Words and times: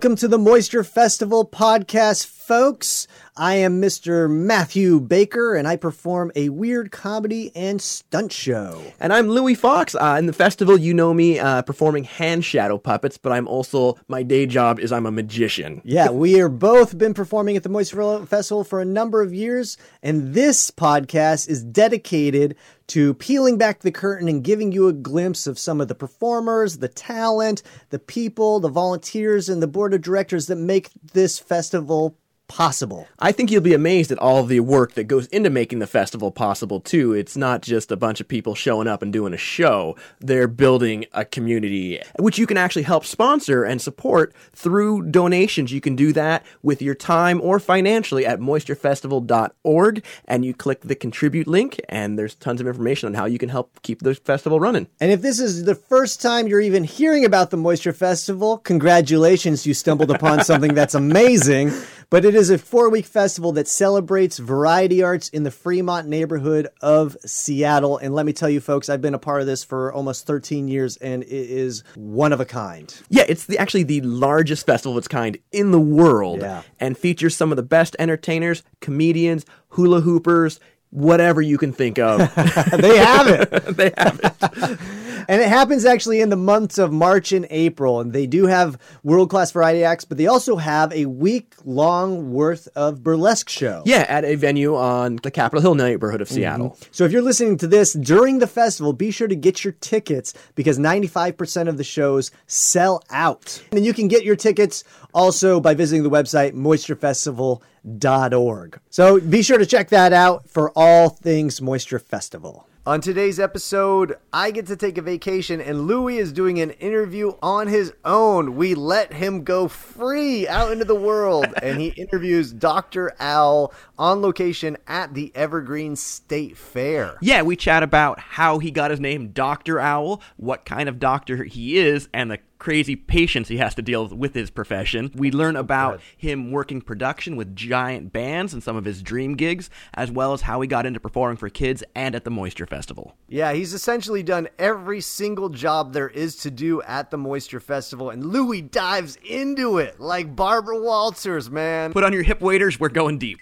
Welcome 0.00 0.16
to 0.16 0.28
the 0.28 0.38
Moisture 0.38 0.82
Festival 0.82 1.46
podcast, 1.46 2.24
folks. 2.24 3.06
I 3.36 3.56
am 3.56 3.82
Mr. 3.82 4.30
Matthew 4.30 4.98
Baker, 4.98 5.54
and 5.54 5.68
I 5.68 5.76
perform 5.76 6.32
a 6.34 6.48
weird 6.48 6.90
comedy 6.90 7.52
and 7.54 7.82
stunt 7.82 8.32
show. 8.32 8.82
And 8.98 9.12
I'm 9.12 9.28
Louie 9.28 9.54
Foxx. 9.54 9.94
Uh, 9.94 10.16
in 10.18 10.24
the 10.24 10.32
festival, 10.32 10.78
you 10.78 10.94
know 10.94 11.12
me 11.12 11.38
uh, 11.38 11.60
performing 11.60 12.04
hand 12.04 12.46
shadow 12.46 12.78
puppets, 12.78 13.18
but 13.18 13.30
I'm 13.30 13.46
also, 13.46 13.98
my 14.08 14.22
day 14.22 14.46
job 14.46 14.80
is 14.80 14.90
I'm 14.90 15.04
a 15.04 15.10
magician. 15.10 15.82
Yeah, 15.84 16.08
we 16.08 16.40
are 16.40 16.48
both 16.48 16.96
been 16.96 17.12
performing 17.12 17.58
at 17.58 17.62
the 17.62 17.68
Moisture 17.68 18.24
Festival 18.24 18.64
for 18.64 18.80
a 18.80 18.86
number 18.86 19.20
of 19.20 19.34
years, 19.34 19.76
and 20.02 20.32
this 20.32 20.70
podcast 20.70 21.46
is 21.46 21.62
dedicated 21.62 22.56
to 22.90 23.14
peeling 23.14 23.56
back 23.56 23.80
the 23.80 23.92
curtain 23.92 24.28
and 24.28 24.42
giving 24.42 24.72
you 24.72 24.88
a 24.88 24.92
glimpse 24.92 25.46
of 25.46 25.60
some 25.60 25.80
of 25.80 25.86
the 25.86 25.94
performers, 25.94 26.78
the 26.78 26.88
talent, 26.88 27.62
the 27.90 28.00
people, 28.00 28.58
the 28.58 28.68
volunteers, 28.68 29.48
and 29.48 29.62
the 29.62 29.68
board 29.68 29.94
of 29.94 30.02
directors 30.02 30.48
that 30.48 30.56
make 30.56 30.90
this 31.12 31.38
festival 31.38 32.16
possible. 32.50 33.06
I 33.20 33.30
think 33.30 33.50
you'll 33.50 33.62
be 33.62 33.74
amazed 33.74 34.10
at 34.10 34.18
all 34.18 34.42
the 34.42 34.58
work 34.58 34.94
that 34.94 35.04
goes 35.04 35.28
into 35.28 35.50
making 35.50 35.78
the 35.78 35.86
festival 35.86 36.32
possible, 36.32 36.80
too. 36.80 37.12
It's 37.12 37.36
not 37.36 37.62
just 37.62 37.92
a 37.92 37.96
bunch 37.96 38.20
of 38.20 38.26
people 38.26 38.56
showing 38.56 38.88
up 38.88 39.02
and 39.02 39.12
doing 39.12 39.32
a 39.32 39.38
show, 39.38 39.94
they're 40.18 40.48
building 40.48 41.04
a 41.12 41.24
community, 41.24 42.00
which 42.18 42.38
you 42.38 42.46
can 42.46 42.56
actually 42.56 42.82
help 42.82 43.04
sponsor 43.04 43.62
and 43.62 43.80
support 43.80 44.34
through 44.52 45.10
donations. 45.10 45.72
You 45.72 45.80
can 45.80 45.94
do 45.94 46.12
that 46.14 46.44
with 46.60 46.82
your 46.82 46.96
time 46.96 47.40
or 47.40 47.60
financially 47.60 48.26
at 48.26 48.40
moisturefestival.org, 48.40 50.04
and 50.24 50.44
you 50.44 50.52
click 50.52 50.80
the 50.80 50.96
contribute 50.96 51.46
link, 51.46 51.80
and 51.88 52.18
there's 52.18 52.34
tons 52.34 52.60
of 52.60 52.66
information 52.66 53.06
on 53.06 53.14
how 53.14 53.26
you 53.26 53.38
can 53.38 53.48
help 53.48 53.80
keep 53.82 54.00
the 54.02 54.16
festival 54.16 54.58
running. 54.58 54.88
And 54.98 55.12
if 55.12 55.22
this 55.22 55.38
is 55.38 55.64
the 55.64 55.76
first 55.76 56.20
time 56.20 56.48
you're 56.48 56.60
even 56.60 56.82
hearing 56.82 57.24
about 57.24 57.50
the 57.50 57.56
Moisture 57.56 57.92
Festival, 57.92 58.58
congratulations, 58.58 59.66
you 59.66 59.74
stumbled 59.74 60.10
upon 60.10 60.42
something 60.42 60.74
that's 60.74 60.94
amazing. 60.94 61.70
But 62.10 62.24
it 62.24 62.34
is 62.34 62.50
a 62.50 62.58
four 62.58 62.90
week 62.90 63.06
festival 63.06 63.52
that 63.52 63.68
celebrates 63.68 64.38
variety 64.38 65.00
arts 65.00 65.28
in 65.28 65.44
the 65.44 65.50
Fremont 65.52 66.08
neighborhood 66.08 66.66
of 66.80 67.16
Seattle. 67.24 67.98
And 67.98 68.12
let 68.14 68.26
me 68.26 68.32
tell 68.32 68.50
you, 68.50 68.60
folks, 68.60 68.88
I've 68.88 69.00
been 69.00 69.14
a 69.14 69.18
part 69.18 69.40
of 69.40 69.46
this 69.46 69.62
for 69.62 69.92
almost 69.92 70.26
13 70.26 70.66
years 70.66 70.96
and 70.96 71.22
it 71.22 71.30
is 71.30 71.84
one 71.94 72.32
of 72.32 72.40
a 72.40 72.44
kind. 72.44 72.92
Yeah, 73.10 73.24
it's 73.28 73.46
the, 73.46 73.58
actually 73.58 73.84
the 73.84 74.00
largest 74.00 74.66
festival 74.66 74.94
of 74.96 74.98
its 74.98 75.08
kind 75.08 75.38
in 75.52 75.70
the 75.70 75.78
world 75.80 76.40
Yeah. 76.40 76.62
and 76.80 76.98
features 76.98 77.36
some 77.36 77.52
of 77.52 77.56
the 77.56 77.62
best 77.62 77.94
entertainers, 78.00 78.64
comedians, 78.80 79.46
hula 79.68 80.00
hoopers, 80.00 80.58
whatever 80.90 81.40
you 81.40 81.58
can 81.58 81.72
think 81.72 82.00
of. 82.00 82.18
They 82.76 82.96
have 82.98 83.28
it. 83.28 83.50
they 83.76 83.92
have 83.96 84.20
it. 84.24 84.80
and 85.28 85.42
it 85.42 85.48
happens 85.48 85.84
actually 85.84 86.20
in 86.20 86.28
the 86.28 86.36
months 86.36 86.78
of 86.78 86.92
March 86.92 87.32
and 87.32 87.46
April. 87.50 88.00
And 88.00 88.12
they 88.12 88.26
do 88.26 88.46
have 88.46 88.78
world 89.02 89.30
class 89.30 89.52
variety 89.52 89.84
acts, 89.84 90.04
but 90.04 90.18
they 90.18 90.26
also 90.26 90.56
have 90.56 90.92
a 90.92 91.06
week 91.06 91.54
long 91.64 92.32
worth 92.32 92.68
of 92.74 93.02
burlesque 93.02 93.48
show. 93.48 93.82
Yeah, 93.86 94.04
at 94.08 94.24
a 94.24 94.34
venue 94.34 94.76
on 94.76 95.16
the 95.22 95.30
Capitol 95.30 95.62
Hill 95.62 95.74
neighborhood 95.74 96.20
of 96.20 96.28
mm-hmm. 96.28 96.36
Seattle. 96.36 96.78
So 96.90 97.04
if 97.04 97.12
you're 97.12 97.22
listening 97.22 97.56
to 97.58 97.66
this 97.66 97.92
during 97.92 98.38
the 98.38 98.46
festival, 98.46 98.92
be 98.92 99.10
sure 99.10 99.28
to 99.28 99.36
get 99.36 99.64
your 99.64 99.74
tickets 99.80 100.34
because 100.54 100.78
95% 100.78 101.68
of 101.68 101.76
the 101.76 101.84
shows 101.84 102.30
sell 102.46 103.02
out. 103.10 103.62
And 103.72 103.84
you 103.84 103.92
can 103.92 104.08
get 104.08 104.24
your 104.24 104.36
tickets 104.36 104.84
also 105.12 105.60
by 105.60 105.74
visiting 105.74 106.02
the 106.02 106.10
website 106.10 106.54
moisturefestival.org. 106.54 108.80
So 108.90 109.20
be 109.20 109.42
sure 109.42 109.58
to 109.58 109.66
check 109.66 109.88
that 109.90 110.12
out 110.12 110.48
for 110.48 110.70
all 110.76 111.08
things 111.08 111.60
Moisture 111.60 111.98
Festival. 111.98 112.66
On 112.86 113.02
today's 113.02 113.38
episode, 113.38 114.16
I 114.32 114.50
get 114.50 114.66
to 114.68 114.76
take 114.76 114.96
a 114.96 115.02
vacation 115.02 115.60
and 115.60 115.86
Louie 115.86 116.16
is 116.16 116.32
doing 116.32 116.60
an 116.60 116.70
interview 116.70 117.34
on 117.42 117.66
his 117.66 117.92
own. 118.06 118.56
We 118.56 118.74
let 118.74 119.12
him 119.12 119.44
go 119.44 119.68
free 119.68 120.48
out 120.48 120.72
into 120.72 120.86
the 120.86 120.94
world 120.94 121.44
and 121.62 121.78
he 121.78 121.88
interviews 121.88 122.50
Dr. 122.50 123.14
Owl 123.20 123.74
on 123.98 124.22
location 124.22 124.78
at 124.86 125.12
the 125.12 125.30
Evergreen 125.34 125.94
State 125.94 126.56
Fair. 126.56 127.18
Yeah, 127.20 127.42
we 127.42 127.54
chat 127.54 127.82
about 127.82 128.18
how 128.18 128.58
he 128.60 128.70
got 128.70 128.90
his 128.90 128.98
name 128.98 129.28
Dr. 129.28 129.78
Owl, 129.78 130.22
what 130.38 130.64
kind 130.64 130.88
of 130.88 130.98
doctor 130.98 131.44
he 131.44 131.76
is, 131.76 132.08
and 132.14 132.30
the 132.30 132.38
crazy 132.60 132.94
patients 132.94 133.48
he 133.48 133.56
has 133.56 133.74
to 133.74 133.82
deal 133.82 134.06
with 134.06 134.34
his 134.34 134.50
profession. 134.50 135.10
We 135.16 135.32
learn 135.32 135.56
about 135.56 136.00
him 136.16 136.52
working 136.52 136.80
production 136.80 137.34
with 137.34 137.56
giant 137.56 138.12
bands 138.12 138.54
and 138.54 138.62
some 138.62 138.76
of 138.76 138.84
his 138.84 139.02
dream 139.02 139.34
gigs, 139.34 139.68
as 139.94 140.12
well 140.12 140.32
as 140.32 140.42
how 140.42 140.60
he 140.60 140.68
got 140.68 140.86
into 140.86 141.00
performing 141.00 141.38
for 141.38 141.48
kids 141.48 141.82
and 141.96 142.14
at 142.14 142.24
the 142.24 142.30
Moisture 142.30 142.66
Festival. 142.66 143.16
Yeah, 143.28 143.52
he's 143.52 143.74
essentially 143.74 144.22
done 144.22 144.48
every 144.58 145.00
single 145.00 145.48
job 145.48 145.92
there 145.92 146.08
is 146.08 146.36
to 146.36 146.50
do 146.50 146.82
at 146.82 147.10
the 147.10 147.16
Moisture 147.16 147.60
Festival, 147.60 148.10
and 148.10 148.24
Louie 148.24 148.62
dives 148.62 149.16
into 149.24 149.78
it 149.78 149.98
like 149.98 150.36
Barbara 150.36 150.78
Walters, 150.78 151.50
man. 151.50 151.92
Put 151.92 152.04
on 152.04 152.12
your 152.12 152.22
hip 152.22 152.40
waders, 152.40 152.78
we're 152.78 152.90
going 152.90 153.18
deep. 153.18 153.40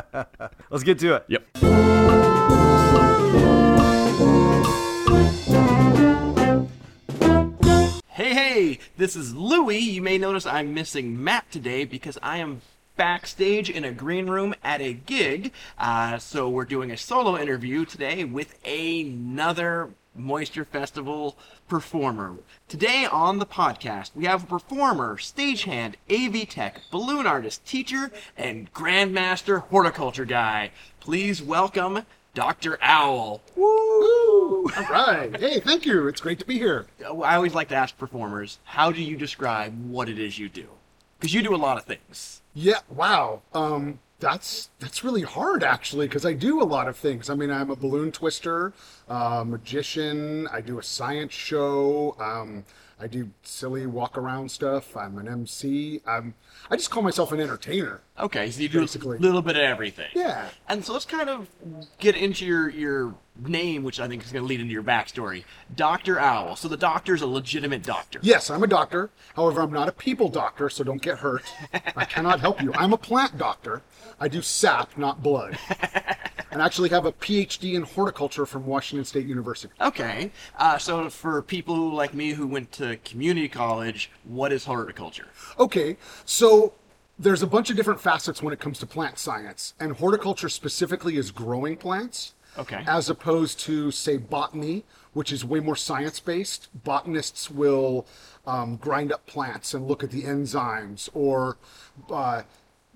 Let's 0.70 0.84
get 0.84 0.98
to 1.00 1.14
it. 1.16 1.24
Yep. 1.28 2.29
Hey, 8.52 8.80
this 8.96 9.14
is 9.14 9.32
Louie. 9.32 9.78
You 9.78 10.02
may 10.02 10.18
notice 10.18 10.44
I'm 10.44 10.74
missing 10.74 11.22
Matt 11.22 11.52
today 11.52 11.84
because 11.84 12.18
I 12.20 12.38
am 12.38 12.62
backstage 12.96 13.70
in 13.70 13.84
a 13.84 13.92
green 13.92 14.26
room 14.26 14.56
at 14.64 14.80
a 14.80 14.92
gig. 14.92 15.52
Uh, 15.78 16.18
so 16.18 16.48
we're 16.48 16.64
doing 16.64 16.90
a 16.90 16.96
solo 16.96 17.38
interview 17.38 17.84
today 17.84 18.24
with 18.24 18.58
another 18.66 19.90
Moisture 20.16 20.64
Festival 20.64 21.36
performer. 21.68 22.38
Today 22.66 23.06
on 23.06 23.38
the 23.38 23.46
podcast, 23.46 24.10
we 24.16 24.24
have 24.24 24.42
a 24.42 24.46
performer, 24.48 25.16
stagehand, 25.16 25.94
AV 26.10 26.48
tech, 26.48 26.80
balloon 26.90 27.28
artist, 27.28 27.64
teacher, 27.64 28.10
and 28.36 28.74
grandmaster 28.74 29.60
horticulture 29.68 30.24
guy. 30.24 30.72
Please 30.98 31.40
welcome 31.40 32.04
Dr. 32.34 32.78
Owl. 32.80 33.40
Woo! 33.56 34.70
All 34.76 34.84
right. 34.90 35.34
Hey, 35.38 35.60
thank 35.60 35.84
you. 35.84 36.06
It's 36.08 36.20
great 36.20 36.38
to 36.38 36.46
be 36.46 36.58
here. 36.58 36.86
I 37.02 37.34
always 37.34 37.54
like 37.54 37.68
to 37.68 37.74
ask 37.74 37.96
performers, 37.98 38.58
how 38.64 38.92
do 38.92 39.02
you 39.02 39.16
describe 39.16 39.74
what 39.90 40.08
it 40.08 40.18
is 40.18 40.38
you 40.38 40.48
do? 40.48 40.66
Because 41.18 41.34
you 41.34 41.42
do 41.42 41.54
a 41.54 41.56
lot 41.56 41.76
of 41.76 41.84
things. 41.84 42.42
Yeah. 42.54 42.80
Wow. 42.88 43.42
Um, 43.52 43.98
that's 44.20 44.68
that's 44.78 45.02
really 45.02 45.22
hard 45.22 45.64
actually 45.64 46.06
because 46.06 46.26
I 46.26 46.34
do 46.34 46.62
a 46.62 46.64
lot 46.64 46.88
of 46.88 46.96
things. 46.96 47.30
I 47.30 47.34
mean, 47.34 47.50
I'm 47.50 47.70
a 47.70 47.76
balloon 47.76 48.12
twister, 48.12 48.72
uh, 49.08 49.44
magician. 49.46 50.46
I 50.48 50.60
do 50.60 50.78
a 50.78 50.82
science 50.82 51.32
show. 51.32 52.16
Um, 52.20 52.64
I 53.00 53.06
do 53.06 53.30
silly 53.42 53.86
walk 53.86 54.18
around 54.18 54.50
stuff. 54.50 54.96
I'm 54.96 55.16
an 55.18 55.26
MC. 55.26 56.02
I'm. 56.06 56.34
I 56.70 56.76
just 56.76 56.90
call 56.90 57.02
myself 57.02 57.32
an 57.32 57.40
entertainer. 57.40 58.00
Okay, 58.18 58.50
so 58.50 58.60
you 58.60 58.68
do 58.68 58.80
Basically. 58.80 59.16
a 59.16 59.20
little 59.20 59.40
bit 59.40 59.56
of 59.56 59.62
everything. 59.62 60.08
Yeah. 60.14 60.48
And 60.68 60.84
so 60.84 60.92
let's 60.92 61.06
kind 61.06 61.30
of 61.30 61.48
get 61.98 62.14
into 62.16 62.44
your 62.44 62.68
your 62.68 63.14
name, 63.38 63.84
which 63.84 64.00
I 64.00 64.06
think 64.08 64.22
is 64.24 64.32
going 64.32 64.42
to 64.44 64.48
lead 64.48 64.60
into 64.60 64.72
your 64.72 64.82
backstory. 64.82 65.44
Dr. 65.74 66.20
Owl. 66.20 66.56
So 66.56 66.68
the 66.68 66.76
doctor's 66.76 67.22
a 67.22 67.26
legitimate 67.26 67.82
doctor. 67.82 68.18
Yes, 68.22 68.50
I'm 68.50 68.62
a 68.62 68.66
doctor. 68.66 69.08
However, 69.34 69.62
I'm 69.62 69.72
not 69.72 69.88
a 69.88 69.92
people 69.92 70.28
doctor, 70.28 70.68
so 70.68 70.84
don't 70.84 71.00
get 71.00 71.18
hurt. 71.18 71.44
I 71.96 72.04
cannot 72.04 72.40
help 72.40 72.60
you. 72.60 72.74
I'm 72.74 72.92
a 72.92 72.98
plant 72.98 73.38
doctor. 73.38 73.80
I 74.20 74.28
do 74.28 74.42
sap, 74.42 74.98
not 74.98 75.22
blood. 75.22 75.58
And 76.50 76.60
actually 76.60 76.88
have 76.88 77.06
a 77.06 77.12
PhD 77.12 77.74
in 77.74 77.82
horticulture 77.82 78.44
from 78.44 78.66
Washington 78.66 79.04
State 79.04 79.26
University. 79.26 79.72
Okay. 79.80 80.32
Uh, 80.58 80.78
so 80.78 81.08
for 81.08 81.42
people 81.42 81.92
like 81.92 82.12
me 82.12 82.30
who 82.30 82.46
went 82.46 82.72
to 82.72 82.96
community 83.04 83.48
college, 83.48 84.10
what 84.24 84.52
is 84.52 84.64
horticulture? 84.64 85.28
Okay, 85.58 85.96
so 86.24 86.72
there's 87.18 87.42
a 87.42 87.46
bunch 87.46 87.70
of 87.70 87.76
different 87.76 88.00
facets 88.00 88.42
when 88.42 88.52
it 88.52 88.58
comes 88.58 88.78
to 88.80 88.86
plant 88.86 89.18
science, 89.18 89.74
and 89.78 89.92
horticulture 89.92 90.48
specifically 90.48 91.16
is 91.16 91.30
growing 91.30 91.76
plants. 91.76 92.34
Okay. 92.58 92.82
As 92.86 93.08
opposed 93.08 93.60
to, 93.60 93.92
say, 93.92 94.16
botany, 94.16 94.84
which 95.12 95.32
is 95.32 95.44
way 95.44 95.60
more 95.60 95.76
science 95.76 96.18
based. 96.18 96.68
Botanists 96.84 97.50
will 97.50 98.06
um, 98.46 98.76
grind 98.76 99.12
up 99.12 99.24
plants 99.26 99.72
and 99.74 99.86
look 99.86 100.02
at 100.02 100.10
the 100.10 100.22
enzymes, 100.22 101.08
or 101.14 101.58
uh, 102.10 102.42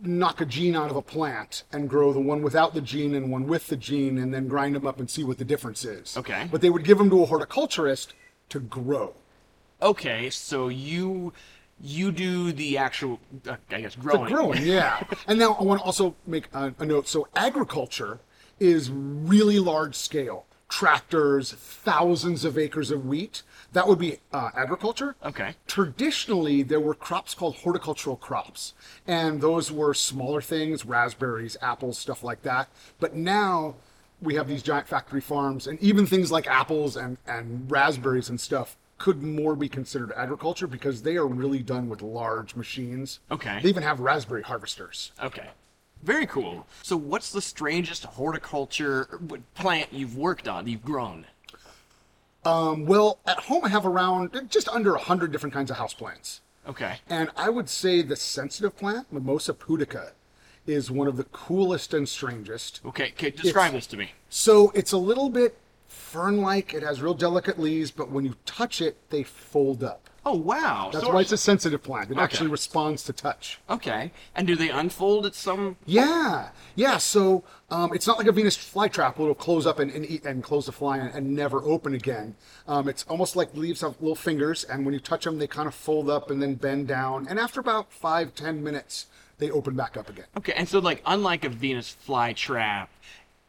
knock 0.06 0.40
a 0.40 0.46
gene 0.46 0.76
out 0.76 0.90
of 0.90 0.96
a 0.96 1.02
plant 1.02 1.64
and 1.72 1.88
grow 1.88 2.12
the 2.12 2.20
one 2.20 2.42
without 2.42 2.74
the 2.74 2.80
gene 2.80 3.14
and 3.14 3.30
one 3.30 3.46
with 3.46 3.68
the 3.68 3.76
gene, 3.76 4.18
and 4.18 4.32
then 4.32 4.48
grind 4.48 4.74
them 4.74 4.86
up 4.86 4.98
and 4.98 5.10
see 5.10 5.24
what 5.24 5.38
the 5.38 5.44
difference 5.44 5.84
is. 5.84 6.16
Okay. 6.16 6.48
But 6.50 6.60
they 6.60 6.70
would 6.70 6.84
give 6.84 6.98
them 6.98 7.10
to 7.10 7.22
a 7.22 7.26
horticulturist 7.26 8.14
to 8.50 8.60
grow. 8.60 9.14
Okay, 9.82 10.30
so 10.30 10.68
you 10.68 11.32
you 11.80 12.12
do 12.12 12.52
the 12.52 12.78
actual, 12.78 13.20
uh, 13.48 13.56
I 13.70 13.80
guess, 13.80 13.96
growing. 13.96 14.24
The 14.24 14.30
growing. 14.30 14.62
yeah. 14.66 15.02
and 15.26 15.38
now 15.38 15.54
I 15.54 15.62
want 15.62 15.80
to 15.80 15.84
also 15.84 16.14
make 16.26 16.48
a, 16.54 16.74
a 16.78 16.86
note. 16.86 17.08
So 17.08 17.28
agriculture 17.34 18.20
is 18.60 18.90
really 18.90 19.58
large 19.58 19.94
scale. 19.94 20.46
Tractors, 20.74 21.52
thousands 21.52 22.44
of 22.44 22.58
acres 22.58 22.90
of 22.90 23.06
wheat. 23.06 23.42
That 23.74 23.86
would 23.86 24.00
be 24.00 24.18
uh, 24.32 24.50
agriculture. 24.56 25.14
Okay. 25.24 25.54
Traditionally, 25.68 26.64
there 26.64 26.80
were 26.80 26.94
crops 26.94 27.32
called 27.32 27.54
horticultural 27.54 28.16
crops, 28.16 28.74
and 29.06 29.40
those 29.40 29.70
were 29.70 29.94
smaller 29.94 30.40
things, 30.40 30.84
raspberries, 30.84 31.56
apples, 31.62 31.96
stuff 31.96 32.24
like 32.24 32.42
that. 32.42 32.68
But 32.98 33.14
now 33.14 33.76
we 34.20 34.34
have 34.34 34.48
these 34.48 34.64
giant 34.64 34.88
factory 34.88 35.20
farms, 35.20 35.68
and 35.68 35.80
even 35.80 36.06
things 36.06 36.32
like 36.32 36.48
apples 36.48 36.96
and, 36.96 37.18
and 37.24 37.70
raspberries 37.70 38.28
and 38.28 38.40
stuff 38.40 38.76
could 38.98 39.22
more 39.22 39.54
be 39.54 39.68
considered 39.68 40.10
agriculture 40.16 40.66
because 40.66 41.02
they 41.02 41.14
are 41.14 41.26
really 41.28 41.62
done 41.62 41.88
with 41.88 42.02
large 42.02 42.56
machines. 42.56 43.20
Okay. 43.30 43.60
They 43.62 43.68
even 43.68 43.84
have 43.84 44.00
raspberry 44.00 44.42
harvesters. 44.42 45.12
Okay. 45.22 45.50
Very 46.04 46.26
cool. 46.26 46.66
So, 46.82 46.98
what's 46.98 47.32
the 47.32 47.40
strangest 47.40 48.04
horticulture 48.04 49.20
plant 49.54 49.90
you've 49.90 50.16
worked 50.18 50.46
on, 50.46 50.68
you've 50.68 50.84
grown? 50.84 51.24
Um, 52.44 52.84
well, 52.84 53.20
at 53.26 53.38
home 53.38 53.64
I 53.64 53.70
have 53.70 53.86
around 53.86 54.38
just 54.50 54.68
under 54.68 54.94
a 54.94 54.98
hundred 54.98 55.32
different 55.32 55.54
kinds 55.54 55.70
of 55.70 55.78
houseplants. 55.78 56.40
Okay. 56.68 56.96
And 57.08 57.30
I 57.36 57.48
would 57.48 57.70
say 57.70 58.02
the 58.02 58.16
sensitive 58.16 58.76
plant, 58.76 59.10
Mimosa 59.10 59.54
pudica, 59.54 60.10
is 60.66 60.90
one 60.90 61.08
of 61.08 61.16
the 61.16 61.24
coolest 61.24 61.94
and 61.94 62.06
strangest. 62.06 62.80
Okay, 62.84 63.12
okay 63.12 63.30
describe 63.30 63.68
It's- 63.68 63.84
this 63.84 63.86
to 63.88 63.96
me. 63.96 64.12
So 64.28 64.72
it's 64.74 64.92
a 64.92 64.98
little 64.98 65.30
bit 65.30 65.56
fern-like. 65.88 66.74
It 66.74 66.82
has 66.82 67.00
real 67.00 67.14
delicate 67.14 67.58
leaves, 67.58 67.90
but 67.90 68.10
when 68.10 68.26
you 68.26 68.36
touch 68.44 68.82
it, 68.82 68.98
they 69.08 69.22
fold 69.22 69.82
up. 69.82 70.10
Oh, 70.26 70.34
wow. 70.36 70.88
That's 70.92 71.04
So- 71.04 71.12
why 71.12 71.20
it's 71.20 71.32
a 71.32 71.36
sensitive 71.36 71.82
plant. 71.82 72.10
It 72.10 72.14
Okay. 72.14 72.22
actually 72.22 72.48
responds 72.50 73.02
to 73.04 73.12
touch. 73.12 73.60
Okay. 73.68 74.10
And 74.34 74.46
do 74.46 74.56
they 74.56 74.70
unfold 74.70 75.26
at 75.26 75.34
some. 75.34 75.76
Yeah, 75.84 76.48
yeah. 76.74 76.96
So 76.98 77.44
um, 77.70 77.92
it's 77.92 78.06
not 78.06 78.16
like 78.18 78.26
a 78.26 78.32
Venus 78.32 78.56
flytrap 78.56 79.16
where 79.18 79.26
it'll 79.30 79.34
close 79.34 79.66
up 79.66 79.78
and, 79.78 79.90
and 79.90 80.08
eat 80.08 80.24
and 80.24 80.42
close 80.42 80.66
the 80.66 80.72
fly 80.72 80.96
and, 80.98 81.14
and 81.14 81.34
never 81.34 81.62
open 81.62 81.92
again. 81.94 82.36
Um, 82.66 82.88
it's 82.88 83.04
almost 83.08 83.36
like 83.36 83.54
leaves 83.54 83.82
have 83.82 84.00
little 84.00 84.14
fingers, 84.14 84.64
and 84.64 84.84
when 84.84 84.94
you 84.94 85.00
touch 85.00 85.24
them, 85.24 85.38
they 85.38 85.46
kind 85.46 85.68
of 85.68 85.74
fold 85.74 86.08
up 86.08 86.30
and 86.30 86.40
then 86.40 86.54
bend 86.54 86.88
down. 86.88 87.26
And 87.28 87.38
after 87.38 87.60
about 87.60 87.92
five, 87.92 88.34
ten 88.34 88.62
minutes, 88.64 89.06
they 89.38 89.50
open 89.50 89.74
back 89.74 89.96
up 89.96 90.08
again. 90.08 90.26
Okay, 90.38 90.52
and 90.56 90.68
so, 90.68 90.78
like, 90.78 91.02
unlike 91.04 91.44
a 91.44 91.48
Venus 91.50 91.94
flytrap, 92.06 92.86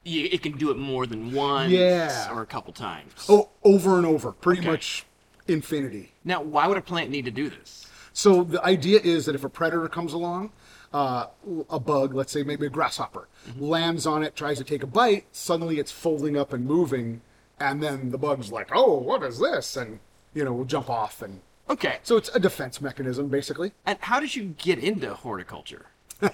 it 0.04 0.44
can 0.44 0.58
do 0.58 0.70
it 0.72 0.78
more 0.78 1.06
than 1.06 1.32
once 1.34 1.72
Yeah. 1.72 2.30
or 2.32 2.42
a 2.42 2.46
couple 2.46 2.74
times. 2.74 3.26
Oh, 3.30 3.50
over 3.64 3.98
and 3.98 4.06
over, 4.06 4.32
pretty 4.34 4.62
Okay. 4.62 4.70
much 4.72 5.06
infinity. 5.48 6.14
Now, 6.24 6.42
why 6.42 6.68
would 6.68 6.78
a 6.78 6.82
plant 6.82 7.10
need 7.10 7.26
to 7.26 7.32
do 7.32 7.50
this? 7.50 7.88
So 8.14 8.44
the 8.44 8.64
idea 8.64 9.00
is 9.04 9.26
that 9.26 9.36
if 9.36 9.44
a 9.44 9.50
predator 9.50 9.88
comes 9.90 10.14
along, 10.14 10.52
uh, 10.94 11.28
a 11.70 11.80
bug, 11.80 12.14
let's 12.14 12.32
say 12.32 12.44
maybe 12.44 12.66
a 12.66 12.70
grasshopper, 12.70 13.28
lands 13.60 14.06
on 14.08 14.24
it, 14.24 14.36
tries 14.36 14.58
to 14.60 14.64
take 14.64 14.84
a 14.84 14.88
bite, 14.88 15.26
suddenly 15.32 15.80
it's 15.80 15.92
folding 15.92 16.38
up 16.38 16.54
and 16.54 16.66
moving, 16.66 17.22
and 17.60 17.84
then 17.84 18.12
the 18.12 18.18
bug's 18.18 18.52
like, 18.52 18.70
"Oh, 18.74 18.94
what 19.00 19.22
is 19.24 19.40
this?" 19.40 19.76
and 19.76 20.00
you 20.34 20.44
know, 20.46 20.54
will 20.54 20.66
jump 20.66 20.90
off, 20.90 21.22
and 21.22 21.42
Okay. 21.70 21.98
so 22.04 22.16
it's 22.18 22.30
a 22.36 22.40
defense 22.40 22.80
mechanism 22.80 23.28
basically. 23.28 23.74
And 23.86 23.98
how 24.02 24.20
did 24.22 24.36
you 24.36 24.56
get 24.58 24.80
into 24.80 25.14
horticulture? 25.14 25.88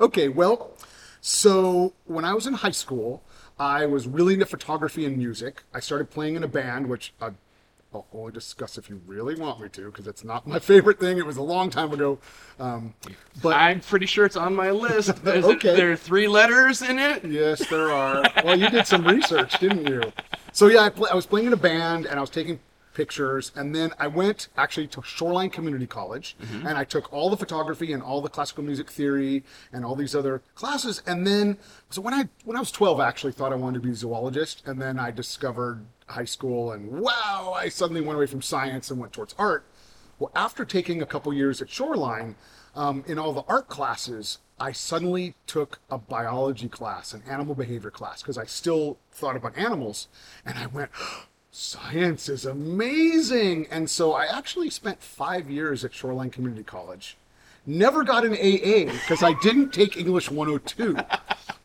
Okay, 0.00 0.28
well, 0.28 0.72
so 1.20 1.94
when 2.04 2.24
I 2.24 2.34
was 2.34 2.46
in 2.46 2.52
high 2.54 2.70
school, 2.70 3.22
I 3.58 3.86
was 3.86 4.06
really 4.06 4.34
into 4.34 4.44
photography 4.46 5.06
and 5.06 5.16
music. 5.16 5.62
I 5.72 5.80
started 5.80 6.10
playing 6.10 6.36
in 6.36 6.42
a 6.44 6.48
band, 6.48 6.88
which 6.88 7.14
I, 7.20 7.30
I'll 8.12 8.20
only 8.20 8.32
discuss 8.32 8.76
if 8.78 8.88
you 8.90 9.00
really 9.06 9.34
want 9.34 9.60
me 9.60 9.68
to, 9.70 9.86
because 9.86 10.06
it's 10.06 10.24
not 10.24 10.46
my 10.46 10.58
favorite 10.58 11.00
thing. 11.00 11.18
It 11.18 11.26
was 11.26 11.36
a 11.36 11.42
long 11.42 11.70
time 11.70 11.92
ago. 11.92 12.18
Um, 12.60 12.94
but 13.42 13.54
I'm 13.56 13.80
pretty 13.80 14.06
sure 14.06 14.24
it's 14.26 14.36
on 14.36 14.54
my 14.54 14.70
list. 14.70 15.08
Is 15.26 15.44
it- 15.44 15.44
Okay. 15.56 15.74
there 15.76 15.92
are 15.92 15.96
three 15.96 16.28
letters 16.28 16.82
in 16.82 16.98
it? 16.98 17.24
Yes, 17.24 17.66
there 17.68 17.90
are. 17.90 18.22
well, 18.44 18.58
you 18.58 18.68
did 18.68 18.86
some 18.86 19.06
research, 19.06 19.58
didn't 19.58 19.86
you? 19.88 20.12
So 20.52 20.66
yeah, 20.68 20.82
I, 20.82 20.88
pl- 20.90 21.08
I 21.10 21.14
was 21.14 21.26
playing 21.26 21.46
in 21.46 21.52
a 21.52 21.56
band 21.56 22.06
and 22.06 22.18
I 22.18 22.20
was 22.20 22.30
taking 22.30 22.60
pictures, 22.94 23.52
and 23.54 23.74
then 23.74 23.92
I 23.98 24.06
went 24.06 24.48
actually 24.56 24.86
to 24.88 25.02
Shoreline 25.02 25.50
Community 25.50 25.86
College, 25.86 26.34
and 26.64 26.78
I 26.78 26.84
took 26.84 27.12
all 27.12 27.28
the 27.28 27.36
photography 27.36 27.92
and 27.92 28.02
all 28.02 28.22
the 28.22 28.30
classical 28.30 28.64
music 28.64 28.90
theory 28.90 29.44
and 29.70 29.84
all 29.84 29.94
these 29.94 30.14
other 30.14 30.40
classes. 30.54 31.02
And 31.06 31.26
then, 31.26 31.58
so 31.90 32.00
when 32.00 32.14
I 32.14 32.28
when 32.44 32.56
I 32.56 32.60
was 32.60 32.70
12, 32.70 32.98
I 32.98 33.06
actually 33.06 33.32
thought 33.32 33.52
I 33.52 33.56
wanted 33.56 33.82
to 33.82 33.86
be 33.86 33.92
a 33.92 33.94
zoologist, 33.94 34.62
and 34.66 34.80
then 34.80 34.98
I 34.98 35.10
discovered 35.10 35.84
high 36.06 36.24
school, 36.24 36.72
and 36.72 37.00
wow, 37.00 37.54
I 37.56 37.68
suddenly 37.68 38.00
went 38.00 38.16
away 38.16 38.26
from 38.26 38.42
science 38.42 38.90
and 38.90 39.00
went 39.00 39.12
towards 39.12 39.34
art. 39.38 39.64
Well, 40.18 40.30
after 40.34 40.64
taking 40.64 41.02
a 41.02 41.06
couple 41.06 41.32
years 41.34 41.60
at 41.60 41.68
Shoreline, 41.68 42.36
um, 42.74 43.04
in 43.06 43.18
all 43.18 43.32
the 43.32 43.44
art 43.48 43.68
classes, 43.68 44.38
I 44.58 44.72
suddenly 44.72 45.34
took 45.46 45.80
a 45.90 45.98
biology 45.98 46.68
class, 46.68 47.12
an 47.12 47.22
animal 47.28 47.54
behavior 47.54 47.90
class, 47.90 48.22
because 48.22 48.38
I 48.38 48.44
still 48.44 48.98
thought 49.10 49.36
about 49.36 49.56
animals. 49.58 50.08
And 50.44 50.58
I 50.58 50.66
went, 50.66 50.90
science 51.50 52.28
is 52.28 52.46
amazing. 52.46 53.66
And 53.70 53.90
so 53.90 54.12
I 54.12 54.24
actually 54.26 54.70
spent 54.70 55.02
five 55.02 55.50
years 55.50 55.84
at 55.84 55.94
Shoreline 55.94 56.30
Community 56.30 56.62
College. 56.62 57.16
Never 57.66 58.04
got 58.04 58.24
an 58.24 58.32
AA 58.32 58.92
because 58.92 59.22
I 59.22 59.32
didn't 59.42 59.72
take 59.72 59.96
English 59.96 60.30
102, 60.30 60.96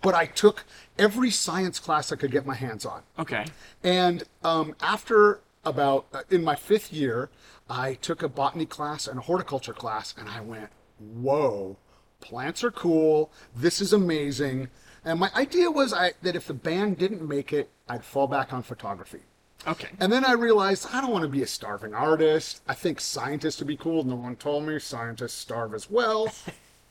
but 0.01 0.15
I 0.15 0.25
took 0.25 0.65
every 0.97 1.29
science 1.29 1.79
class 1.79 2.11
I 2.11 2.15
could 2.15 2.31
get 2.31 2.45
my 2.45 2.55
hands 2.55 2.85
on. 2.85 3.03
Okay. 3.19 3.45
And 3.83 4.23
um, 4.43 4.75
after 4.81 5.41
about 5.63 6.07
uh, 6.11 6.23
in 6.31 6.43
my 6.43 6.55
fifth 6.55 6.91
year, 6.91 7.29
I 7.69 7.93
took 7.95 8.23
a 8.23 8.27
botany 8.27 8.65
class 8.65 9.07
and 9.07 9.19
a 9.19 9.21
horticulture 9.21 9.73
class, 9.73 10.15
and 10.17 10.27
I 10.27 10.41
went, 10.41 10.69
"Whoa, 10.97 11.77
plants 12.19 12.63
are 12.63 12.71
cool. 12.71 13.31
This 13.55 13.79
is 13.79 13.93
amazing." 13.93 14.69
And 15.05 15.19
my 15.19 15.31
idea 15.35 15.71
was 15.71 15.93
I, 15.93 16.13
that 16.21 16.35
if 16.35 16.47
the 16.47 16.53
band 16.53 16.97
didn't 16.97 17.27
make 17.27 17.53
it, 17.53 17.69
I'd 17.87 18.03
fall 18.03 18.27
back 18.27 18.53
on 18.53 18.61
photography. 18.63 19.21
Okay. 19.67 19.89
And 19.99 20.11
then 20.11 20.25
I 20.25 20.33
realized 20.33 20.87
I 20.91 21.01
don't 21.01 21.11
want 21.11 21.23
to 21.23 21.29
be 21.29 21.43
a 21.43 21.47
starving 21.47 21.93
artist. 21.93 22.61
I 22.67 22.73
think 22.73 22.99
scientists 22.99 23.59
would 23.59 23.67
be 23.67 23.77
cool. 23.77 24.03
No 24.03 24.15
one 24.15 24.35
told 24.35 24.65
me 24.65 24.79
scientists 24.79 25.33
starve 25.33 25.73
as 25.73 25.89
well. 25.89 26.31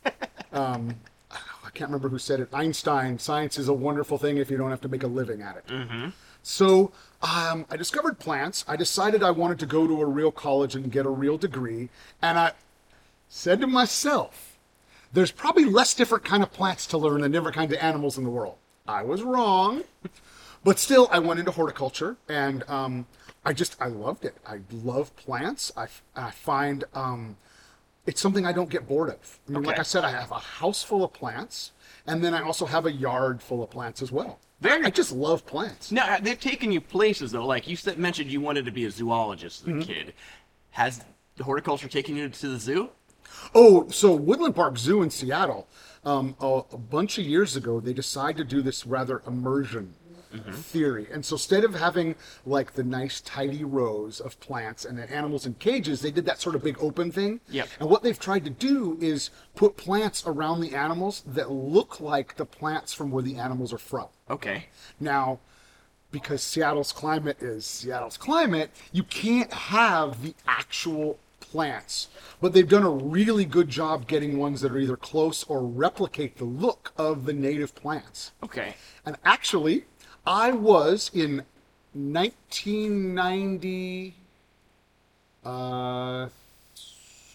um, 0.53 0.95
I 1.31 1.71
can't 1.73 1.91
remember 1.91 2.09
who 2.09 2.19
said 2.19 2.41
it. 2.41 2.49
Einstein, 2.53 3.19
science 3.19 3.59
is 3.59 3.69
a 3.69 3.73
wonderful 3.73 4.19
thing 4.19 4.37
if 4.39 4.51
you 4.51 4.57
don't 4.57 4.71
have 4.71 4.81
to 4.83 4.89
make 4.89 5.03
a 5.03 5.09
living 5.09 5.43
at 5.43 5.57
it. 5.57 5.65
So 6.43 6.93
um, 7.23 7.67
I 7.71 7.77
discovered 7.77 8.19
plants. 8.19 8.65
I 8.67 8.77
decided 8.77 9.23
I 9.23 9.31
wanted 9.31 9.59
to 9.61 9.67
go 9.67 9.87
to 9.87 10.01
a 10.01 10.07
real 10.07 10.33
college 10.33 10.75
and 10.75 10.91
get 10.91 11.07
a 11.07 11.11
real 11.11 11.39
degree. 11.39 11.91
And 12.23 12.39
I 12.39 12.53
said 13.29 13.61
to 13.61 13.67
myself, 13.67 14.59
there's 15.13 15.33
probably 15.33 15.65
less 15.65 15.95
different 15.95 16.25
kind 16.25 16.43
of 16.43 16.53
plants 16.53 16.87
to 16.89 16.99
learn 16.99 17.21
than 17.23 17.33
different 17.33 17.57
kinds 17.57 17.73
of 17.73 17.79
animals 17.79 18.17
in 18.17 18.25
the 18.25 18.31
world. 18.31 18.57
I 18.87 19.03
was 19.03 19.23
wrong. 19.23 19.85
But 20.63 20.79
still, 20.79 21.09
I 21.11 21.19
went 21.21 21.41
into 21.41 21.53
horticulture, 21.53 22.17
and 22.29 22.69
um, 22.69 23.07
I 23.45 23.53
just 23.53 23.81
I 23.81 23.87
loved 23.87 24.25
it. 24.25 24.37
I 24.47 24.61
love 24.71 25.15
plants. 25.17 25.73
I, 25.77 25.87
I 26.15 26.31
find 26.31 26.85
um, 26.95 27.37
it's 28.07 28.21
something 28.21 28.45
I 28.47 28.53
don't 28.53 28.69
get 28.69 28.87
bored 28.87 29.09
of. 29.09 29.39
I 29.49 29.53
mean, 29.53 29.63
like 29.63 29.79
I 29.79 29.83
said, 29.83 30.05
I 30.05 30.11
have 30.11 30.31
a 30.31 30.39
house 30.39 30.83
full 30.83 31.03
of 31.03 31.13
plants, 31.13 31.73
and 32.07 32.23
then 32.23 32.35
I 32.35 32.43
also 32.43 32.67
have 32.67 32.85
a 32.87 32.93
yard 32.93 33.41
full 33.43 33.63
of 33.63 33.71
plants 33.71 34.03
as 34.03 34.13
well. 34.13 34.39
Very- 34.61 34.85
I 34.85 34.91
just 34.91 35.13
love 35.13 35.47
plants. 35.47 35.91
Now, 35.91 36.19
they've 36.21 36.39
taken 36.39 36.71
you 36.71 36.83
places, 36.83 37.33
though. 37.33 37.47
Like 37.47 37.67
you 37.67 37.77
said, 37.77 37.99
mentioned 37.99 38.31
you 38.31 38.43
wanted 38.43 38.67
to 38.67 38.71
be 38.71 38.85
a 38.85 38.91
zoologist 38.91 39.67
as 39.67 39.75
a 39.83 39.87
kid. 39.87 40.13
Has 40.73 41.03
the 41.37 41.45
horticulture 41.45 41.89
taken 41.89 42.15
you 42.17 42.29
to 42.29 42.49
the 42.49 42.59
zoo? 42.59 42.91
Oh, 43.55 43.89
so 43.89 44.15
Woodland 44.15 44.55
Park 44.55 44.77
Zoo 44.77 45.01
in 45.03 45.09
Seattle, 45.09 45.67
um, 46.05 46.37
a, 46.41 46.61
a 46.73 46.77
bunch 46.79 47.17
of 47.19 47.25
years 47.25 47.57
ago, 47.57 47.81
they 47.81 47.95
decided 47.95 48.37
to 48.37 48.45
do 48.57 48.61
this 48.61 48.87
rather 48.87 49.23
immersion 49.27 49.95
Mm-hmm. 50.33 50.53
theory. 50.53 51.09
And 51.11 51.25
so 51.25 51.35
instead 51.35 51.65
of 51.65 51.75
having 51.75 52.15
like 52.47 52.75
the 52.75 52.85
nice 52.85 53.21
tidy 53.21 53.65
rows 53.65 54.21
of 54.21 54.39
plants 54.39 54.85
and 54.85 54.97
the 54.97 55.11
animals 55.11 55.45
in 55.45 55.55
cages, 55.55 56.03
they 56.03 56.13
did 56.13 56.25
that 56.27 56.41
sort 56.41 56.55
of 56.55 56.63
big 56.63 56.77
open 56.81 57.11
thing. 57.11 57.41
Yep. 57.49 57.69
And 57.81 57.91
what 57.91 58.05
they've 58.05 58.19
tried 58.19 58.45
to 58.45 58.51
do 58.51 58.97
is 59.01 59.31
put 59.57 59.77
plants 59.77 60.23
around 60.27 60.61
the 60.61 60.77
animals 60.77 61.25
that 61.27 61.51
look 61.51 61.99
like 62.01 62.37
the 62.37 62.47
plants 62.47 62.93
from 62.93 63.11
where 63.11 63.25
the 63.25 63.37
animals 63.37 63.73
are 63.73 63.79
from. 63.79 64.07
Okay. 64.29 64.67
Now, 65.01 65.41
because 66.13 66.43
Seattle's 66.43 66.93
climate 66.93 67.43
is 67.43 67.67
Seattle's 67.67 68.17
climate, 68.17 68.71
you 68.93 69.03
can't 69.03 69.53
have 69.53 70.23
the 70.23 70.35
actual 70.47 71.19
plants. 71.41 72.09
But 72.41 72.53
they've 72.53 72.69
done 72.69 72.85
a 72.85 72.91
really 72.91 73.45
good 73.45 73.69
job 73.69 74.07
getting 74.07 74.39
ones 74.39 74.61
that 74.61 74.73
are 74.73 74.79
either 74.79 74.97
close 74.97 75.43
or 75.45 75.63
replicate 75.65 76.37
the 76.37 76.45
look 76.45 76.93
of 76.97 77.27
the 77.27 77.33
native 77.33 77.75
plants. 77.75 78.33
Okay. 78.43 78.75
And 79.05 79.17
actually, 79.25 79.87
I 80.27 80.53
was 80.53 81.11
in 81.15 81.45
1990, 81.95 84.15
uh, 85.45 86.29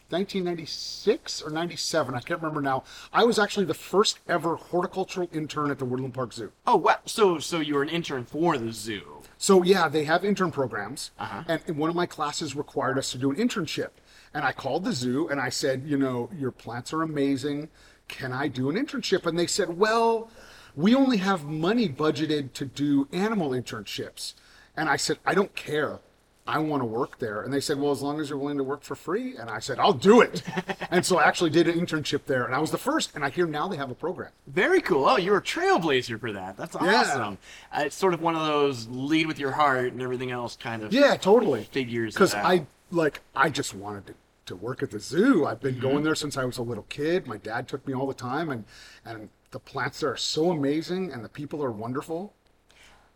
1996 0.09 1.41
or 1.41 1.49
97, 1.49 2.13
I 2.15 2.19
can't 2.19 2.39
remember 2.41 2.61
now. 2.61 2.83
I 3.11 3.23
was 3.23 3.39
actually 3.39 3.65
the 3.65 3.73
first 3.73 4.19
ever 4.27 4.55
horticultural 4.55 5.27
intern 5.33 5.71
at 5.71 5.79
the 5.79 5.85
Woodland 5.85 6.13
Park 6.13 6.33
Zoo. 6.33 6.51
Oh, 6.67 6.75
wow. 6.77 6.97
So, 7.05 7.39
so 7.39 7.59
you 7.59 7.73
were 7.75 7.83
an 7.83 7.89
intern 7.89 8.23
for 8.25 8.57
the 8.57 8.71
zoo. 8.71 9.21
So 9.37 9.63
yeah, 9.63 9.89
they 9.89 10.05
have 10.05 10.23
intern 10.23 10.51
programs, 10.51 11.11
Uh-huh. 11.19 11.43
and 11.47 11.61
and 11.67 11.77
one 11.77 11.89
of 11.89 11.95
my 11.95 12.05
classes 12.05 12.55
required 12.55 12.97
us 12.97 13.11
to 13.11 13.17
do 13.17 13.31
an 13.31 13.35
internship. 13.37 13.89
And 14.33 14.45
I 14.45 14.53
called 14.53 14.85
the 14.85 14.93
zoo 14.93 15.27
and 15.27 15.41
I 15.41 15.49
said, 15.49 15.83
you 15.85 15.97
know, 15.97 16.29
your 16.37 16.51
plants 16.51 16.93
are 16.93 17.01
amazing. 17.01 17.67
Can 18.07 18.31
I 18.31 18.47
do 18.47 18.69
an 18.69 18.75
internship? 18.77 19.25
And 19.25 19.37
they 19.37 19.47
said, 19.47 19.77
well, 19.77 20.29
we 20.75 20.93
only 20.95 21.17
have 21.17 21.45
money 21.45 21.87
budgeted 21.89 22.53
to 22.53 22.65
do 22.65 23.07
animal 23.11 23.51
internships. 23.51 24.33
And 24.77 24.89
I 24.89 24.97
said, 24.97 25.19
I 25.25 25.33
don't 25.33 25.55
care. 25.55 25.99
I 26.47 26.59
want 26.59 26.81
to 26.81 26.85
work 26.85 27.17
there. 27.17 27.41
And 27.41 27.51
they 27.51 27.59
said, 27.59 27.79
well, 27.79 27.91
as 27.91 28.03
long 28.03 28.19
as 28.19 28.29
you're 28.29 28.37
willing 28.37 28.57
to 28.57 28.63
work 28.63 28.83
for 28.83 28.93
free. 28.95 29.35
And 29.35 29.49
I 29.49 29.57
said, 29.57 29.79
I'll 29.79 29.93
do 29.93 30.21
it. 30.21 30.43
and 30.91 31.03
so 31.03 31.17
I 31.17 31.23
actually 31.23 31.49
did 31.49 31.67
an 31.67 31.79
internship 31.79 32.25
there. 32.25 32.45
And 32.45 32.53
I 32.53 32.59
was 32.59 32.69
the 32.69 32.77
first. 32.77 33.15
And 33.15 33.25
I 33.25 33.29
hear 33.31 33.47
now 33.47 33.67
they 33.67 33.77
have 33.77 33.89
a 33.89 33.95
program. 33.95 34.29
Very 34.45 34.79
cool. 34.81 35.05
Oh, 35.07 35.17
you're 35.17 35.37
a 35.37 35.41
trailblazer 35.41 36.19
for 36.19 36.31
that. 36.33 36.55
That's 36.55 36.75
Yeah. 36.75 37.01
awesome. 37.01 37.37
Uh, 37.75 37.83
it's 37.85 37.95
sort 37.95 38.13
of 38.13 38.21
one 38.21 38.35
of 38.35 38.45
those 38.45 38.87
lead 38.89 39.25
with 39.25 39.39
your 39.39 39.51
heart 39.53 39.91
and 39.93 40.01
everything 40.03 40.29
else 40.29 40.55
kind 40.55 40.83
of. 40.83 40.93
Yeah, 40.93 41.15
totally. 41.15 41.63
Figures 41.63 42.13
Because. 42.13 42.35
I 42.35 42.67
like 42.91 43.21
I 43.35 43.49
just 43.49 43.73
wanted 43.73 44.05
to, 44.07 44.13
to 44.45 44.55
work 44.55 44.83
at 44.83 44.91
the 44.91 44.99
zoo. 44.99 45.47
I've 45.47 45.59
been 45.61 45.75
Mm-hmm. 45.75 45.81
going 45.81 46.03
there 46.03 46.13
since 46.15 46.37
I 46.37 46.45
was 46.45 46.59
a 46.59 46.63
little 46.63 46.85
kid. 46.89 47.25
My 47.25 47.37
dad 47.37 47.67
took 47.67 47.87
me 47.87 47.95
all 47.95 48.05
the 48.05 48.13
time, 48.13 48.51
and 48.51 48.65
and 49.03 49.29
the 49.55 49.59
plants 49.59 50.01
there 50.01 50.11
are 50.11 50.17
so 50.17 50.51
amazing, 50.51 51.13
and 51.13 51.23
the 51.23 51.29
people 51.29 51.63
are 51.63 51.71
wonderful. 51.71 52.33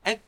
And 0.05 0.21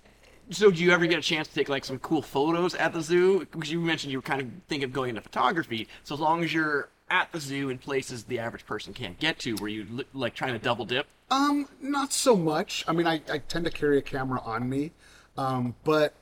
so, 0.50 0.70
do 0.70 0.84
you 0.84 0.92
ever 0.92 1.06
get 1.06 1.18
a 1.18 1.22
chance 1.22 1.48
to 1.48 1.54
take 1.54 1.70
like 1.70 1.86
some 1.86 2.00
cool 2.00 2.22
photos 2.22 2.76
at 2.76 2.92
the 2.92 3.00
zoo? 3.00 3.48
Because 3.50 3.72
you 3.72 3.80
mentioned 3.80 4.12
you 4.12 4.18
were 4.18 4.22
kind 4.22 4.42
of 4.42 4.48
thinking 4.68 4.84
of 4.84 4.92
going 4.92 5.12
into 5.12 5.22
photography. 5.22 5.88
So 6.04 6.14
as 6.14 6.20
long 6.20 6.44
as 6.44 6.54
you're 6.54 6.90
at 7.10 7.32
the 7.32 7.40
zoo 7.40 7.70
in 7.70 7.78
places 7.78 8.26
the 8.26 8.40
average 8.40 8.66
person 8.66 8.94
can't 8.94 9.18
get 9.20 9.40
to, 9.40 9.56
were 9.56 9.70
you 9.70 9.88
li- 9.90 10.06
like 10.14 10.36
trying 10.36 10.52
to 10.52 10.60
double 10.60 10.84
dip? 10.84 11.08
Um, 11.30 11.70
not 11.80 12.12
so 12.12 12.36
much. 12.36 12.84
I 12.90 12.92
mean, 12.92 13.08
I, 13.08 13.22
I 13.32 13.38
tend 13.38 13.64
to 13.64 13.72
carry 13.72 13.98
a 13.98 14.02
camera 14.02 14.42
on 14.44 14.68
me, 14.68 14.92
um, 15.38 15.76
but 15.86 16.14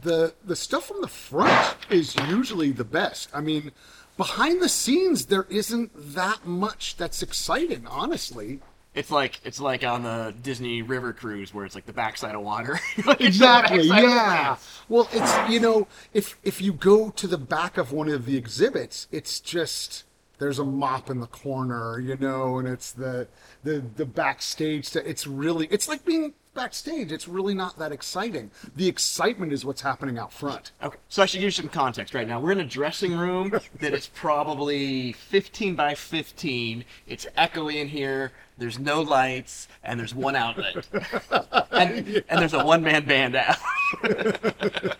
the 0.00 0.34
the 0.44 0.54
stuff 0.54 0.86
from 0.86 1.00
the 1.00 1.08
front 1.08 1.78
is 1.90 2.14
usually 2.28 2.70
the 2.70 2.84
best. 2.84 3.28
I 3.34 3.40
mean, 3.40 3.72
behind 4.16 4.62
the 4.62 4.68
scenes, 4.68 5.26
there 5.26 5.48
isn't 5.50 5.90
that 6.14 6.46
much 6.46 6.96
that's 6.96 7.24
exciting, 7.24 7.88
honestly. 7.88 8.60
It's 8.94 9.10
like 9.10 9.40
it's 9.44 9.58
like 9.60 9.84
on 9.84 10.02
the 10.02 10.34
Disney 10.42 10.82
River 10.82 11.12
cruise 11.14 11.54
where 11.54 11.64
it's 11.64 11.74
like 11.74 11.86
the 11.86 11.92
backside 11.94 12.34
of 12.34 12.42
water. 12.42 12.78
Like, 13.06 13.20
Exactly. 13.22 13.84
Yeah. 13.86 14.56
Well, 14.88 15.08
it's 15.12 15.50
you 15.50 15.60
know, 15.60 15.88
if 16.12 16.38
if 16.42 16.60
you 16.60 16.72
go 16.72 17.10
to 17.10 17.26
the 17.26 17.38
back 17.38 17.78
of 17.78 17.92
one 17.92 18.08
of 18.08 18.26
the 18.26 18.36
exhibits, 18.36 19.08
it's 19.10 19.40
just 19.40 20.04
there's 20.38 20.58
a 20.58 20.64
mop 20.64 21.08
in 21.08 21.20
the 21.20 21.26
corner, 21.26 22.00
you 22.00 22.16
know, 22.16 22.58
and 22.58 22.68
it's 22.68 22.92
the 22.92 23.28
the 23.64 23.82
the 23.96 24.04
backstage. 24.04 24.86
st- 24.86 25.06
It's 25.06 25.26
really 25.26 25.68
it's 25.70 25.88
like 25.88 26.04
being 26.04 26.34
backstage. 26.54 27.12
It's 27.12 27.26
really 27.26 27.54
not 27.54 27.78
that 27.78 27.92
exciting. 27.92 28.50
The 28.76 28.86
excitement 28.88 29.54
is 29.54 29.64
what's 29.64 29.80
happening 29.80 30.18
out 30.18 30.34
front. 30.34 30.72
Okay, 30.82 30.98
so 31.08 31.22
I 31.22 31.26
should 31.26 31.38
give 31.38 31.44
you 31.46 31.50
some 31.50 31.68
context 31.70 32.12
right 32.12 32.28
now. 32.28 32.40
We're 32.40 32.52
in 32.52 32.60
a 32.60 32.64
dressing 32.66 33.16
room 33.16 33.58
that 33.80 33.94
is 33.94 34.08
probably 34.08 35.12
15 35.12 35.74
by 35.76 35.94
15. 35.94 36.84
It's 37.06 37.26
echoey 37.38 37.76
in 37.76 37.88
here. 37.88 38.32
There's 38.62 38.78
no 38.78 39.02
lights, 39.02 39.66
and 39.82 39.98
there's 39.98 40.14
one 40.14 40.36
outlet, 40.36 40.86
and, 41.72 42.24
and 42.28 42.40
there's 42.40 42.54
a 42.54 42.64
one-man 42.64 43.04
band 43.04 43.34
out. 43.34 43.56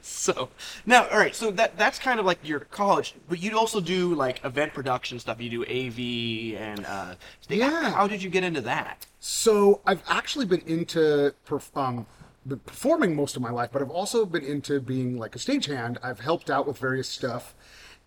so 0.00 0.48
now, 0.86 1.06
all 1.08 1.18
right. 1.18 1.34
So 1.34 1.50
that 1.50 1.76
that's 1.76 1.98
kind 1.98 2.18
of 2.18 2.24
like 2.24 2.38
your 2.42 2.60
college, 2.60 3.14
but 3.28 3.38
you'd 3.38 3.52
also 3.52 3.80
do 3.80 4.14
like 4.14 4.42
event 4.44 4.72
production 4.72 5.18
stuff. 5.18 5.42
You 5.42 5.50
do 5.50 5.62
AV 5.64 6.58
and 6.58 6.86
uh, 6.86 7.14
Yeah. 7.48 7.90
How 7.90 8.06
did 8.06 8.22
you 8.22 8.30
get 8.30 8.44
into 8.44 8.62
that? 8.62 9.06
So 9.18 9.82
I've 9.86 10.02
actually 10.08 10.46
been 10.46 10.62
into 10.62 11.34
perf- 11.46 11.76
um, 11.76 12.06
been 12.46 12.60
performing 12.60 13.14
most 13.14 13.36
of 13.36 13.42
my 13.42 13.50
life, 13.50 13.70
but 13.72 13.82
I've 13.82 13.90
also 13.90 14.24
been 14.24 14.44
into 14.44 14.80
being 14.80 15.18
like 15.18 15.36
a 15.36 15.38
stagehand. 15.38 15.98
I've 16.02 16.20
helped 16.20 16.48
out 16.48 16.66
with 16.66 16.78
various 16.78 17.08
stuff, 17.08 17.54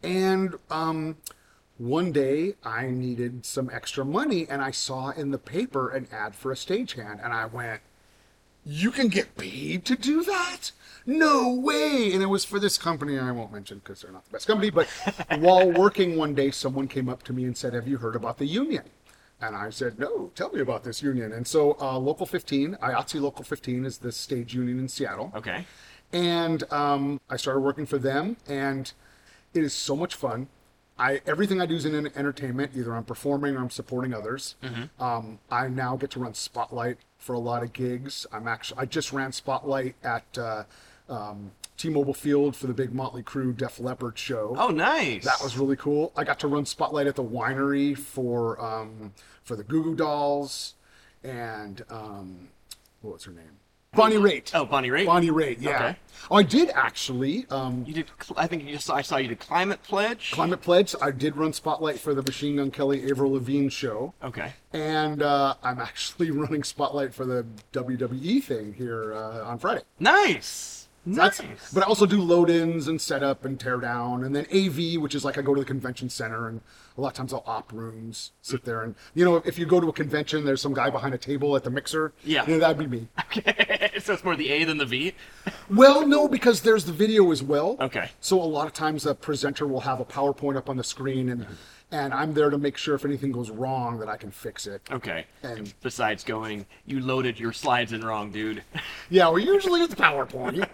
and 0.02 0.56
um, 0.72 1.18
one 1.78 2.12
day 2.12 2.56
I 2.64 2.88
needed 2.88 3.46
some 3.46 3.70
extra 3.72 4.06
money, 4.06 4.48
and 4.50 4.62
I 4.62 4.72
saw 4.72 5.10
in 5.10 5.32
the 5.32 5.38
paper 5.38 5.90
an 5.90 6.08
ad 6.12 6.36
for 6.36 6.52
a 6.52 6.56
stagehand, 6.56 7.24
and 7.24 7.34
I 7.34 7.46
went, 7.46 7.82
"You 8.66 8.92
can 8.92 9.08
get 9.08 9.38
paid 9.38 9.86
to 9.86 9.96
do 9.96 10.24
that." 10.24 10.72
No 11.06 11.54
way! 11.54 12.12
And 12.14 12.24
it 12.24 12.28
was 12.28 12.46
for 12.46 12.60
this 12.60 12.78
company 12.78 13.20
I 13.20 13.32
won't 13.32 13.52
mention 13.52 13.80
because 13.80 14.02
they're 14.02 14.12
not 14.12 14.26
the 14.26 14.32
best 14.32 14.48
company. 14.48 14.70
But 14.70 14.88
while 15.40 15.70
working 15.70 16.16
one 16.18 16.34
day, 16.34 16.52
someone 16.52 16.88
came 16.88 17.10
up 17.10 17.24
to 17.24 17.34
me 17.34 17.44
and 17.44 17.58
said, 17.58 17.74
"Have 17.74 17.88
you 17.88 17.98
heard 17.98 18.16
about 18.16 18.38
the 18.38 18.46
union?" 18.46 18.84
And 19.44 19.58
I 19.58 19.72
said, 19.72 20.00
no, 20.00 20.32
tell 20.36 20.52
me 20.52 20.62
about 20.62 20.86
this 20.86 21.04
union. 21.04 21.34
And 21.34 21.46
so 21.46 21.76
uh, 21.82 21.98
Local 21.98 22.26
15, 22.26 22.78
IATSE 22.82 23.20
Local 23.20 23.44
15 23.44 23.84
is 23.84 23.98
the 23.98 24.12
stage 24.14 24.54
union 24.54 24.80
in 24.80 24.88
Seattle. 24.88 25.34
Okay. 25.36 25.66
And 26.14 26.64
um, 26.72 27.20
I 27.30 27.36
started 27.36 27.60
working 27.60 27.86
for 27.86 27.98
them, 27.98 28.38
and 28.48 28.94
it 29.54 29.64
is 29.64 29.74
so 29.74 29.98
much 29.98 30.16
fun. 30.16 30.48
I 30.98 31.22
everything 31.26 31.60
I 31.62 31.66
do 31.66 31.76
is 31.76 31.86
in 31.86 31.96
entertainment. 32.16 32.72
Either 32.76 32.94
I'm 32.96 33.04
performing 33.04 33.56
or 33.56 33.60
I'm 33.60 33.70
supporting 33.70 34.14
others. 34.14 34.56
Um, 35.00 35.40
I 35.50 35.68
now 35.68 35.96
get 35.98 36.12
to 36.12 36.20
run 36.20 36.34
Spotlight 36.34 36.98
for 37.18 37.34
a 37.34 37.40
lot 37.40 37.64
of 37.64 37.74
gigs. 37.74 38.26
I'm 38.32 38.48
actually 38.48 38.80
I 38.80 38.86
just 38.86 39.12
ran 39.12 39.32
Spotlight 39.32 39.96
at 40.04 40.38
uh, 40.38 40.64
um, 41.10 41.52
T-Mobile 41.78 42.14
Field 42.14 42.56
for 42.56 42.68
the 42.68 42.74
big 42.74 42.94
Motley 42.94 43.24
Crue 43.24 43.56
Def 43.56 43.80
Leppard 43.80 44.18
show. 44.18 44.56
Oh, 44.58 44.70
nice. 44.70 45.26
That 45.26 45.42
was 45.42 45.58
really 45.58 45.76
cool. 45.76 46.12
I 46.16 46.24
got 46.24 46.40
to 46.42 46.48
run 46.48 46.66
Spotlight 46.66 47.08
at 47.08 47.16
the 47.16 47.24
winery 47.24 47.98
for 47.98 48.64
um, 48.64 49.14
for 49.44 49.56
the 49.56 49.64
Goo 49.64 49.84
Goo 49.84 49.96
Dolls 49.96 50.76
and 51.24 51.84
um, 51.90 52.50
what 53.02 53.14
was 53.14 53.24
her 53.24 53.32
name? 53.32 53.58
Bonnie 53.96 54.16
Raitt. 54.18 54.52
Oh, 54.54 54.66
Bonnie 54.66 54.90
Raitt. 54.90 55.06
Bonnie 55.06 55.30
Raitt. 55.30 55.58
Yeah. 55.62 55.76
Okay. 55.76 55.98
Oh, 56.32 56.36
I 56.38 56.44
did 56.44 56.70
actually. 56.70 57.46
Um, 57.50 57.84
You 57.88 57.94
did. 57.94 58.12
I 58.38 58.48
think 58.48 58.64
you 58.64 58.72
just. 58.74 58.90
I 58.90 59.02
saw 59.02 59.18
you 59.18 59.28
did 59.28 59.40
climate 59.40 59.84
pledge. 59.84 60.32
Climate 60.32 60.62
Pledge. 60.62 60.96
I 61.02 61.12
did 61.12 61.36
run 61.36 61.52
Spotlight 61.54 62.00
for 62.00 62.14
the 62.14 62.22
Machine 62.24 62.56
Gun 62.58 62.72
Kelly 62.72 63.10
Avril 63.10 63.34
Lavigne 63.34 63.70
show. 63.70 64.14
Okay. 64.24 64.54
And 64.72 65.22
uh, 65.22 65.56
I'm 65.64 65.80
actually 65.80 66.32
running 66.44 66.64
Spotlight 66.64 67.14
for 67.14 67.26
the 67.26 67.46
WWE 67.74 68.42
thing 68.44 68.74
here 68.74 69.14
uh, 69.14 69.44
on 69.44 69.58
Friday. 69.60 69.82
Nice. 70.00 70.83
That's, 71.06 71.42
Nice. 71.42 71.74
but 71.74 71.84
I 71.84 71.88
also 71.88 72.06
do 72.06 72.22
load-ins 72.22 72.88
and 72.88 73.00
setup 73.02 73.44
and 73.44 73.60
tear 73.60 73.78
down, 73.78 74.24
and 74.24 74.34
then 74.34 74.46
AV, 74.54 75.02
which 75.02 75.16
is 75.16 75.26
like 75.26 75.38
I 75.38 75.42
go 75.42 75.54
to 75.54 75.60
the 75.60 75.66
convention 75.66 76.10
center, 76.10 76.48
and 76.48 76.62
a 76.98 77.02
lot 77.02 77.10
of 77.10 77.14
times 77.14 77.34
I'll 77.34 77.44
op 77.46 77.74
rooms, 77.74 78.32
sit 78.42 78.64
there, 78.64 78.84
and 78.84 78.96
you 79.14 79.26
know, 79.26 79.38
if 79.46 79.60
you 79.60 79.66
go 79.66 79.82
to 79.82 79.90
a 79.90 79.94
convention, 79.94 80.46
there's 80.46 80.62
some 80.62 80.74
guy 80.74 80.90
behind 80.90 81.14
a 81.14 81.18
table 81.18 81.58
at 81.58 81.64
the 81.66 81.70
mixer. 81.70 82.14
Yeah. 82.24 82.46
you 82.46 82.54
know, 82.54 82.60
that'd 82.60 82.78
be 82.78 82.88
me. 82.88 83.08
Okay. 83.20 83.92
so 84.00 84.14
it's 84.14 84.24
more 84.24 84.38
the 84.38 84.50
A 84.50 84.64
than 84.64 84.78
the 84.78 84.86
V. 84.86 85.14
Well, 85.70 86.08
no, 86.08 86.28
because 86.30 86.62
there's 86.62 86.86
the 86.86 86.94
video 86.94 87.32
as 87.32 87.44
well. 87.44 87.76
Okay. 87.82 88.10
So 88.22 88.42
a 88.42 88.44
lot 88.46 88.68
of 88.68 88.74
times 88.74 89.04
the 89.04 89.14
presenter 89.14 89.68
will 89.68 89.82
have 89.82 90.00
a 90.00 90.06
PowerPoint 90.06 90.56
up 90.56 90.70
on 90.70 90.78
the 90.78 90.84
screen, 90.86 91.28
and 91.30 91.46
and 91.94 92.12
I'm 92.12 92.34
there 92.34 92.50
to 92.50 92.58
make 92.58 92.76
sure 92.76 92.96
if 92.96 93.06
anything 93.06 93.32
goes 93.32 93.52
wrong 93.52 94.00
that 94.00 94.10
I 94.10 94.18
can 94.18 94.32
fix 94.32 94.66
it. 94.66 94.82
Okay. 94.92 95.26
And- 95.44 95.72
Besides 95.84 96.24
going, 96.24 96.66
you 96.88 97.00
loaded 97.00 97.40
your 97.40 97.54
slides 97.54 97.94
in 97.94 98.04
wrong, 98.04 98.32
dude. 98.32 98.64
Yeah, 99.10 99.30
we 99.30 99.44
usually 99.46 99.86
the 99.86 99.96
PowerPoint, 99.96 100.68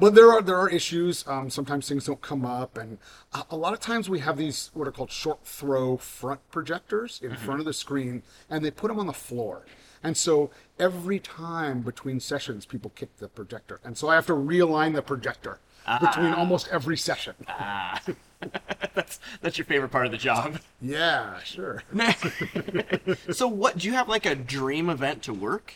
but 0.00 0.14
there 0.14 0.30
are 0.30 0.42
there 0.42 0.56
are 0.56 0.68
issues. 0.68 1.26
Um, 1.26 1.48
sometimes 1.48 1.88
things 1.88 2.04
don't 2.04 2.20
come 2.20 2.44
up, 2.44 2.76
and 2.76 2.98
a, 3.32 3.44
a 3.52 3.56
lot 3.56 3.72
of 3.72 3.80
times 3.80 4.10
we 4.10 4.18
have 4.18 4.36
these 4.36 4.70
what 4.74 4.86
are 4.86 4.92
called 4.92 5.10
short 5.10 5.46
throw 5.46 5.96
front 5.96 6.40
projectors 6.50 7.20
in 7.22 7.34
front 7.36 7.60
of 7.60 7.64
the 7.64 7.72
screen, 7.72 8.22
and 8.50 8.62
they 8.62 8.70
put 8.70 8.88
them 8.88 8.98
on 8.98 9.06
the 9.06 9.14
floor. 9.14 9.64
And 10.02 10.14
so 10.16 10.50
every 10.78 11.18
time 11.20 11.80
between 11.80 12.20
sessions, 12.20 12.66
people 12.66 12.90
kick 12.94 13.16
the 13.16 13.28
projector, 13.28 13.80
and 13.82 13.96
so 13.96 14.08
I 14.08 14.14
have 14.16 14.26
to 14.26 14.34
realign 14.34 14.94
the 14.94 15.00
projector 15.02 15.58
between 16.00 16.32
almost 16.32 16.68
every 16.68 16.96
session. 16.96 17.34
that's 18.94 19.18
that's 19.40 19.58
your 19.58 19.64
favorite 19.64 19.90
part 19.90 20.06
of 20.06 20.12
the 20.12 20.18
job. 20.18 20.60
Yeah, 20.80 21.38
sure. 21.42 21.82
so 23.30 23.48
what? 23.48 23.78
Do 23.78 23.86
you 23.86 23.94
have 23.94 24.08
like 24.08 24.26
a 24.26 24.34
dream 24.34 24.90
event 24.90 25.22
to 25.24 25.32
work, 25.32 25.74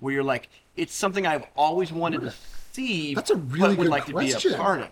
where 0.00 0.14
you're 0.14 0.24
like, 0.24 0.48
it's 0.76 0.94
something 0.94 1.26
I've 1.26 1.44
always 1.56 1.92
wanted 1.92 2.22
to 2.22 2.34
see, 2.72 3.14
That's 3.14 3.30
a 3.30 3.36
really 3.36 3.74
but 3.74 3.78
would 3.78 3.84
good 3.84 3.90
like 3.90 4.06
to 4.06 4.14
be 4.14 4.30
question. 4.30 4.54
a 4.54 4.56
part 4.56 4.80
of. 4.80 4.88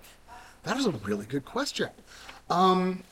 That 0.64 0.76
is 0.76 0.87
a 0.87 0.90
really 0.90 1.25
good 1.26 1.44
question. 1.44 1.88
Um, 2.50 3.02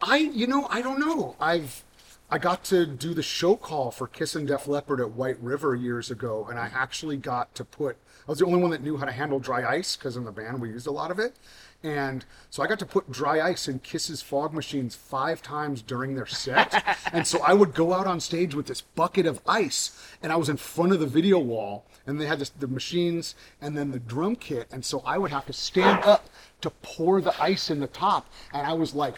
I, 0.00 0.16
you 0.16 0.46
know, 0.46 0.66
I 0.70 0.82
don't 0.82 0.98
know. 0.98 1.36
I've, 1.40 1.83
I 2.30 2.38
got 2.38 2.64
to 2.64 2.86
do 2.86 3.12
the 3.12 3.22
show 3.22 3.54
call 3.54 3.90
for 3.90 4.06
Kiss 4.06 4.34
and 4.34 4.48
Def 4.48 4.66
Leppard 4.66 4.98
at 4.98 5.10
White 5.10 5.38
River 5.40 5.74
years 5.74 6.10
ago, 6.10 6.46
and 6.48 6.58
I 6.58 6.70
actually 6.74 7.18
got 7.18 7.54
to 7.54 7.64
put. 7.64 7.96
I 8.26 8.30
was 8.30 8.38
the 8.38 8.46
only 8.46 8.60
one 8.60 8.70
that 8.70 8.82
knew 8.82 8.96
how 8.96 9.04
to 9.04 9.12
handle 9.12 9.38
dry 9.38 9.62
ice 9.62 9.94
because 9.94 10.16
in 10.16 10.24
the 10.24 10.32
band 10.32 10.60
we 10.60 10.70
used 10.70 10.86
a 10.86 10.90
lot 10.90 11.10
of 11.10 11.18
it, 11.18 11.36
and 11.82 12.24
so 12.48 12.62
I 12.62 12.66
got 12.66 12.78
to 12.78 12.86
put 12.86 13.12
dry 13.12 13.42
ice 13.42 13.68
in 13.68 13.78
Kiss's 13.80 14.22
fog 14.22 14.54
machines 14.54 14.94
five 14.94 15.42
times 15.42 15.82
during 15.82 16.14
their 16.14 16.26
set, 16.26 16.82
and 17.12 17.26
so 17.26 17.42
I 17.42 17.52
would 17.52 17.74
go 17.74 17.92
out 17.92 18.06
on 18.06 18.20
stage 18.20 18.54
with 18.54 18.66
this 18.66 18.80
bucket 18.80 19.26
of 19.26 19.42
ice, 19.46 19.92
and 20.22 20.32
I 20.32 20.36
was 20.36 20.48
in 20.48 20.56
front 20.56 20.92
of 20.92 21.00
the 21.00 21.06
video 21.06 21.38
wall, 21.38 21.84
and 22.06 22.18
they 22.18 22.26
had 22.26 22.38
this, 22.38 22.48
the 22.48 22.66
machines 22.66 23.34
and 23.60 23.76
then 23.76 23.90
the 23.90 24.00
drum 24.00 24.34
kit, 24.36 24.66
and 24.72 24.82
so 24.82 25.02
I 25.04 25.18
would 25.18 25.30
have 25.30 25.44
to 25.46 25.52
stand 25.52 26.02
up 26.04 26.30
to 26.62 26.70
pour 26.70 27.20
the 27.20 27.38
ice 27.40 27.70
in 27.70 27.80
the 27.80 27.86
top, 27.86 28.26
and 28.54 28.66
I 28.66 28.72
was 28.72 28.94
like, 28.94 29.16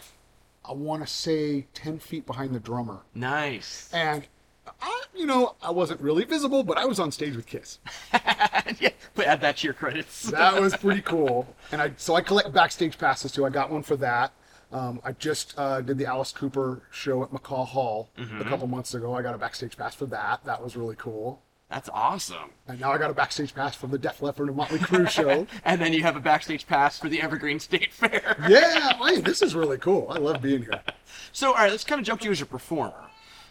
I 0.67 0.73
want 0.73 1.01
to 1.05 1.07
say 1.11 1.67
ten 1.73 1.99
feet 1.99 2.25
behind 2.25 2.53
the 2.53 2.59
drummer, 2.59 3.01
Nice. 3.15 3.89
and 3.93 4.27
I, 4.81 5.03
you 5.15 5.25
know, 5.25 5.55
I 5.61 5.71
wasn't 5.71 6.01
really 6.01 6.25
visible, 6.25 6.63
but 6.63 6.77
I 6.77 6.85
was 6.85 6.99
on 6.99 7.11
stage 7.11 7.35
with 7.35 7.45
Kiss. 7.45 7.79
yeah, 8.13 8.89
but 9.15 9.25
add 9.25 9.41
that 9.41 9.57
to 9.57 9.63
your 9.67 9.73
credits. 9.73 10.29
That 10.31 10.59
was 10.59 10.75
pretty 10.75 11.01
cool. 11.01 11.47
And 11.71 11.81
I 11.81 11.93
so 11.97 12.15
I 12.15 12.21
collect 12.21 12.51
backstage 12.53 12.97
passes 12.97 13.31
too. 13.31 13.45
I 13.45 13.49
got 13.49 13.71
one 13.71 13.83
for 13.83 13.95
that. 13.97 14.33
Um, 14.71 14.99
I 15.05 15.13
just 15.13 15.53
uh, 15.57 15.79
did 15.79 15.97
the 15.97 16.05
Alice 16.05 16.33
Cooper 16.33 16.81
show 16.91 17.23
at 17.23 17.31
McCaw 17.31 17.65
Hall 17.65 18.09
a 18.17 18.43
couple 18.43 18.67
months 18.67 18.93
ago. 18.93 19.13
I 19.15 19.21
got 19.21 19.33
a 19.33 19.37
backstage 19.37 19.77
pass 19.77 19.95
for 19.95 20.05
that. 20.07 20.43
That 20.43 20.61
was 20.61 20.75
really 20.75 20.97
cool. 20.97 21.41
That's 21.69 21.89
awesome. 21.93 22.51
And 22.67 22.79
now 22.79 22.93
I 22.93 22.97
got 22.97 23.09
a 23.09 23.13
backstage 23.13 23.53
pass 23.53 23.75
for 23.75 23.87
the 23.87 23.97
Def 23.97 24.21
Leppard 24.21 24.47
and 24.47 24.55
Motley 24.55 24.79
Crue 24.79 25.09
show. 25.09 25.45
And 25.65 25.81
then 25.81 25.91
you 25.91 26.01
have 26.03 26.15
a 26.15 26.19
backstage 26.21 26.65
pass 26.65 26.97
for 26.97 27.09
the 27.09 27.21
Evergreen 27.21 27.59
State 27.59 27.91
Fair. 27.91 28.37
yeah, 28.49 28.93
hey, 28.97 29.19
this 29.19 29.41
is 29.41 29.53
really 29.53 29.77
cool. 29.77 30.07
I 30.09 30.17
love 30.17 30.41
being 30.41 30.63
here. 30.63 30.81
So, 31.31 31.49
all 31.49 31.55
right, 31.55 31.71
let's 31.71 31.83
kind 31.83 31.99
of 31.99 32.05
jump 32.05 32.21
to 32.21 32.25
you 32.25 32.31
as 32.31 32.41
a 32.41 32.45
performer. 32.45 33.05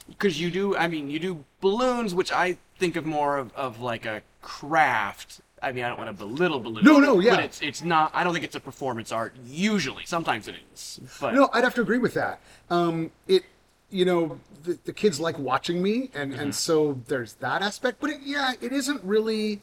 Because 0.09 0.41
you 0.41 0.51
do, 0.51 0.77
I 0.77 0.89
mean, 0.89 1.09
you 1.09 1.19
do 1.19 1.45
balloons, 1.61 2.15
which 2.15 2.31
I 2.33 2.59
think 2.79 2.97
of 2.97 3.07
more 3.07 3.39
of, 3.39 3.53
of 3.55 3.81
like 3.81 4.07
a 4.07 4.23
craft. 4.43 5.41
I 5.63 5.73
mean, 5.73 5.85
I 5.85 5.89
don't 5.89 5.99
want 5.99 6.11
to 6.11 6.25
belittle 6.25 6.61
balloons. 6.61 6.85
No, 6.85 6.99
no, 6.99 7.19
yeah. 7.19 7.37
But 7.37 7.45
it's, 7.45 7.63
it's 7.63 7.83
not, 7.83 8.11
I 8.15 8.25
don't 8.25 8.33
think 8.33 8.45
it's 8.45 8.57
a 8.57 8.61
performance 8.61 9.11
art 9.11 9.35
usually. 9.45 10.05
Sometimes 10.05 10.49
it 10.49 10.57
is. 10.75 11.01
But 11.21 11.35
No, 11.35 11.49
I'd 11.53 11.65
have 11.65 11.75
to 11.75 11.81
agree 11.81 11.99
with 11.99 12.15
that. 12.15 12.41
Um, 12.71 13.11
it, 13.27 13.45
you 13.91 14.05
know, 14.05 14.39
the, 14.65 14.79
the 14.85 14.93
kids 14.93 15.21
like 15.21 15.39
watching 15.39 15.83
me, 15.83 16.11
and 16.15 16.35
and 16.35 16.55
so 16.55 17.01
there's 17.07 17.35
that 17.35 17.63
aspect. 17.63 17.99
But 18.01 18.11
it, 18.11 18.21
yeah, 18.25 18.55
it 18.61 18.73
isn't 18.73 19.03
really 19.05 19.61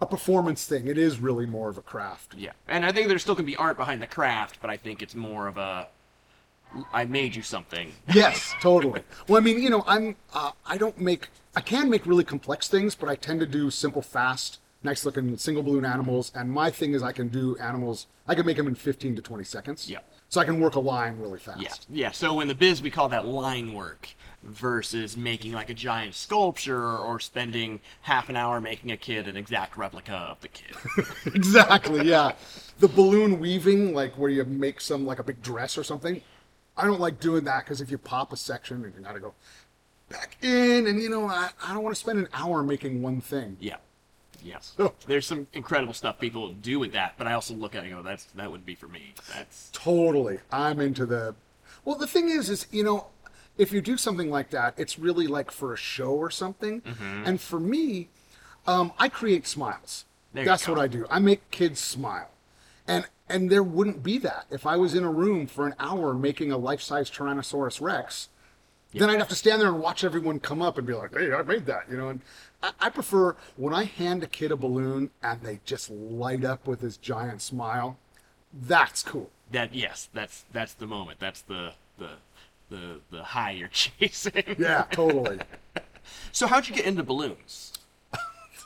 a 0.00 0.06
performance 0.06 0.66
thing. 0.66 0.86
It 0.88 0.98
is 0.98 1.18
really 1.18 1.46
more 1.46 1.68
of 1.68 1.78
a 1.78 1.82
craft. 1.82 2.34
yeah. 2.36 2.52
And 2.68 2.84
I 2.84 2.92
think 2.92 3.08
there 3.08 3.18
still 3.18 3.34
can 3.36 3.46
be 3.46 3.56
art 3.56 3.76
behind 3.76 4.02
the 4.02 4.06
craft, 4.06 4.58
but 4.60 4.68
I 4.70 4.76
think 4.76 5.02
it's 5.02 5.14
more 5.14 5.46
of 5.46 5.56
a, 5.56 5.88
I 6.92 7.06
made 7.06 7.34
you 7.34 7.42
something. 7.42 7.92
Yes, 8.12 8.54
totally. 8.60 9.00
Well, 9.26 9.38
I 9.38 9.44
mean, 9.44 9.62
you 9.62 9.70
know, 9.70 9.84
I'm 9.86 10.16
uh, 10.34 10.52
I 10.66 10.76
don't 10.76 11.00
make 11.00 11.28
I 11.54 11.60
can 11.60 11.88
make 11.88 12.04
really 12.06 12.24
complex 12.24 12.68
things, 12.68 12.94
but 12.94 13.08
I 13.08 13.16
tend 13.16 13.40
to 13.40 13.46
do 13.46 13.70
simple, 13.70 14.02
fast, 14.02 14.58
nice 14.86 15.04
looking 15.04 15.36
single 15.36 15.62
balloon 15.62 15.84
animals. 15.84 16.32
And 16.34 16.50
my 16.50 16.70
thing 16.70 16.94
is, 16.94 17.02
I 17.02 17.12
can 17.12 17.28
do 17.28 17.56
animals. 17.58 18.06
I 18.26 18.34
can 18.34 18.46
make 18.46 18.56
them 18.56 18.66
in 18.66 18.74
15 18.74 19.16
to 19.16 19.22
20 19.22 19.44
seconds. 19.44 19.90
Yeah. 19.90 19.98
So 20.28 20.40
I 20.40 20.44
can 20.44 20.58
work 20.58 20.74
a 20.74 20.80
line 20.80 21.18
really 21.20 21.38
fast. 21.38 21.60
Yeah, 21.90 22.06
yeah. 22.06 22.10
So 22.10 22.40
in 22.40 22.48
the 22.48 22.54
biz, 22.54 22.80
we 22.80 22.90
call 22.90 23.08
that 23.10 23.26
line 23.26 23.74
work 23.74 24.08
versus 24.42 25.16
making 25.16 25.52
like 25.52 25.70
a 25.70 25.74
giant 25.74 26.14
sculpture 26.14 26.96
or 26.96 27.20
spending 27.20 27.80
half 28.02 28.28
an 28.28 28.36
hour 28.36 28.60
making 28.60 28.90
a 28.90 28.96
kid 28.96 29.28
an 29.28 29.36
exact 29.36 29.76
replica 29.76 30.14
of 30.14 30.40
the 30.40 30.48
kid. 30.48 30.76
exactly. 31.34 32.08
Yeah. 32.08 32.32
The 32.78 32.88
balloon 32.88 33.38
weaving, 33.38 33.94
like 33.94 34.16
where 34.18 34.30
you 34.30 34.44
make 34.44 34.80
some 34.80 35.06
like 35.06 35.18
a 35.18 35.24
big 35.24 35.42
dress 35.42 35.76
or 35.76 35.84
something. 35.84 36.22
I 36.76 36.84
don't 36.86 37.00
like 37.00 37.20
doing 37.20 37.44
that 37.44 37.64
because 37.64 37.80
if 37.80 37.90
you 37.90 37.98
pop 37.98 38.32
a 38.32 38.36
section, 38.36 38.80
you 38.82 39.02
gotta 39.02 39.20
go 39.20 39.34
back 40.08 40.36
in, 40.42 40.86
and 40.86 41.00
you 41.00 41.08
know, 41.08 41.26
I, 41.26 41.50
I 41.64 41.74
don't 41.74 41.82
want 41.82 41.94
to 41.96 42.00
spend 42.00 42.18
an 42.18 42.28
hour 42.32 42.62
making 42.62 43.02
one 43.02 43.20
thing. 43.20 43.56
yeah. 43.60 43.76
Yes. 44.46 44.74
There's 45.06 45.26
some 45.26 45.46
incredible 45.52 45.92
stuff 45.92 46.18
people 46.18 46.52
do 46.52 46.78
with 46.78 46.92
that, 46.92 47.14
but 47.18 47.26
I 47.26 47.32
also 47.32 47.54
look 47.54 47.74
at 47.74 47.84
it 47.84 47.88
and 47.88 47.96
go, 47.96 48.02
that's 48.02 48.24
that 48.36 48.50
would 48.50 48.64
be 48.64 48.74
for 48.74 48.88
me. 48.88 49.14
That's 49.34 49.70
Totally. 49.72 50.38
I'm 50.52 50.80
into 50.80 51.06
the. 51.06 51.34
Well, 51.84 51.96
the 51.96 52.06
thing 52.06 52.28
is, 52.28 52.48
is 52.48 52.66
you 52.70 52.84
know, 52.84 53.06
if 53.58 53.72
you 53.72 53.80
do 53.80 53.96
something 53.96 54.30
like 54.30 54.50
that, 54.50 54.74
it's 54.76 54.98
really 54.98 55.26
like 55.26 55.50
for 55.50 55.72
a 55.72 55.76
show 55.76 56.12
or 56.12 56.30
something. 56.30 56.80
Mm-hmm. 56.82 57.22
And 57.26 57.40
for 57.40 57.58
me, 57.58 58.08
um, 58.66 58.92
I 58.98 59.08
create 59.08 59.46
smiles. 59.46 60.04
There 60.32 60.44
That's 60.44 60.68
what 60.68 60.78
I 60.78 60.86
do. 60.86 61.06
I 61.10 61.18
make 61.18 61.50
kids 61.50 61.80
smile, 61.80 62.30
and 62.86 63.06
and 63.28 63.50
there 63.50 63.62
wouldn't 63.62 64.02
be 64.02 64.18
that 64.18 64.46
if 64.50 64.66
I 64.66 64.76
was 64.76 64.94
in 64.94 65.02
a 65.02 65.10
room 65.10 65.46
for 65.46 65.66
an 65.66 65.74
hour 65.78 66.14
making 66.14 66.52
a 66.52 66.58
life-size 66.58 67.10
Tyrannosaurus 67.10 67.80
Rex. 67.80 68.28
Then 68.94 69.10
I'd 69.10 69.18
have 69.18 69.28
to 69.28 69.34
stand 69.34 69.60
there 69.60 69.68
and 69.68 69.80
watch 69.80 70.04
everyone 70.04 70.40
come 70.40 70.62
up 70.62 70.78
and 70.78 70.86
be 70.86 70.94
like, 70.94 71.14
"Hey, 71.14 71.30
I 71.32 71.42
made 71.42 71.66
that," 71.66 71.84
you 71.90 71.98
know. 71.98 72.08
And 72.08 72.20
I, 72.80 72.90
prefer 72.90 73.36
when 73.56 73.72
I 73.74 73.84
hand 73.84 74.22
a 74.22 74.26
kid 74.26 74.52
a 74.52 74.56
balloon 74.56 75.10
and 75.22 75.40
they 75.42 75.60
just 75.64 75.90
light 75.90 76.44
up 76.44 76.66
with 76.66 76.80
this 76.80 76.96
giant 76.96 77.42
smile. 77.42 77.98
That's 78.52 79.02
cool. 79.02 79.30
that. 79.52 79.74
Yes, 79.74 80.08
that's 80.14 80.44
that's 80.52 80.74
the 80.74 80.86
moment. 80.86 81.18
That's 81.20 81.42
the 81.42 81.72
the 81.98 82.10
the 82.70 83.00
the 83.10 83.22
high 83.22 83.52
you're 83.52 83.68
chasing. 83.72 84.56
Yeah, 84.58 84.84
totally. 84.90 85.40
So 86.32 86.46
how'd 86.46 86.68
you 86.68 86.74
get 86.74 86.86
into 86.86 87.02
balloons? 87.02 87.72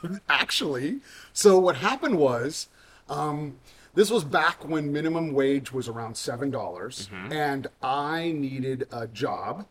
Actually, 0.29 0.99
so 1.33 1.59
what 1.59 1.75
happened 1.77 2.17
was, 2.17 2.69
um, 3.09 3.57
this 3.93 4.09
was 4.09 4.23
back 4.23 4.67
when 4.67 4.91
minimum 4.91 5.33
wage 5.33 5.71
was 5.73 5.87
around 5.87 6.15
seven 6.17 6.49
dollars, 6.49 7.09
and 7.29 7.67
I 7.83 8.31
needed 8.31 8.87
a 8.91 9.07
job, 9.07 9.65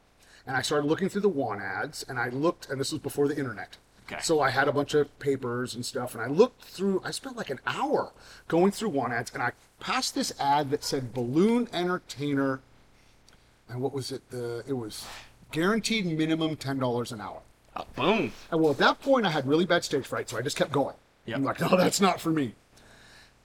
and 0.46 0.56
I 0.56 0.62
started 0.62 0.86
looking 0.86 1.08
through 1.08 1.22
the 1.22 1.28
want 1.28 1.62
ads, 1.62 2.04
and 2.08 2.18
I 2.18 2.28
looked, 2.28 2.68
and 2.68 2.80
this 2.80 2.92
was 2.92 3.00
before 3.00 3.26
the 3.28 3.36
internet. 3.36 3.76
Okay. 4.10 4.20
So 4.22 4.40
I 4.40 4.50
had 4.50 4.66
a 4.66 4.72
bunch 4.72 4.94
of 4.94 5.16
papers 5.18 5.74
and 5.74 5.86
stuff, 5.86 6.14
and 6.14 6.22
I 6.22 6.26
looked 6.26 6.64
through. 6.64 7.00
I 7.04 7.10
spent 7.12 7.36
like 7.36 7.50
an 7.50 7.60
hour 7.66 8.12
going 8.48 8.72
through 8.72 8.88
one 8.90 9.12
ads, 9.12 9.30
and 9.32 9.42
I 9.42 9.52
passed 9.78 10.14
this 10.14 10.32
ad 10.40 10.70
that 10.70 10.82
said 10.82 11.14
balloon 11.14 11.68
entertainer, 11.72 12.60
and 13.68 13.80
what 13.80 13.92
was 13.92 14.10
it? 14.10 14.28
The 14.30 14.64
it 14.66 14.72
was 14.72 15.06
guaranteed 15.52 16.06
minimum 16.06 16.56
ten 16.56 16.78
dollars 16.78 17.12
an 17.12 17.20
hour. 17.20 17.40
Oh, 17.76 17.86
boom. 17.94 18.32
And 18.50 18.60
well, 18.60 18.72
at 18.72 18.78
that 18.78 19.00
point, 19.00 19.26
I 19.26 19.30
had 19.30 19.46
really 19.46 19.64
bad 19.64 19.84
stage 19.84 20.06
fright, 20.06 20.28
so 20.28 20.36
I 20.36 20.42
just 20.42 20.56
kept 20.56 20.72
going. 20.72 20.96
Yep. 21.26 21.36
I'm 21.36 21.44
like, 21.44 21.60
no, 21.60 21.76
that's 21.76 22.00
not 22.00 22.20
for 22.20 22.30
me. 22.30 22.54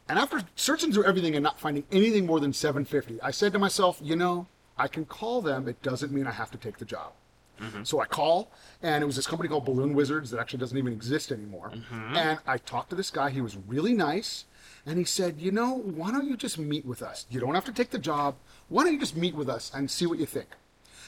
And 0.10 0.17
after 0.17 0.41
searching 0.56 0.91
through 0.91 1.06
everything 1.06 1.36
and 1.36 1.43
not 1.43 1.60
finding 1.60 1.84
anything 1.91 2.25
more 2.25 2.39
than 2.39 2.54
750, 2.54 3.21
I 3.21 3.32
said 3.32 3.54
to 3.54 3.60
myself, 3.60 3.99
you 4.01 4.15
know, 4.15 4.47
I 4.78 4.88
can 4.88 5.06
call 5.06 5.41
them. 5.41 5.67
It 5.67 5.82
doesn't 5.82 6.12
mean 6.12 6.25
I 6.25 6.32
have 6.32 6.51
to 6.51 6.58
take 6.58 6.78
the 6.78 6.86
job. 6.86 7.13
Mm-hmm. 7.59 7.83
So 7.83 8.01
I 8.01 8.05
call, 8.05 8.51
and 8.81 9.03
it 9.03 9.05
was 9.05 9.15
this 9.15 9.27
company 9.27 9.49
called 9.49 9.65
Balloon 9.65 9.93
Wizards 9.93 10.31
that 10.31 10.39
actually 10.39 10.59
doesn't 10.59 10.77
even 10.77 10.93
exist 10.93 11.31
anymore. 11.31 11.71
Mm-hmm. 11.73 12.15
And 12.15 12.39
I 12.45 12.57
talked 12.57 12.89
to 12.89 12.95
this 12.95 13.09
guy. 13.09 13.29
He 13.29 13.41
was 13.41 13.57
really 13.67 13.93
nice. 13.93 14.45
And 14.85 14.97
he 14.97 15.03
said, 15.03 15.39
you 15.39 15.51
know, 15.51 15.73
why 15.73 16.11
don't 16.11 16.27
you 16.27 16.37
just 16.37 16.59
meet 16.59 16.85
with 16.85 17.01
us? 17.01 17.25
You 17.29 17.39
don't 17.39 17.55
have 17.55 17.65
to 17.65 17.71
take 17.71 17.89
the 17.89 17.99
job. 17.99 18.35
Why 18.69 18.83
don't 18.83 18.93
you 18.93 18.99
just 18.99 19.15
meet 19.15 19.35
with 19.35 19.49
us 19.49 19.71
and 19.73 19.89
see 19.89 20.05
what 20.05 20.19
you 20.19 20.25
think? 20.25 20.47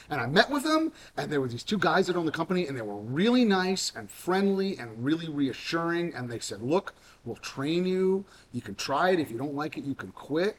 And 0.09 0.21
I 0.21 0.25
met 0.25 0.49
with 0.49 0.63
them, 0.63 0.93
and 1.17 1.31
there 1.31 1.41
were 1.41 1.49
these 1.49 1.63
two 1.63 1.77
guys 1.77 2.07
that 2.07 2.15
owned 2.15 2.27
the 2.27 2.31
company, 2.31 2.65
and 2.65 2.77
they 2.77 2.81
were 2.81 2.95
really 2.95 3.43
nice 3.43 3.91
and 3.93 4.09
friendly 4.09 4.77
and 4.77 5.03
really 5.03 5.27
reassuring. 5.27 6.13
And 6.15 6.29
they 6.29 6.39
said, 6.39 6.61
Look, 6.61 6.93
we'll 7.25 7.35
train 7.35 7.85
you. 7.85 8.23
You 8.53 8.61
can 8.61 8.75
try 8.75 9.09
it. 9.09 9.19
If 9.19 9.29
you 9.29 9.37
don't 9.37 9.53
like 9.53 9.77
it, 9.77 9.83
you 9.83 9.95
can 9.95 10.11
quit. 10.11 10.57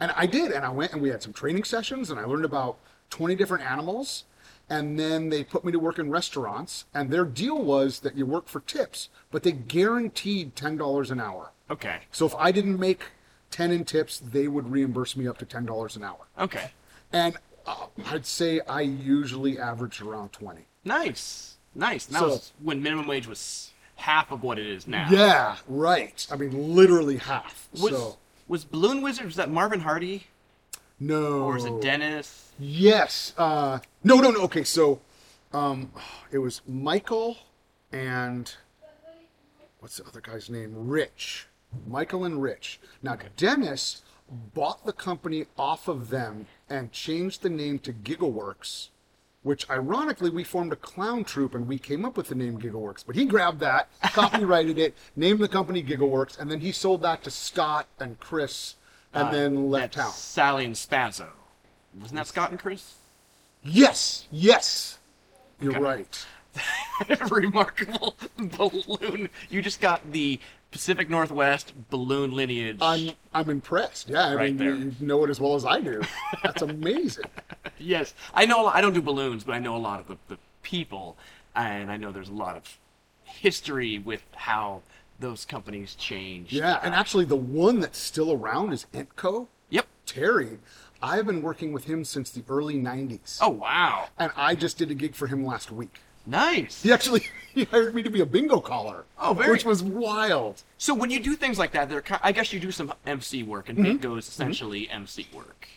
And 0.00 0.12
I 0.16 0.26
did. 0.26 0.52
And 0.52 0.64
I 0.64 0.70
went 0.70 0.92
and 0.92 1.02
we 1.02 1.10
had 1.10 1.22
some 1.22 1.34
training 1.34 1.64
sessions, 1.64 2.10
and 2.10 2.18
I 2.18 2.24
learned 2.24 2.46
about 2.46 2.78
20 3.10 3.34
different 3.34 3.64
animals. 3.64 4.24
And 4.70 4.98
then 4.98 5.30
they 5.30 5.44
put 5.44 5.64
me 5.64 5.72
to 5.72 5.78
work 5.78 5.98
in 5.98 6.10
restaurants, 6.10 6.84
and 6.92 7.10
their 7.10 7.24
deal 7.24 7.56
was 7.62 8.00
that 8.00 8.16
you 8.16 8.26
work 8.26 8.48
for 8.48 8.60
tips, 8.60 9.08
but 9.30 9.42
they 9.42 9.52
guaranteed 9.52 10.54
$10 10.56 11.10
an 11.10 11.20
hour. 11.20 11.52
Okay. 11.70 12.00
So 12.12 12.26
if 12.26 12.34
I 12.34 12.52
didn't 12.52 12.78
make 12.78 13.04
10 13.50 13.70
in 13.72 13.84
tips, 13.84 14.18
they 14.18 14.46
would 14.46 14.70
reimburse 14.70 15.16
me 15.16 15.26
up 15.26 15.38
to 15.38 15.46
$10 15.46 15.96
an 15.96 16.04
hour. 16.04 16.26
Okay. 16.38 16.70
And 17.12 17.36
uh, 17.66 17.86
I'd 18.10 18.26
say 18.26 18.60
I 18.68 18.82
usually 18.82 19.58
averaged 19.58 20.02
around 20.02 20.32
20. 20.32 20.66
Nice. 20.84 21.56
Nice. 21.74 22.06
That 22.06 22.18
So- 22.20 22.28
was 22.28 22.52
when 22.62 22.82
minimum 22.82 23.06
wage 23.06 23.26
was 23.26 23.70
half 23.96 24.30
of 24.30 24.42
what 24.42 24.58
it 24.58 24.66
is 24.66 24.86
now. 24.86 25.08
Yeah, 25.10 25.56
right. 25.66 26.26
I 26.30 26.36
mean, 26.36 26.74
literally 26.74 27.16
half. 27.16 27.68
Was 27.72 27.92
so, 27.92 28.18
was 28.46 28.64
Balloon 28.64 29.00
Wizard 29.02 29.26
was 29.26 29.36
that 29.36 29.50
Marvin 29.50 29.80
Hardy 29.80 30.26
no. 31.00 31.42
or 31.42 31.54
was 31.54 31.64
it 31.64 31.80
Dennis? 31.80 32.52
Yes. 32.58 33.32
Uh, 33.36 33.78
no, 34.04 34.16
no, 34.16 34.30
no. 34.30 34.42
Okay, 34.42 34.64
so 34.64 35.00
um, 35.52 35.92
it 36.30 36.38
was 36.38 36.62
Michael 36.66 37.36
and 37.92 38.54
what's 39.80 39.96
the 39.96 40.04
other 40.06 40.20
guy's 40.20 40.50
name? 40.50 40.72
Rich. 40.74 41.46
Michael 41.86 42.24
and 42.24 42.42
Rich. 42.42 42.80
Now, 43.02 43.18
Dennis 43.36 44.02
bought 44.54 44.84
the 44.84 44.92
company 44.92 45.46
off 45.56 45.88
of 45.88 46.10
them 46.10 46.46
and 46.68 46.92
changed 46.92 47.42
the 47.42 47.50
name 47.50 47.78
to 47.80 47.92
Giggleworks, 47.92 48.88
which 49.42 49.68
ironically 49.70 50.30
we 50.30 50.44
formed 50.44 50.72
a 50.72 50.76
clown 50.76 51.24
troupe 51.24 51.54
and 51.54 51.66
we 51.66 51.78
came 51.78 52.04
up 52.04 52.16
with 52.16 52.28
the 52.28 52.34
name 52.34 52.58
Giggleworks. 52.58 53.04
But 53.06 53.16
he 53.16 53.24
grabbed 53.24 53.60
that, 53.60 53.88
copyrighted 54.02 54.78
it, 54.78 54.94
named 55.16 55.40
the 55.40 55.48
company 55.48 55.82
Giggleworks, 55.82 56.38
and 56.38 56.50
then 56.50 56.60
he 56.60 56.72
sold 56.72 57.02
that 57.02 57.22
to 57.24 57.30
Scott 57.30 57.86
and 57.98 58.18
Chris 58.20 58.74
and 59.14 59.28
uh, 59.28 59.30
then 59.30 59.70
left 59.70 59.94
town. 59.94 60.12
Sally 60.12 60.64
and 60.64 60.74
Spazzo. 60.74 61.26
Wasn't 62.00 62.16
that 62.16 62.26
Scott 62.26 62.50
and 62.50 62.58
Chris? 62.60 62.94
Yes, 63.64 64.26
yes. 64.30 64.98
You're 65.60 65.72
Okay. 65.72 65.80
right. 65.80 66.26
Remarkable 67.30 68.14
balloon. 68.36 69.28
You 69.50 69.62
just 69.62 69.80
got 69.80 70.12
the 70.12 70.38
Pacific 70.70 71.08
Northwest 71.08 71.72
balloon 71.90 72.32
lineage. 72.32 72.78
I'm 72.80 73.10
I'm 73.32 73.48
impressed. 73.50 74.08
Yeah, 74.10 74.26
I 74.28 74.34
Right 74.34 74.54
mean 74.54 74.56
there. 74.56 74.74
you 74.74 74.92
know 75.00 75.24
it 75.24 75.30
as 75.30 75.40
well 75.40 75.54
as 75.54 75.64
I 75.64 75.80
do. 75.80 76.02
That's 76.42 76.62
amazing. 76.70 77.24
yes, 77.78 78.14
I 78.34 78.46
know. 78.46 78.66
I 78.66 78.80
don't 78.80 78.92
do 78.94 79.02
balloons, 79.02 79.44
but 79.44 79.54
I 79.54 79.58
know 79.58 79.76
a 79.76 79.78
lot 79.78 80.00
of 80.00 80.08
the, 80.08 80.16
the 80.28 80.38
people, 80.62 81.16
and 81.56 81.90
I 81.90 81.96
know 81.96 82.12
there's 82.12 82.28
a 82.28 82.32
lot 82.34 82.56
of 82.56 82.78
history 83.24 83.98
with 83.98 84.22
how 84.34 84.82
those 85.18 85.44
companies 85.44 85.94
changed. 85.94 86.52
Yeah, 86.52 86.78
and 86.82 86.94
actually 86.94 87.24
the 87.24 87.36
one 87.36 87.80
that's 87.80 87.98
still 87.98 88.32
around 88.32 88.72
is 88.72 88.86
Entco. 88.94 89.48
Yep. 89.70 89.86
Terry. 90.06 90.58
I've 91.02 91.26
been 91.26 91.42
working 91.42 91.72
with 91.72 91.84
him 91.84 92.04
since 92.04 92.30
the 92.30 92.42
early 92.48 92.74
90s. 92.76 93.38
Oh 93.40 93.50
wow. 93.50 94.08
And 94.18 94.32
I 94.36 94.54
just 94.54 94.78
did 94.78 94.90
a 94.90 94.94
gig 94.94 95.14
for 95.14 95.26
him 95.26 95.44
last 95.44 95.70
week. 95.70 95.98
Nice. 96.26 96.82
He 96.82 96.92
actually 96.92 97.26
he 97.54 97.64
hired 97.64 97.94
me 97.94 98.02
to 98.02 98.10
be 98.10 98.20
a 98.20 98.26
bingo 98.26 98.60
caller. 98.60 99.04
Oh, 99.18 99.32
very- 99.34 99.50
Which 99.52 99.64
was 99.64 99.82
wild. 99.82 100.62
So 100.76 100.94
when 100.94 101.10
you 101.10 101.20
do 101.20 101.34
things 101.36 101.58
like 101.58 101.72
that, 101.72 101.88
there, 101.88 102.02
I 102.22 102.32
guess 102.32 102.52
you 102.52 102.60
do 102.60 102.70
some 102.72 102.92
MC 103.06 103.42
work, 103.42 103.68
and 103.68 103.78
Mm-hmm. 103.78 103.88
bingo 103.88 104.16
is 104.16 104.28
essentially 104.28 104.88
MC 104.90 105.26
work. 105.32 105.68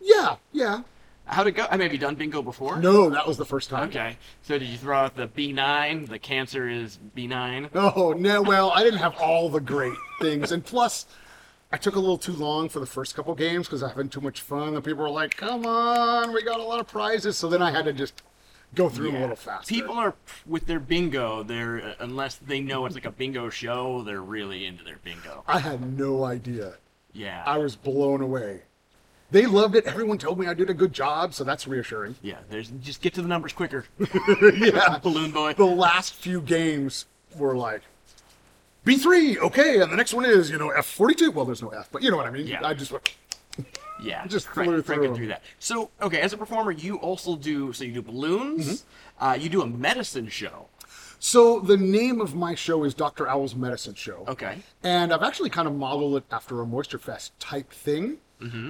Yeah, 0.00 0.36
yeah. 0.52 0.82
How'd 1.26 1.46
it 1.46 1.52
go? 1.52 1.66
I 1.70 1.76
mean, 1.76 1.82
have 1.82 1.92
you 1.92 1.98
done 1.98 2.16
bingo 2.16 2.42
before? 2.42 2.78
No, 2.78 3.08
that 3.10 3.26
was 3.26 3.38
the 3.38 3.46
first 3.46 3.70
time. 3.70 3.88
Okay. 3.88 4.16
So 4.42 4.58
did 4.58 4.68
you 4.68 4.76
throw 4.76 4.98
out 4.98 5.16
the 5.16 5.26
B9? 5.26 6.08
The 6.08 6.18
cancer 6.18 6.68
is 6.68 6.98
B9. 7.16 7.70
Oh 7.74 8.14
no, 8.16 8.42
well, 8.42 8.70
I 8.70 8.82
didn't 8.84 9.00
have 9.00 9.16
all 9.16 9.48
the 9.48 9.60
great 9.60 9.96
things, 10.20 10.52
and 10.52 10.64
plus, 10.64 11.06
I 11.72 11.76
took 11.78 11.96
a 11.96 12.00
little 12.00 12.18
too 12.18 12.34
long 12.34 12.68
for 12.68 12.78
the 12.78 12.86
first 12.86 13.14
couple 13.14 13.34
games 13.34 13.66
because 13.66 13.82
I 13.82 13.86
was 13.86 13.92
having 13.94 14.10
too 14.10 14.20
much 14.20 14.42
fun. 14.42 14.74
And 14.74 14.84
people 14.84 15.02
were 15.02 15.10
like, 15.10 15.36
"Come 15.36 15.64
on, 15.66 16.32
we 16.32 16.42
got 16.42 16.60
a 16.60 16.64
lot 16.64 16.80
of 16.80 16.86
prizes," 16.86 17.38
so 17.38 17.48
then 17.48 17.62
I 17.62 17.70
had 17.70 17.86
to 17.86 17.92
just 17.94 18.22
go 18.74 18.88
through 18.88 19.06
them 19.06 19.16
a 19.16 19.20
little 19.20 19.36
faster. 19.36 19.72
People 19.72 19.94
are 19.94 20.14
with 20.46 20.66
their 20.66 20.80
bingo. 20.80 21.42
They're 21.42 21.82
uh, 21.82 21.94
unless 22.00 22.36
they 22.36 22.60
know 22.60 22.84
it's 22.84 22.94
like 22.94 23.06
a 23.06 23.10
bingo 23.10 23.48
show, 23.48 24.02
they're 24.02 24.22
really 24.22 24.66
into 24.66 24.84
their 24.84 24.98
bingo. 25.02 25.42
I 25.48 25.58
had 25.58 25.96
no 25.96 26.24
idea. 26.24 26.74
Yeah. 27.14 27.42
I 27.46 27.58
was 27.58 27.76
blown 27.76 28.20
away. 28.20 28.62
They 29.34 29.46
loved 29.46 29.74
it. 29.74 29.84
Everyone 29.86 30.16
told 30.16 30.38
me 30.38 30.46
I 30.46 30.54
did 30.54 30.70
a 30.70 30.74
good 30.74 30.92
job, 30.92 31.34
so 31.34 31.42
that's 31.42 31.66
reassuring. 31.66 32.14
yeah. 32.22 32.38
There's 32.50 32.68
just 32.80 33.02
get 33.02 33.14
to 33.14 33.22
the 33.22 33.26
numbers 33.26 33.52
quicker. 33.52 33.84
yeah. 33.98 34.98
Balloon 35.02 35.32
boy. 35.32 35.54
The 35.54 35.64
last 35.64 36.14
few 36.14 36.40
games 36.40 37.06
were 37.36 37.56
like 37.56 37.82
B3, 38.86 39.38
okay, 39.38 39.80
and 39.80 39.90
the 39.90 39.96
next 39.96 40.14
one 40.14 40.24
is, 40.24 40.50
you 40.50 40.56
know, 40.56 40.68
F42. 40.68 41.34
Well, 41.34 41.44
there's 41.44 41.62
no 41.62 41.70
F, 41.70 41.88
but 41.90 42.00
you 42.00 42.12
know 42.12 42.16
what 42.16 42.26
I 42.26 42.30
mean. 42.30 42.46
Yeah. 42.46 42.64
I 42.64 42.74
just 42.74 42.92
went, 42.92 43.12
Yeah. 44.00 44.24
Just 44.28 44.46
crank- 44.46 44.68
flew 44.70 44.82
cranking 44.84 45.08
through. 45.08 45.16
through 45.16 45.26
that. 45.26 45.42
So 45.58 45.90
okay, 46.00 46.20
as 46.20 46.32
a 46.32 46.36
performer, 46.36 46.70
you 46.70 46.98
also 46.98 47.34
do 47.34 47.72
so 47.72 47.82
you 47.82 47.92
do 47.92 48.02
balloons. 48.02 48.82
Mm-hmm. 48.84 49.24
Uh, 49.24 49.34
you 49.34 49.48
do 49.48 49.62
a 49.62 49.66
medicine 49.66 50.28
show. 50.28 50.68
So 51.18 51.58
the 51.58 51.76
name 51.76 52.20
of 52.20 52.36
my 52.36 52.54
show 52.54 52.84
is 52.84 52.94
Dr. 52.94 53.26
Owl's 53.28 53.56
Medicine 53.56 53.94
Show. 53.94 54.26
Okay. 54.28 54.58
And 54.84 55.12
I've 55.12 55.22
actually 55.22 55.50
kind 55.50 55.66
of 55.66 55.74
modeled 55.74 56.18
it 56.18 56.24
after 56.30 56.60
a 56.60 56.66
Moisture 56.66 56.98
Fest 56.98 57.32
type 57.40 57.72
thing. 57.72 58.18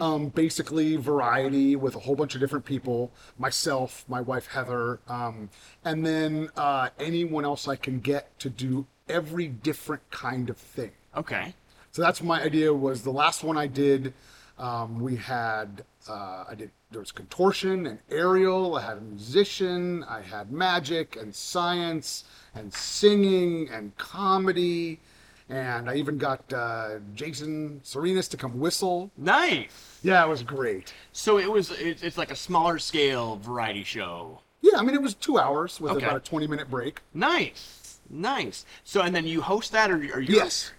Um, 0.02 0.28
basically, 0.28 0.96
variety 0.96 1.76
with 1.76 1.96
a 1.96 1.98
whole 1.98 2.16
bunch 2.16 2.34
of 2.34 2.40
different 2.40 2.64
people, 2.64 3.10
myself, 3.38 4.04
my 4.08 4.20
wife 4.20 4.46
Heather, 4.46 5.00
um, 5.08 5.50
and 5.84 6.04
then 6.04 6.50
uh, 6.56 6.90
anyone 6.98 7.44
else 7.44 7.66
I 7.68 7.76
can 7.76 8.00
get 8.00 8.38
to 8.40 8.50
do 8.50 8.87
every 9.08 9.48
different 9.48 10.08
kind 10.10 10.50
of 10.50 10.56
thing. 10.56 10.92
Okay. 11.16 11.54
So 11.92 12.02
that's 12.02 12.22
my 12.22 12.42
idea. 12.42 12.72
Was 12.72 13.02
the 13.02 13.12
last 13.12 13.44
one 13.44 13.56
I 13.56 13.66
did? 13.66 14.14
Um, 14.58 15.00
we 15.00 15.16
had 15.16 15.84
uh, 16.08 16.44
I 16.48 16.54
did 16.56 16.70
there 16.94 17.00
was 17.00 17.10
contortion 17.10 17.87
and 17.87 17.98
aerial. 18.08 18.76
I 18.76 18.82
had 18.82 18.98
a 18.98 19.00
musician. 19.00 20.04
I 20.04 20.20
had 20.20 20.52
magic 20.52 21.16
and 21.16 21.34
science 21.34 22.24
and 22.54 22.72
singing 22.72 23.68
and 23.68 23.96
comedy, 23.96 25.00
and 25.48 25.88
I 25.90 25.96
even 25.96 26.16
got 26.18 26.50
uh, 26.52 26.98
Jason 27.14 27.80
Serenas 27.85 28.28
to 28.30 28.37
come 28.37 28.59
whistle. 28.59 29.11
Nice. 29.16 29.98
Yeah, 30.02 30.24
it 30.24 30.28
was 30.28 30.42
great. 30.42 30.94
So 31.12 31.38
it 31.38 31.50
was 31.50 31.70
it's, 31.72 32.02
it's 32.02 32.18
like 32.18 32.30
a 32.30 32.37
smaller 32.37 32.78
scale 32.78 33.37
variety 33.37 33.85
show. 33.85 34.40
Yeah, 34.62 34.78
I 34.78 34.83
mean 34.83 34.94
it 34.94 35.02
was 35.02 35.14
two 35.14 35.38
hours 35.38 35.80
with 35.80 35.92
Okay. 35.92 36.07
about 36.07 36.16
a 36.16 36.20
twenty 36.20 36.46
minute 36.46 36.70
break. 36.70 37.00
Nice. 37.12 37.98
Nice. 38.09 38.64
So 38.85 39.00
and 39.02 39.14
then 39.14 39.26
you 39.26 39.40
host 39.42 39.72
that 39.72 39.90
or 39.90 39.96
are 39.96 40.20
you 40.20 40.35
Yes. 40.35 40.72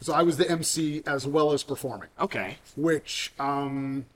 So 0.00 0.12
I 0.14 0.22
was 0.22 0.36
the 0.36 0.48
MC 0.50 1.02
as 1.06 1.26
well 1.26 1.52
as 1.52 1.62
performing. 1.62 2.08
Okay. 2.20 2.56
which 2.76 3.32
um, 3.38 4.06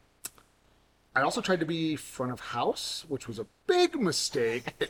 I 1.14 1.20
also 1.22 1.40
tried 1.40 1.60
to 1.60 1.66
be 1.66 1.96
front 1.96 2.32
of 2.32 2.40
house, 2.40 3.04
which 3.08 3.26
was 3.28 3.38
a 3.38 3.46
big 3.66 4.00
mistake. 4.00 4.74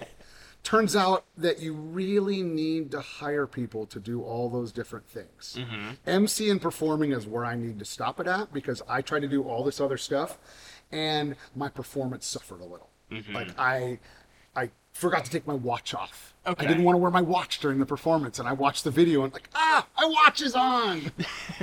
Turns 0.64 0.94
out 0.94 1.24
that 1.36 1.60
you 1.60 1.74
really 1.74 2.42
need 2.42 2.92
to 2.92 3.00
hire 3.00 3.46
people 3.48 3.84
to 3.86 3.98
do 3.98 4.22
all 4.22 4.48
those 4.48 4.70
different 4.72 5.06
things. 5.08 5.58
MC 6.06 6.50
and 6.50 6.62
performing 6.62 7.10
is 7.12 7.26
where 7.26 7.44
I 7.44 7.56
need 7.56 7.78
to 7.80 7.84
stop 7.84 8.20
it 8.20 8.26
at 8.28 8.52
because 8.52 8.80
I 8.88 9.02
tried 9.02 9.20
to 9.20 9.28
do 9.28 9.42
all 9.42 9.64
this 9.64 9.80
other 9.80 9.96
stuff, 9.96 10.38
and 10.92 11.34
my 11.56 11.68
performance 11.68 12.26
suffered 12.26 12.60
a 12.60 12.64
little. 12.64 12.90
Like 13.32 13.48
I, 13.58 13.98
I 14.54 14.70
forgot 14.92 15.24
to 15.24 15.30
take 15.30 15.46
my 15.46 15.54
watch 15.54 15.94
off. 15.94 16.34
Okay. 16.46 16.64
I 16.64 16.68
didn't 16.68 16.84
want 16.84 16.94
to 16.94 16.98
wear 16.98 17.10
my 17.10 17.20
watch 17.20 17.58
during 17.60 17.78
the 17.78 17.86
performance, 17.86 18.38
and 18.38 18.48
I 18.48 18.52
watched 18.52 18.84
the 18.84 18.90
video 18.90 19.22
and 19.24 19.32
like, 19.32 19.48
ah, 19.54 19.86
my 19.98 20.06
watch 20.06 20.42
is 20.42 20.54
on. 20.54 21.12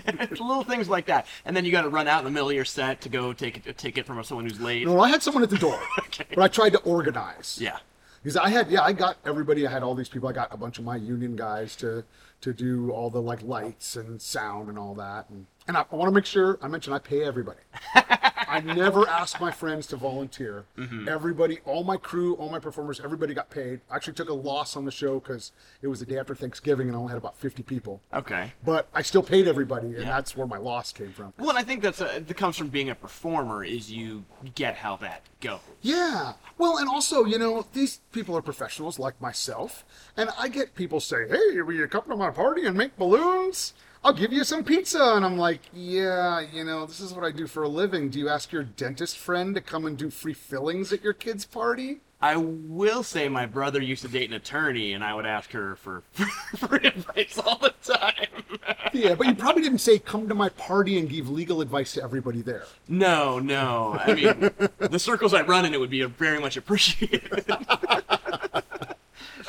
Little 0.29 0.63
things 0.63 0.89
like 0.89 1.05
that, 1.07 1.25
and 1.45 1.55
then 1.55 1.65
you 1.65 1.71
got 1.71 1.81
to 1.83 1.89
run 1.89 2.07
out 2.07 2.19
in 2.19 2.25
the 2.25 2.31
middle 2.31 2.49
of 2.49 2.55
your 2.55 2.65
set 2.65 3.01
to 3.01 3.09
go 3.09 3.33
take 3.33 3.65
a 3.65 3.73
ticket 3.73 4.05
from 4.05 4.21
someone 4.23 4.45
who's 4.45 4.59
late. 4.59 4.85
No, 4.85 4.99
I 4.99 5.09
had 5.09 5.23
someone 5.23 5.43
at 5.43 5.49
the 5.49 5.57
door, 5.57 5.79
but 6.29 6.39
I 6.39 6.47
tried 6.47 6.73
to 6.73 6.79
organize. 6.79 7.57
Yeah. 7.61 7.79
Because 8.21 8.37
I 8.37 8.49
had 8.49 8.69
yeah, 8.69 8.81
I 8.81 8.93
got 8.93 9.17
everybody. 9.25 9.65
I 9.65 9.71
had 9.71 9.83
all 9.83 9.95
these 9.95 10.09
people. 10.09 10.29
I 10.29 10.33
got 10.33 10.53
a 10.53 10.57
bunch 10.57 10.79
of 10.79 10.85
my 10.85 10.95
union 10.95 11.35
guys 11.35 11.75
to 11.77 12.03
to 12.41 12.53
do 12.53 12.91
all 12.91 13.09
the 13.09 13.21
like 13.21 13.41
lights 13.43 13.95
and 13.95 14.21
sound 14.21 14.69
and 14.69 14.77
all 14.77 14.95
that. 14.95 15.29
And 15.29 15.45
and 15.67 15.77
I, 15.77 15.85
I 15.91 15.95
want 15.95 16.09
to 16.09 16.15
make 16.15 16.25
sure 16.25 16.59
I 16.61 16.67
mention 16.67 16.93
I 16.93 16.99
pay 16.99 17.23
everybody. 17.23 17.59
I 18.49 18.59
never 18.61 19.07
asked 19.07 19.39
my 19.39 19.51
friends 19.51 19.85
to 19.87 19.95
volunteer. 19.95 20.65
Mm-hmm. 20.77 21.07
Everybody, 21.07 21.59
all 21.65 21.83
my 21.83 21.97
crew, 21.97 22.33
all 22.35 22.49
my 22.49 22.59
performers, 22.59 22.99
everybody 22.99 23.33
got 23.33 23.49
paid. 23.49 23.81
I 23.91 23.95
actually 23.95 24.13
took 24.13 24.29
a 24.29 24.33
loss 24.33 24.75
on 24.75 24.85
the 24.85 24.91
show 24.91 25.19
because 25.19 25.51
it 25.81 25.87
was 25.87 25.99
the 25.99 26.05
day 26.05 26.17
after 26.17 26.33
Thanksgiving 26.35 26.87
and 26.87 26.95
I 26.95 26.99
only 26.99 27.09
had 27.11 27.17
about 27.17 27.37
fifty 27.37 27.61
people. 27.63 28.01
Okay. 28.13 28.53
But 28.65 28.87
I 28.93 29.01
still 29.03 29.23
paid 29.23 29.47
everybody, 29.47 29.87
and 29.87 29.97
Yeah. 29.99 30.05
that's 30.09 30.35
where 30.35 30.47
my 30.47 30.57
loss 30.57 30.91
came 30.91 31.11
from. 31.11 31.33
Well, 31.37 31.49
and 31.49 31.57
I 31.57 31.63
think 31.63 31.81
that's 31.83 32.01
a, 32.01 32.19
that 32.25 32.37
comes 32.37 32.57
from 32.57 32.69
being 32.69 32.89
a 32.89 32.95
performer 32.95 33.63
is 33.63 33.91
you 33.91 34.25
get 34.55 34.75
how 34.75 34.95
that 34.97 35.21
goes. 35.41 35.59
Yeah. 35.81 36.33
Well, 36.57 36.77
and 36.77 36.89
also, 36.89 37.25
you 37.25 37.37
know, 37.37 37.65
these 37.73 37.99
people 38.11 38.35
are 38.35 38.41
professionals 38.41 38.97
like 38.99 39.19
myself, 39.21 39.85
and 40.17 40.29
I 40.37 40.47
get 40.47 40.75
people 40.75 40.99
say, 40.99 41.27
"Hey, 41.29 41.61
will 41.61 41.73
you 41.73 41.87
come 41.87 42.03
to 42.09 42.15
my 42.15 42.31
party 42.31 42.65
and 42.65 42.75
make 42.77 42.97
balloons? 42.97 43.73
I'll 44.03 44.13
give 44.13 44.31
you 44.33 44.43
some 44.43 44.63
pizza." 44.63 45.13
And 45.15 45.25
I'm 45.25 45.37
like, 45.37 45.61
"Yeah, 45.73 46.41
you 46.53 46.63
know, 46.63 46.85
this 46.85 46.99
is 46.99 47.13
what 47.13 47.23
I 47.23 47.31
do 47.31 47.47
for 47.47 47.63
a 47.63 47.67
living. 47.69 48.09
Do 48.09 48.19
you 48.19 48.29
ask 48.29 48.51
your 48.51 48.63
dentist 48.63 49.17
friend 49.17 49.53
to 49.55 49.61
come 49.61 49.85
and 49.85 49.97
do 49.97 50.09
free 50.09 50.33
fillings 50.33 50.91
at 50.93 51.03
your 51.03 51.13
kid's 51.13 51.45
party?" 51.45 52.01
I 52.21 52.35
will 52.35 53.03
say 53.03 53.29
my 53.29 53.45
brother 53.45 53.81
used 53.81 54.01
to 54.01 54.09
date 54.09 54.29
an 54.29 54.35
attorney, 54.35 54.91
and 54.91 55.05
I 55.05 55.13
would 55.13 55.25
ask 55.25 55.51
her 55.51 55.77
for 55.77 56.03
for 56.57 56.75
advice 56.75 57.37
all 57.37 57.57
the 57.57 57.73
time. 57.83 58.27
Yeah, 58.91 59.13
but 59.13 59.27
you 59.27 59.35
probably 59.35 59.61
didn't 59.61 59.79
say, 59.79 59.99
"Come 59.99 60.27
to 60.29 60.35
my 60.35 60.49
party 60.49 60.97
and 60.97 61.07
give 61.07 61.29
legal 61.29 61.61
advice 61.61 61.93
to 61.93 62.03
everybody 62.03 62.41
there." 62.41 62.63
no, 62.87 63.37
no. 63.37 63.97
I 64.03 64.13
mean, 64.15 64.49
the 64.79 64.97
circles 64.99 65.33
I 65.33 65.41
run 65.41 65.65
in, 65.65 65.73
it 65.75 65.79
would 65.79 65.91
be 65.91 66.03
very 66.03 66.39
much 66.39 66.57
appreciated. 66.57 67.45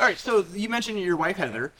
all 0.01 0.07
right. 0.07 0.19
So 0.19 0.45
you 0.55 0.69
mentioned 0.69 0.99
your 0.99 1.17
wife 1.17 1.37
Heather, 1.37 1.73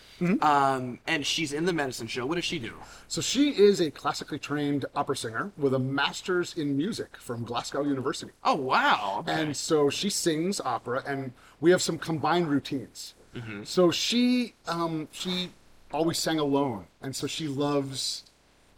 um, 0.43 0.99
and 1.07 1.27
she's 1.27 1.53
in 1.53 1.65
the 1.65 1.73
medicine 1.73 2.07
show. 2.07 2.27
What 2.27 2.35
does 2.35 2.45
she 2.45 2.59
do? 2.59 2.75
So 3.09 3.21
she 3.21 3.51
is 3.51 3.81
a 3.81 3.91
classically 3.91 4.39
trained 4.39 4.85
opera 4.95 5.17
singer 5.17 5.53
with 5.57 5.73
a 5.75 5.79
master's 5.79 6.55
in 6.57 6.77
music 6.77 7.17
from 7.17 7.45
Glasgow 7.45 7.83
University. 7.83 8.33
Oh 8.45 8.55
wow. 8.57 9.21
Okay. 9.21 9.33
And 9.33 9.57
so 9.57 9.89
she 9.91 10.11
sings 10.11 10.61
opera, 10.61 11.03
and 11.07 11.33
we 11.61 11.71
have 11.71 11.81
some 11.83 11.99
combined 11.99 12.49
routines. 12.49 13.15
So 13.65 13.91
she 13.91 14.55
um, 14.69 15.09
she 15.13 15.51
always 15.93 16.19
sang 16.19 16.39
alone, 16.39 16.87
and 17.01 17.17
so 17.17 17.27
she 17.27 17.49
loves 17.49 18.25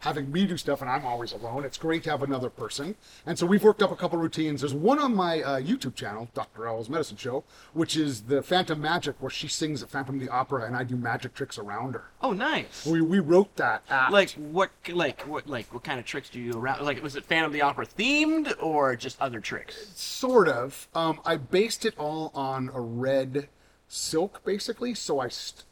having 0.03 0.31
me 0.31 0.45
do 0.45 0.57
stuff, 0.57 0.81
and 0.81 0.89
I'm 0.91 1.05
always 1.05 1.31
alone. 1.31 1.63
It's 1.63 1.77
great 1.77 2.03
to 2.03 2.09
have 2.11 2.23
another 2.23 2.49
person, 2.49 2.95
and 3.25 3.39
so 3.39 3.45
we've 3.45 3.63
worked 3.63 3.81
up 3.81 3.91
a 3.91 3.95
couple 3.95 4.19
routines. 4.19 4.61
There's 4.61 4.73
one 4.73 4.99
on 4.99 5.15
my 5.15 5.41
uh, 5.41 5.59
YouTube 5.59 5.95
channel, 5.95 6.29
Dr. 6.33 6.67
Owl's 6.67 6.89
Medicine 6.89 7.17
Show, 7.17 7.43
which 7.73 7.95
is 7.95 8.23
the 8.23 8.41
Phantom 8.43 8.79
Magic, 8.79 9.15
where 9.19 9.29
she 9.29 9.47
sings 9.47 9.81
at 9.81 9.89
Phantom 9.89 10.15
of 10.15 10.21
the 10.21 10.29
Opera, 10.29 10.65
and 10.65 10.75
I 10.75 10.83
do 10.83 10.95
magic 10.95 11.33
tricks 11.33 11.57
around 11.57 11.93
her. 11.93 12.05
oh, 12.21 12.33
nice. 12.33 12.85
We 12.85 13.01
we 13.01 13.19
wrote 13.19 13.55
that 13.55 13.83
act. 13.89 14.11
Like 14.11 14.31
what? 14.31 14.71
Like 14.89 15.21
what? 15.21 15.47
Like 15.47 15.73
what 15.73 15.83
kind 15.83 15.99
of 15.99 16.05
tricks 16.05 16.29
do 16.29 16.39
you 16.39 16.53
around? 16.57 16.83
Like 16.85 17.01
was 17.01 17.15
it 17.15 17.23
Phantom 17.25 17.47
of 17.47 17.53
the 17.53 17.61
Opera 17.61 17.85
themed 17.85 18.53
or 18.61 18.95
just 18.95 19.19
other 19.21 19.39
tricks? 19.39 19.91
sort 19.95 20.47
of. 20.47 20.87
Um, 20.95 21.19
I 21.25 21.37
based 21.37 21.85
it 21.85 21.97
all 21.97 22.31
on 22.33 22.69
a 22.73 22.79
red 22.81 23.47
silk, 23.87 24.43
basically. 24.43 24.93
So 24.93 25.19
I, 25.19 25.27
st- 25.27 25.63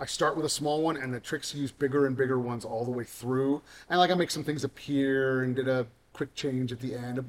I 0.00 0.06
start 0.06 0.34
with 0.34 0.46
a 0.46 0.50
small 0.50 0.82
one, 0.82 0.96
and 0.96 1.12
the 1.12 1.20
tricks 1.20 1.54
use 1.54 1.70
bigger 1.70 2.06
and 2.06 2.16
bigger 2.16 2.38
ones 2.38 2.64
all 2.64 2.84
the 2.86 2.90
way 2.90 3.04
through. 3.04 3.60
And 3.90 3.98
like 4.00 4.10
I 4.10 4.14
make 4.14 4.30
some 4.30 4.42
things 4.44 4.64
appear 4.64 5.42
and 5.42 5.54
did 5.54 5.68
a 5.68 5.86
quick 6.14 6.34
change 6.34 6.72
at 6.72 6.80
the 6.80 6.94
end. 6.94 7.28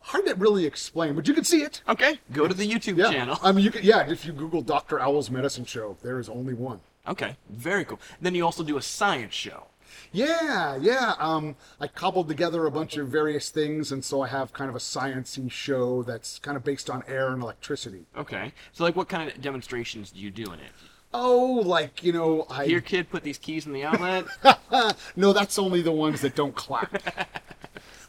Hard 0.00 0.26
to 0.26 0.34
really 0.34 0.66
explain, 0.66 1.14
but 1.14 1.26
you 1.28 1.32
can 1.34 1.44
see 1.44 1.62
it. 1.62 1.80
Okay, 1.88 2.18
go 2.32 2.46
to 2.46 2.54
the 2.54 2.68
YouTube 2.70 2.98
Yeah. 2.98 3.10
channel. 3.10 3.38
I 3.42 3.52
mean, 3.52 3.64
you 3.64 3.70
can. 3.70 3.82
Yeah, 3.84 4.08
if 4.10 4.26
you 4.26 4.32
Google 4.32 4.60
Dr. 4.60 5.00
Owl's 5.00 5.30
Medicine 5.30 5.64
Show, 5.64 5.96
there 6.02 6.18
is 6.18 6.28
only 6.28 6.54
one. 6.54 6.80
Okay, 7.08 7.36
very 7.48 7.84
cool. 7.84 8.00
Then 8.20 8.34
you 8.34 8.44
also 8.44 8.62
do 8.62 8.76
a 8.76 8.82
science 8.82 9.34
show. 9.34 9.68
Yeah, 10.12 10.76
yeah. 10.80 11.14
Um, 11.18 11.56
I 11.80 11.86
cobbled 11.86 12.28
together 12.28 12.66
a 12.66 12.70
bunch 12.70 12.96
of 12.96 13.08
various 13.08 13.50
things, 13.50 13.92
and 13.92 14.04
so 14.04 14.20
I 14.22 14.28
have 14.28 14.52
kind 14.52 14.68
of 14.68 14.76
a 14.76 14.80
sciency 14.80 15.50
show 15.50 16.02
that's 16.02 16.38
kind 16.38 16.56
of 16.56 16.64
based 16.64 16.90
on 16.90 17.02
air 17.06 17.28
and 17.28 17.42
electricity. 17.42 18.06
Okay, 18.16 18.52
so 18.72 18.84
like 18.84 18.96
what 18.96 19.08
kind 19.08 19.30
of 19.30 19.40
demonstrations 19.40 20.10
do 20.10 20.20
you 20.20 20.30
do 20.30 20.44
in 20.52 20.60
it? 20.60 20.72
Oh, 21.14 21.62
like 21.64 22.02
you 22.02 22.12
know, 22.12 22.46
I 22.48 22.66
Here, 22.66 22.80
kid, 22.80 23.10
put 23.10 23.22
these 23.22 23.38
keys 23.38 23.66
in 23.66 23.72
the 23.72 23.84
outlet. 23.84 24.24
no, 25.16 25.32
that's 25.32 25.58
only 25.58 25.82
the 25.82 25.92
ones 25.92 26.20
that 26.22 26.34
don't 26.34 26.54
clap. 26.54 27.02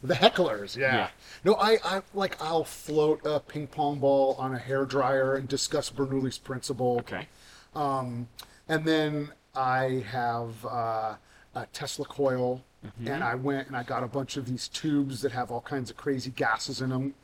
The 0.04 0.14
hecklers, 0.14 0.76
yeah. 0.76 0.94
Yeah. 0.94 1.08
No, 1.44 1.54
I, 1.54 1.78
I 1.82 2.02
like 2.12 2.40
I'll 2.40 2.64
float 2.64 3.22
a 3.24 3.40
ping 3.40 3.66
pong 3.66 4.00
ball 4.00 4.36
on 4.38 4.54
a 4.54 4.58
hair 4.58 4.84
dryer 4.84 5.34
and 5.34 5.48
discuss 5.48 5.88
Bernoulli's 5.88 6.36
principle. 6.36 6.98
Okay. 7.00 7.26
Um, 7.74 8.28
and 8.68 8.84
then 8.84 9.30
I 9.54 10.04
have 10.10 10.64
uh, 10.66 11.14
a 11.54 11.66
Tesla 11.72 12.04
coil, 12.04 12.62
and 13.06 13.24
I 13.24 13.34
went 13.34 13.68
and 13.68 13.76
I 13.76 13.82
got 13.82 14.02
a 14.02 14.06
bunch 14.06 14.36
of 14.36 14.46
these 14.46 14.68
tubes 14.68 15.22
that 15.22 15.32
have 15.32 15.50
all 15.50 15.62
kinds 15.62 15.90
of 15.90 15.96
crazy 15.96 16.30
gases 16.30 16.82
in 16.82 16.90
them. 16.90 17.14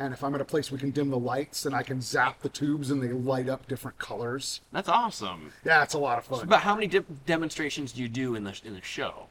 And 0.00 0.14
if 0.14 0.24
I'm 0.24 0.34
at 0.34 0.40
a 0.40 0.46
place 0.46 0.72
we 0.72 0.78
can 0.78 0.92
dim 0.92 1.10
the 1.10 1.18
lights, 1.18 1.64
then 1.64 1.74
I 1.74 1.82
can 1.82 2.00
zap 2.00 2.40
the 2.40 2.48
tubes 2.48 2.90
and 2.90 3.02
they 3.02 3.08
light 3.08 3.50
up 3.50 3.68
different 3.68 3.98
colors. 3.98 4.62
That's 4.72 4.88
awesome. 4.88 5.52
Yeah, 5.62 5.82
it's 5.82 5.92
a 5.92 5.98
lot 5.98 6.16
of 6.16 6.24
fun. 6.24 6.48
But 6.48 6.60
how 6.60 6.74
many 6.74 6.86
de- 6.86 7.04
demonstrations 7.26 7.92
do 7.92 8.00
you 8.00 8.08
do 8.08 8.34
in 8.34 8.44
the 8.44 8.58
in 8.64 8.72
the 8.72 8.80
show? 8.80 9.26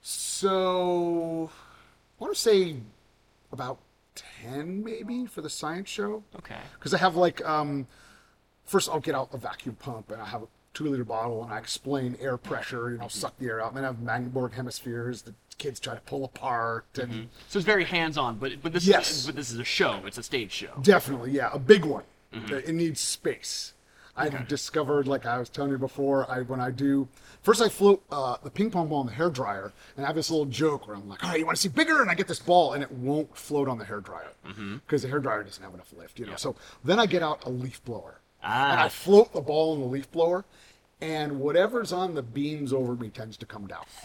So, 0.00 1.50
I 2.18 2.24
want 2.24 2.34
to 2.34 2.40
say 2.40 2.76
about 3.52 3.78
10 4.42 4.82
maybe 4.82 5.26
for 5.26 5.42
the 5.42 5.50
science 5.50 5.90
show. 5.90 6.22
Okay. 6.36 6.56
Because 6.78 6.94
I 6.94 6.98
have 6.98 7.14
like, 7.14 7.46
um, 7.46 7.86
first 8.64 8.88
I'll 8.88 8.98
get 8.98 9.14
out 9.14 9.28
a 9.34 9.36
vacuum 9.36 9.76
pump 9.78 10.10
and 10.10 10.22
I 10.22 10.24
have 10.24 10.44
a 10.44 10.46
two 10.72 10.88
liter 10.88 11.04
bottle 11.04 11.44
and 11.44 11.52
I 11.52 11.58
explain 11.58 12.16
air 12.18 12.38
pressure, 12.38 12.92
you 12.92 12.96
know, 12.96 13.08
suck 13.08 13.38
the 13.38 13.48
air 13.48 13.60
out. 13.60 13.68
And 13.68 13.76
then 13.76 13.84
I 13.84 13.88
have 13.88 14.00
Magdeburg 14.00 14.54
hemispheres 14.54 15.20
that 15.22 15.34
kids 15.58 15.78
try 15.80 15.94
to 15.94 16.00
pull 16.02 16.24
apart. 16.24 16.86
And 16.98 17.28
So 17.48 17.58
it's 17.58 17.66
very 17.66 17.84
hands-on, 17.84 18.36
but 18.38 18.62
but 18.62 18.72
this 18.72 18.86
Yes. 18.86 19.10
is 19.10 19.26
but 19.26 19.34
this 19.36 19.50
is 19.52 19.58
a 19.58 19.64
show. 19.64 20.00
It's 20.06 20.18
a 20.18 20.22
stage 20.22 20.52
show. 20.52 20.72
definitely, 20.82 21.32
yeah, 21.32 21.50
a 21.52 21.58
big 21.58 21.84
one. 21.84 22.04
It 22.32 22.74
needs 22.74 23.00
space. 23.00 23.74
I've 24.16 24.48
discovered, 24.48 25.06
like 25.06 25.26
I 25.26 25.38
was 25.38 25.48
telling 25.48 25.70
you 25.70 25.78
before, 25.78 26.28
I 26.28 26.40
when 26.42 26.60
I 26.60 26.70
do 26.72 27.06
first 27.42 27.62
I 27.62 27.68
float 27.68 28.02
uh, 28.10 28.36
the 28.42 28.50
ping 28.50 28.68
pong 28.70 28.88
ball 28.88 29.00
in 29.02 29.06
the 29.06 29.12
hair 29.12 29.30
dryer, 29.30 29.72
and 29.96 30.04
I 30.04 30.08
have 30.08 30.16
this 30.16 30.28
little 30.30 30.46
joke 30.46 30.88
where 30.88 30.96
I'm 30.96 31.08
like, 31.08 31.22
"All 31.22 31.30
right, 31.30 31.38
you 31.38 31.46
want 31.46 31.56
to 31.56 31.62
see 31.62 31.68
bigger?" 31.68 32.00
And 32.02 32.10
I 32.10 32.14
get 32.14 32.26
this 32.26 32.40
ball, 32.40 32.72
and 32.72 32.82
it 32.82 32.90
won't 32.90 33.36
float 33.36 33.68
on 33.68 33.78
the 33.78 33.84
hair 33.84 34.00
dryer 34.00 34.32
because 34.84 35.02
the 35.02 35.08
hair 35.08 35.20
dryer 35.20 35.44
doesn't 35.44 35.62
have 35.62 35.72
enough 35.72 35.92
lift, 35.96 36.18
you 36.18 36.26
know. 36.26 36.34
So 36.36 36.56
then 36.84 36.98
I 36.98 37.06
get 37.06 37.22
out 37.22 37.44
a 37.46 37.48
leaf 37.50 37.82
blower, 37.84 38.20
and 38.42 38.80
I 38.80 38.86
Ah. 38.86 38.88
float 38.88 39.32
the 39.32 39.40
ball 39.40 39.74
in 39.76 39.80
the 39.82 39.86
leaf 39.86 40.10
blower, 40.10 40.44
and 41.00 41.38
whatever's 41.40 41.92
on 41.92 42.14
the 42.14 42.22
beams 42.22 42.72
over 42.72 42.94
me 42.94 43.08
tends 43.08 43.36
to 43.38 43.46
come 43.46 43.66
down. 43.66 43.84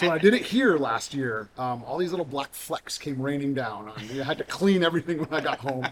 so 0.00 0.10
I 0.10 0.18
did 0.18 0.34
it 0.34 0.42
here 0.42 0.76
last 0.76 1.14
year. 1.14 1.48
Um, 1.56 1.84
all 1.84 1.98
these 1.98 2.10
little 2.10 2.26
black 2.26 2.52
flecks 2.52 2.98
came 2.98 3.20
raining 3.22 3.54
down 3.54 3.88
on 3.88 4.08
me. 4.08 4.20
I 4.20 4.24
had 4.24 4.38
to 4.38 4.44
clean 4.44 4.82
everything 4.82 5.18
when 5.18 5.32
I 5.32 5.40
got 5.40 5.58
home. 5.58 5.86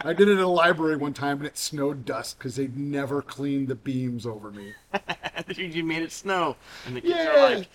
I 0.00 0.12
did 0.12 0.28
it 0.28 0.32
in 0.32 0.38
a 0.40 0.46
library 0.48 0.96
one 0.96 1.14
time, 1.14 1.38
and 1.38 1.46
it 1.46 1.56
snowed 1.56 2.04
dust 2.04 2.38
because 2.38 2.56
they'd 2.56 2.76
never 2.76 3.22
cleaned 3.22 3.68
the 3.68 3.74
beams 3.74 4.26
over 4.26 4.50
me. 4.50 4.74
you 5.56 5.82
made 5.82 6.02
it 6.02 6.12
snow, 6.12 6.56
and 6.86 6.96
the 6.96 7.00
kids 7.00 7.14
Yeah. 7.14 7.30
are 7.52 7.54
like, 7.56 7.68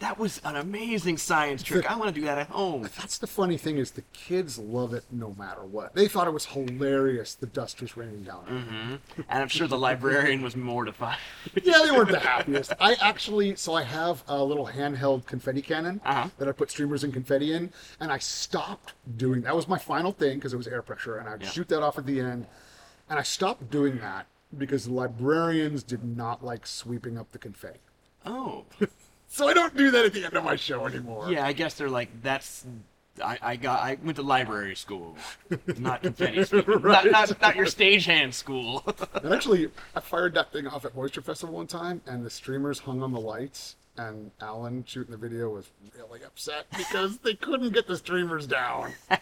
"That 0.00 0.18
was 0.18 0.40
an 0.44 0.54
amazing 0.56 1.16
science 1.18 1.62
trick. 1.62 1.90
I 1.90 1.96
want 1.96 2.14
to 2.14 2.20
do 2.20 2.26
that 2.26 2.38
at 2.38 2.48
home." 2.48 2.82
That's 2.96 3.18
the 3.18 3.26
funny 3.26 3.56
thing 3.56 3.78
is 3.78 3.90
the 3.92 4.02
kids 4.12 4.58
love 4.58 4.94
it 4.94 5.04
no 5.10 5.34
matter 5.38 5.62
what. 5.64 5.94
They 5.94 6.06
thought 6.08 6.26
it 6.26 6.32
was 6.32 6.46
hilarious. 6.46 7.34
The 7.34 7.46
dust 7.46 7.80
was 7.80 7.96
raining 7.96 8.22
down. 8.24 8.44
me. 8.46 8.98
And 9.28 9.42
I'm 9.42 9.48
sure 9.48 9.66
the 9.66 9.78
librarian 9.78 10.42
was 10.42 10.54
mortified. 10.56 11.18
yeah, 11.62 11.80
they 11.84 11.90
weren't 11.90 12.10
the 12.10 12.18
happiest. 12.20 12.72
I 12.80 12.94
actually, 13.00 13.56
so 13.56 13.74
I 13.74 13.82
have 13.82 14.22
a 14.28 14.42
little 14.42 14.66
handheld 14.68 15.26
confetti 15.26 15.62
cannon 15.62 16.00
Uh-huh. 16.04 16.28
that 16.38 16.48
I 16.48 16.52
put 16.52 16.70
streamers 16.70 17.02
and 17.04 17.12
confetti 17.12 17.52
in, 17.52 17.72
and 18.00 18.12
I 18.12 18.18
stopped 18.18 18.94
doing 19.16 19.42
that. 19.42 19.54
Was 19.56 19.68
my 19.68 19.78
final 19.78 20.12
thing 20.12 20.38
because 20.38 20.52
it 20.52 20.56
was 20.56 20.68
air 20.68 20.82
pressure, 20.82 21.16
and 21.18 21.28
I'd 21.28 21.42
Yeah. 21.42 21.50
shoot 21.50 21.68
that 21.68 21.82
off 21.82 21.98
at 21.98 22.06
the 22.06 22.20
end. 22.20 22.46
And 23.10 23.18
I 23.18 23.22
stopped 23.22 23.70
doing 23.70 23.98
that 24.00 24.26
because 24.56 24.84
the 24.84 24.92
librarians 24.92 25.82
did 25.82 26.04
not 26.04 26.44
like 26.44 26.66
sweeping 26.66 27.18
up 27.18 27.32
the 27.32 27.38
confetti. 27.38 27.80
oh, 28.26 28.64
So 29.28 29.48
I 29.48 29.52
don't 29.54 29.76
do 29.76 29.90
that 29.90 30.04
at 30.06 30.12
the 30.12 30.24
end 30.24 30.34
of 30.34 30.44
my 30.44 30.56
show 30.56 30.86
anymore. 30.86 31.30
yeah. 31.30 31.46
I 31.46 31.52
guess 31.52 31.74
they're 31.74 31.90
like, 31.90 32.22
"That's." 32.22 32.64
I, 33.22 33.36
I 33.42 33.56
got. 33.56 33.80
I 33.82 33.98
went 34.02 34.16
to 34.16 34.22
library 34.22 34.76
school, 34.76 35.16
not 35.76 36.02
confetti 36.02 36.44
school. 36.44 36.62
not, 36.80 37.04
not 37.10 37.40
not 37.40 37.56
your 37.56 37.66
stagehand 37.66 38.32
school. 38.32 38.84
And 39.22 39.34
actually, 39.34 39.70
I 39.96 40.00
fired 40.00 40.34
that 40.34 40.52
thing 40.52 40.68
off 40.68 40.84
at 40.84 40.94
Moisture 40.94 41.20
Festival 41.22 41.56
one 41.56 41.66
time, 41.66 42.00
and 42.06 42.24
the 42.24 42.30
streamers 42.30 42.78
hung 42.78 43.02
on 43.02 43.12
the 43.12 43.20
lights. 43.20 43.74
And 43.96 44.30
Alan 44.40 44.84
shooting 44.86 45.10
the 45.10 45.16
video 45.18 45.48
was 45.50 45.68
really 45.98 46.22
upset 46.22 46.66
because 46.76 47.18
they 47.18 47.34
couldn't 47.34 47.72
get 47.72 47.88
the 47.88 47.96
streamers 47.96 48.46
down. 48.46 48.92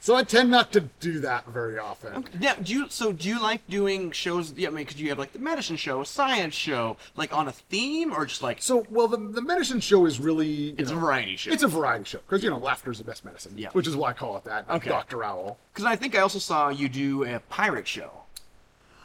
so 0.00 0.16
I 0.16 0.24
tend 0.24 0.50
not 0.50 0.72
to 0.72 0.80
do 0.80 1.20
that 1.20 1.46
very 1.46 1.78
often. 1.78 2.24
Yeah, 2.40 2.54
do 2.60 2.72
you 2.72 2.88
so 2.88 3.12
do 3.12 3.28
you 3.28 3.40
like 3.40 3.66
doing 3.68 4.10
shows? 4.12 4.52
Yeah, 4.56 4.68
I 4.68 4.70
mean, 4.70 4.84
because 4.86 5.00
you 5.00 5.10
have 5.10 5.18
like 5.18 5.32
the 5.32 5.38
medicine 5.38 5.76
show, 5.76 6.00
a 6.00 6.06
science 6.06 6.54
show, 6.54 6.96
like 7.16 7.36
on 7.36 7.48
a 7.48 7.52
theme, 7.52 8.12
or 8.12 8.24
just 8.24 8.42
like 8.42 8.62
So, 8.62 8.86
well, 8.90 9.08
the, 9.08 9.18
the 9.18 9.42
medicine 9.42 9.80
show 9.80 10.06
is 10.06 10.18
really 10.18 10.74
it's 10.78 10.90
a 10.90 10.94
variety 10.94 11.36
show? 11.36 11.52
It's 11.52 11.62
a 11.62 11.68
variety 11.68 12.04
show 12.04 12.20
because 12.26 12.42
you 12.42 12.50
know 12.50 12.58
laughter 12.58 12.90
is 12.90 12.98
the 12.98 13.04
best 13.04 13.24
medicine. 13.24 13.52
Yeah. 13.56 13.68
which 13.72 13.86
is 13.86 13.94
why 13.94 14.10
I 14.10 14.12
call 14.14 14.36
it 14.38 14.44
that. 14.44 14.68
Okay. 14.70 14.88
Doctor 14.88 15.22
Owl. 15.22 15.58
Because 15.72 15.84
I 15.84 15.96
think 15.96 16.16
I 16.16 16.20
also 16.20 16.38
saw 16.38 16.70
you 16.70 16.88
do 16.88 17.24
a 17.24 17.38
pirate 17.40 17.86
show. 17.86 18.10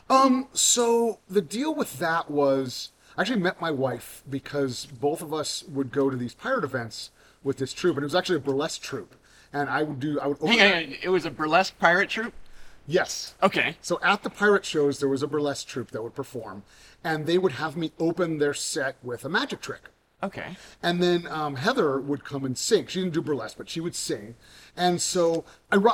Um, 0.09 0.47
so 0.53 1.19
the 1.29 1.41
deal 1.41 1.73
with 1.73 1.99
that 1.99 2.29
was 2.29 2.91
I 3.17 3.21
actually 3.21 3.39
met 3.39 3.59
my 3.59 3.71
wife 3.71 4.23
because 4.29 4.85
both 4.85 5.21
of 5.21 5.33
us 5.33 5.63
would 5.67 5.91
go 5.91 6.09
to 6.09 6.17
these 6.17 6.33
pirate 6.33 6.63
events 6.63 7.11
with 7.43 7.57
this 7.57 7.73
troupe, 7.73 7.97
and 7.97 8.03
it 8.03 8.07
was 8.07 8.15
actually 8.15 8.37
a 8.37 8.41
burlesque 8.41 8.81
troupe. 8.81 9.15
And 9.55 9.69
I 9.69 9.83
would 9.83 10.01
do, 10.01 10.19
I 10.19 10.27
would. 10.27 10.37
Hang 10.39 10.49
on, 10.49 10.57
hang 10.57 10.87
on, 10.87 10.95
it 11.01 11.09
was 11.09 11.25
a 11.25 11.31
burlesque 11.31 11.79
pirate 11.79 12.09
troupe. 12.09 12.33
Yes. 12.85 13.35
Okay. 13.41 13.77
So 13.81 13.99
at 14.03 14.21
the 14.21 14.29
pirate 14.29 14.65
shows, 14.65 14.99
there 14.99 15.07
was 15.07 15.23
a 15.23 15.27
burlesque 15.27 15.65
troupe 15.65 15.91
that 15.91 16.03
would 16.03 16.13
perform, 16.13 16.63
and 17.05 17.25
they 17.25 17.37
would 17.37 17.53
have 17.53 17.77
me 17.77 17.93
open 17.97 18.37
their 18.39 18.53
set 18.53 18.97
with 19.01 19.23
a 19.23 19.29
magic 19.29 19.61
trick. 19.61 19.83
Okay. 20.21 20.57
And 20.83 21.01
then 21.01 21.25
um, 21.27 21.55
Heather 21.55 22.01
would 22.01 22.25
come 22.25 22.43
and 22.43 22.57
sing. 22.57 22.87
She 22.87 22.99
didn't 22.99 23.13
do 23.13 23.21
burlesque, 23.21 23.57
but 23.57 23.69
she 23.69 23.79
would 23.79 23.95
sing. 23.95 24.35
And 24.77 25.01
so, 25.01 25.45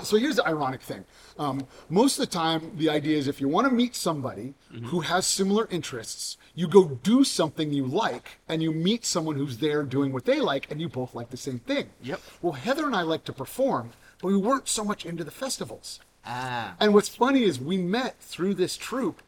so 0.04 0.18
here's 0.18 0.38
the 0.38 0.48
ironic 0.48 0.82
thing. 0.82 1.06
Um, 1.38 1.68
most 1.90 2.20
of 2.20 2.26
the 2.28 2.32
time, 2.32 2.72
the 2.78 2.90
idea 2.90 3.18
is 3.18 3.28
if 3.28 3.40
you 3.40 3.48
want 3.48 3.68
to 3.68 3.74
meet 3.74 3.96
somebody 3.96 4.54
who 4.86 5.02
has 5.02 5.26
similar 5.26 5.68
interests, 5.70 6.38
you 6.56 6.68
go 6.68 7.00
do 7.04 7.24
something 7.24 7.72
you 7.72 7.86
like, 7.86 8.40
and 8.50 8.62
you 8.62 8.72
meet 8.72 9.06
someone 9.06 9.36
who's 9.36 9.58
there 9.58 9.84
doing 9.84 10.12
what 10.12 10.26
they 10.26 10.40
like, 10.40 10.70
and 10.70 10.82
you 10.82 10.90
both 10.90 11.16
like 11.16 11.30
the 11.30 11.38
same 11.38 11.60
thing. 11.60 11.90
Yep. 12.02 12.22
Well, 12.42 12.54
Heather 12.54 12.86
and 12.86 12.96
I 12.96 13.04
like 13.04 13.24
to 13.26 13.34
perform, 13.34 13.92
but 14.22 14.28
we 14.28 14.38
weren't 14.38 14.68
so 14.68 14.84
much 14.84 15.06
into 15.06 15.24
the 15.24 15.32
festivals. 15.32 16.00
Ah. 16.26 16.76
And 16.80 16.94
what's 16.94 17.10
funny 17.10 17.44
is 17.44 17.60
we 17.60 17.78
met 17.78 18.20
through 18.20 18.56
this 18.56 18.78
troupe 18.78 19.22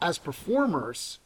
as 0.00 0.18
performers, 0.18 1.18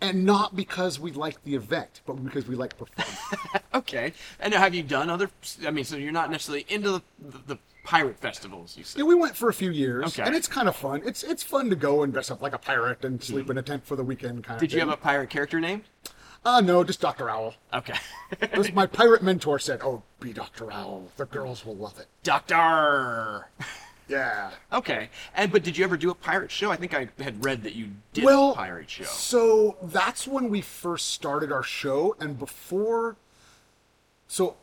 and 0.00 0.24
not 0.24 0.56
because 0.56 0.98
we 0.98 1.12
like 1.12 1.42
the 1.44 1.54
event, 1.54 2.00
but 2.06 2.14
because 2.24 2.46
we 2.46 2.56
like 2.56 2.76
performing. 2.76 3.14
Okay. 3.72 4.12
And 4.40 4.52
have 4.52 4.74
you 4.74 4.82
done 4.82 5.08
other? 5.08 5.30
I 5.66 5.70
mean, 5.70 5.84
so 5.84 5.96
you're 5.96 6.12
not 6.12 6.30
necessarily 6.30 6.66
into 6.68 6.90
the, 6.90 7.02
the, 7.20 7.38
the 7.54 7.58
pirate 7.84 8.18
festivals, 8.18 8.76
you 8.76 8.82
said. 8.84 8.98
Yeah, 8.98 9.04
we 9.04 9.14
went 9.14 9.36
for 9.36 9.48
a 9.48 9.54
few 9.54 9.70
years, 9.70 10.06
Okay. 10.18 10.22
and 10.26 10.34
it's 10.36 10.48
kind 10.48 10.68
of 10.68 10.74
fun. 10.76 11.02
It's 11.04 11.22
it's 11.22 11.42
fun 11.44 11.70
to 11.70 11.76
go 11.76 12.02
and 12.02 12.12
dress 12.12 12.30
up 12.30 12.42
like 12.42 12.52
a 12.52 12.58
pirate 12.58 13.04
and 13.04 13.22
sleep 13.22 13.48
in 13.48 13.56
a 13.58 13.62
tent 13.62 13.86
for 13.86 13.94
the 13.96 14.02
weekend. 14.04 14.42
Kind 14.44 14.58
Did 14.58 14.66
of. 14.66 14.70
Did 14.70 14.72
you 14.74 14.80
have 14.80 14.88
a 14.90 14.96
pirate 14.96 15.30
character 15.30 15.60
name? 15.60 15.84
Uh, 16.44 16.60
no, 16.60 16.82
just 16.82 17.00
Doctor 17.00 17.30
Owl. 17.30 17.54
Okay. 17.72 17.94
My 18.74 18.86
pirate 18.86 19.22
mentor 19.22 19.58
said, 19.58 19.80
"Oh, 19.82 20.02
be 20.18 20.32
Doctor 20.32 20.72
Owl. 20.72 21.04
The 21.16 21.26
girls 21.26 21.64
will 21.64 21.76
love 21.76 21.98
it." 21.98 22.06
Doctor. 22.22 23.48
Yeah. 24.10 24.50
Okay. 24.72 25.08
And 25.34 25.52
but 25.52 25.62
did 25.62 25.78
you 25.78 25.84
ever 25.84 25.96
do 25.96 26.10
a 26.10 26.14
pirate 26.14 26.50
show? 26.50 26.70
I 26.72 26.76
think 26.76 26.94
I 26.94 27.08
had 27.22 27.44
read 27.44 27.62
that 27.62 27.76
you 27.76 27.90
did 28.12 28.24
well, 28.24 28.52
a 28.52 28.54
pirate 28.56 28.90
show. 28.90 29.04
So 29.04 29.76
that's 29.82 30.26
when 30.26 30.50
we 30.50 30.60
first 30.60 31.08
started 31.08 31.52
our 31.52 31.62
show, 31.62 32.16
and 32.18 32.38
before. 32.38 33.16
So, 34.26 34.56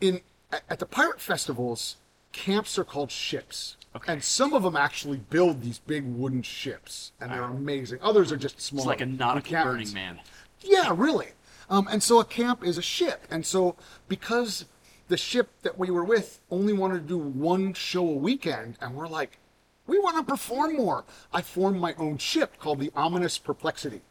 in 0.00 0.20
at, 0.52 0.78
the 0.80 0.86
pirate 0.86 1.20
festivals, 1.20 1.96
camps 2.32 2.78
are 2.78 2.84
called 2.84 3.10
ships. 3.10 3.76
Okay. 3.94 4.12
And 4.12 4.22
some 4.22 4.52
of 4.52 4.62
them 4.64 4.76
actually 4.76 5.18
build 5.18 5.62
these 5.62 5.78
big 5.78 6.04
wooden 6.04 6.42
ships, 6.42 7.12
and 7.20 7.30
they're 7.30 7.42
amazing. 7.42 8.00
Others 8.02 8.32
are 8.32 8.36
just 8.36 8.60
small. 8.60 8.80
It's 8.80 8.86
like 8.86 9.00
a 9.00 9.06
nautical 9.06 9.56
encampments. 9.56 9.92
Burning 9.92 9.94
Man. 9.94 10.20
Yeah, 10.60 10.92
really. 10.94 11.28
Um, 11.70 11.86
and 11.90 12.02
so 12.02 12.18
a 12.20 12.24
camp 12.24 12.64
is 12.64 12.78
a 12.78 12.82
ship. 12.82 13.26
And 13.30 13.44
so 13.44 13.76
because 14.08 14.64
the 15.08 15.16
ship 15.16 15.50
that 15.62 15.78
we 15.78 15.90
were 15.90 16.04
with 16.04 16.40
only 16.50 16.72
wanted 16.72 17.02
to 17.02 17.08
do 17.08 17.18
one 17.18 17.72
show 17.72 18.08
a 18.08 18.14
weekend, 18.14 18.76
and 18.80 18.94
we're 18.94 19.08
like, 19.08 19.38
we 19.86 19.98
want 19.98 20.18
to 20.18 20.22
perform 20.22 20.76
more. 20.76 21.04
I 21.32 21.42
formed 21.42 21.80
my 21.80 21.94
own 21.98 22.18
ship 22.18 22.58
called 22.58 22.78
the 22.78 22.92
Ominous 22.94 23.38
Perplexity. 23.38 24.02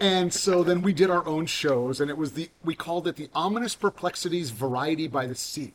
and 0.00 0.32
so 0.32 0.62
then 0.62 0.82
we 0.82 0.92
did 0.92 1.10
our 1.10 1.26
own 1.26 1.46
shows, 1.46 2.00
and 2.00 2.10
it 2.10 2.16
was 2.16 2.32
the 2.32 2.50
we 2.64 2.74
called 2.74 3.06
it 3.08 3.16
the 3.16 3.30
Ominous 3.34 3.74
Perplexities 3.74 4.50
Variety 4.50 5.08
by 5.08 5.26
the 5.26 5.34
Sea. 5.34 5.72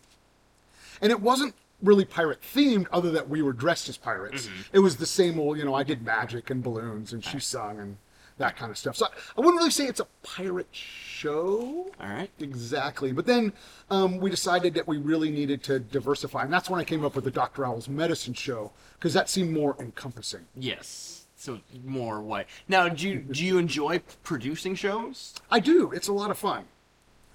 And 1.01 1.11
it 1.11 1.21
wasn't 1.21 1.55
really 1.81 2.05
pirate 2.05 2.39
themed, 2.41 2.87
other 2.91 3.11
that 3.11 3.29
we 3.29 3.41
were 3.41 3.51
dressed 3.51 3.89
as 3.89 3.97
pirates. 3.97 4.47
Mm-hmm. 4.47 4.61
It 4.73 4.79
was 4.79 4.97
the 4.97 5.05
same 5.05 5.39
old, 5.39 5.57
you 5.57 5.65
know, 5.65 5.73
I 5.73 5.83
did 5.83 6.01
magic 6.01 6.49
and 6.49 6.63
balloons, 6.63 7.11
and 7.11 7.23
she 7.23 7.39
sung 7.39 7.79
and 7.79 7.97
that 8.37 8.57
kind 8.57 8.71
of 8.71 8.77
stuff. 8.77 8.95
So 8.95 9.07
I 9.37 9.41
wouldn't 9.41 9.57
really 9.57 9.71
say 9.71 9.85
it's 9.85 9.99
a 9.99 10.07
pirate 10.23 10.67
show. 10.71 11.91
All 11.99 12.09
right. 12.09 12.29
Exactly. 12.39 13.11
But 13.11 13.25
then 13.25 13.53
um, 13.89 14.17
we 14.17 14.29
decided 14.29 14.73
that 14.73 14.87
we 14.87 14.97
really 14.97 15.31
needed 15.31 15.63
to 15.63 15.79
diversify. 15.79 16.43
And 16.43 16.51
that's 16.51 16.69
when 16.69 16.79
I 16.79 16.83
came 16.83 17.05
up 17.05 17.15
with 17.15 17.25
the 17.25 17.31
Dr. 17.31 17.65
Owl's 17.65 17.87
medicine 17.87 18.33
show, 18.33 18.71
because 18.95 19.13
that 19.13 19.29
seemed 19.29 19.51
more 19.53 19.75
encompassing. 19.79 20.45
Yes. 20.55 21.25
So 21.35 21.59
more 21.83 22.21
white. 22.21 22.47
Now, 22.69 22.87
do 22.87 23.07
you 23.07 23.19
do 23.19 23.45
you 23.45 23.57
enjoy 23.57 24.01
producing 24.23 24.75
shows? 24.75 25.33
I 25.51 25.59
do. 25.59 25.91
It's 25.91 26.07
a 26.07 26.13
lot 26.13 26.31
of 26.31 26.37
fun. 26.37 26.63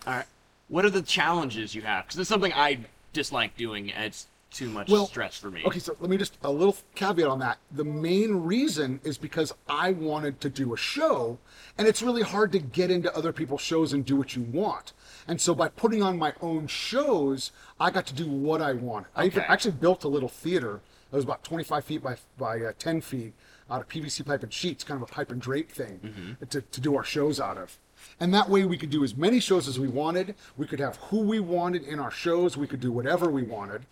All 0.07 0.15
right. 0.15 0.27
what 0.69 0.85
are 0.85 0.91
the 0.91 1.03
challenges 1.03 1.75
you 1.75 1.83
have? 1.83 2.07
Because 2.07 2.19
it's 2.19 2.29
something 2.29 2.53
I 2.55 2.79
dislike 3.13 3.57
doing. 3.57 3.91
It's 3.91 4.27
too 4.51 4.69
much 4.71 4.89
Well, 4.89 5.07
stress 5.07 5.37
for 5.39 5.51
me. 5.51 5.63
Okay, 5.67 5.79
so 5.79 5.97
let 6.01 6.09
me 6.11 6.17
just 6.17 6.39
a 6.43 6.51
little 6.51 6.77
caveat 6.95 7.29
on 7.29 7.39
that. 7.41 7.59
The 7.71 7.85
main 7.85 8.35
reason 8.37 9.01
is 9.05 9.19
because 9.19 9.53
I 9.69 9.93
wanted 9.93 10.41
to 10.41 10.49
do 10.49 10.73
a 10.73 10.77
show, 10.77 11.39
and 11.77 11.87
it's 11.87 12.03
really 12.03 12.23
hard 12.23 12.53
to 12.53 12.59
get 12.59 12.91
into 12.91 13.15
other 13.15 13.33
people's 13.33 13.61
shows 13.61 13.93
and 13.93 14.05
do 14.05 14.17
what 14.17 14.35
you 14.35 14.43
want. 14.43 14.93
And 15.27 15.41
so 15.41 15.55
by 15.55 15.69
putting 15.69 16.03
on 16.03 16.19
my 16.19 16.33
own 16.41 16.67
shows, 16.67 17.53
I 17.79 17.91
got 17.91 18.07
to 18.07 18.15
do 18.15 18.27
what 18.29 18.63
I 18.63 18.73
wanted. 18.73 19.09
I 19.15 19.27
even 19.27 19.43
actually 19.47 19.73
built 19.73 20.05
a 20.05 20.09
little 20.09 20.29
theater 20.31 20.81
that 21.11 21.17
was 21.17 21.25
about 21.25 21.45
25 21.45 21.85
feet 21.85 22.03
by 22.03 22.17
by 22.39 22.61
uh, 22.61 22.73
10 22.79 23.01
feet 23.03 23.33
out 23.71 23.83
of 23.83 23.89
PVC 23.89 24.25
pipe 24.25 24.43
and 24.43 24.53
sheets, 24.53 24.83
kind 24.83 25.03
of 25.03 25.09
a 25.09 25.13
pipe 25.13 25.31
and 25.31 25.41
drape 25.43 25.71
thing 25.71 26.01
Mm-hmm. 26.03 26.45
to, 26.47 26.63
to 26.63 26.81
do 26.81 26.97
our 26.97 27.05
shows 27.05 27.39
out 27.39 27.59
of. 27.59 27.79
And 28.21 28.35
that 28.35 28.49
way 28.49 28.65
we 28.65 28.77
could 28.77 28.91
do 28.91 29.05
as 29.05 29.17
many 29.17 29.41
shows 29.41 29.69
as 29.69 29.79
we 29.79 29.89
wanted. 29.89 30.35
We 30.57 30.67
could 30.67 30.81
have 30.81 30.97
who 30.97 31.21
we 31.21 31.41
wanted 31.41 31.85
in 31.85 31.99
our 32.01 32.11
shows. 32.11 32.57
We 32.57 32.67
could 32.67 32.81
do 32.81 32.91
whatever 32.91 33.31
we 33.31 33.43
wanted. 33.43 33.87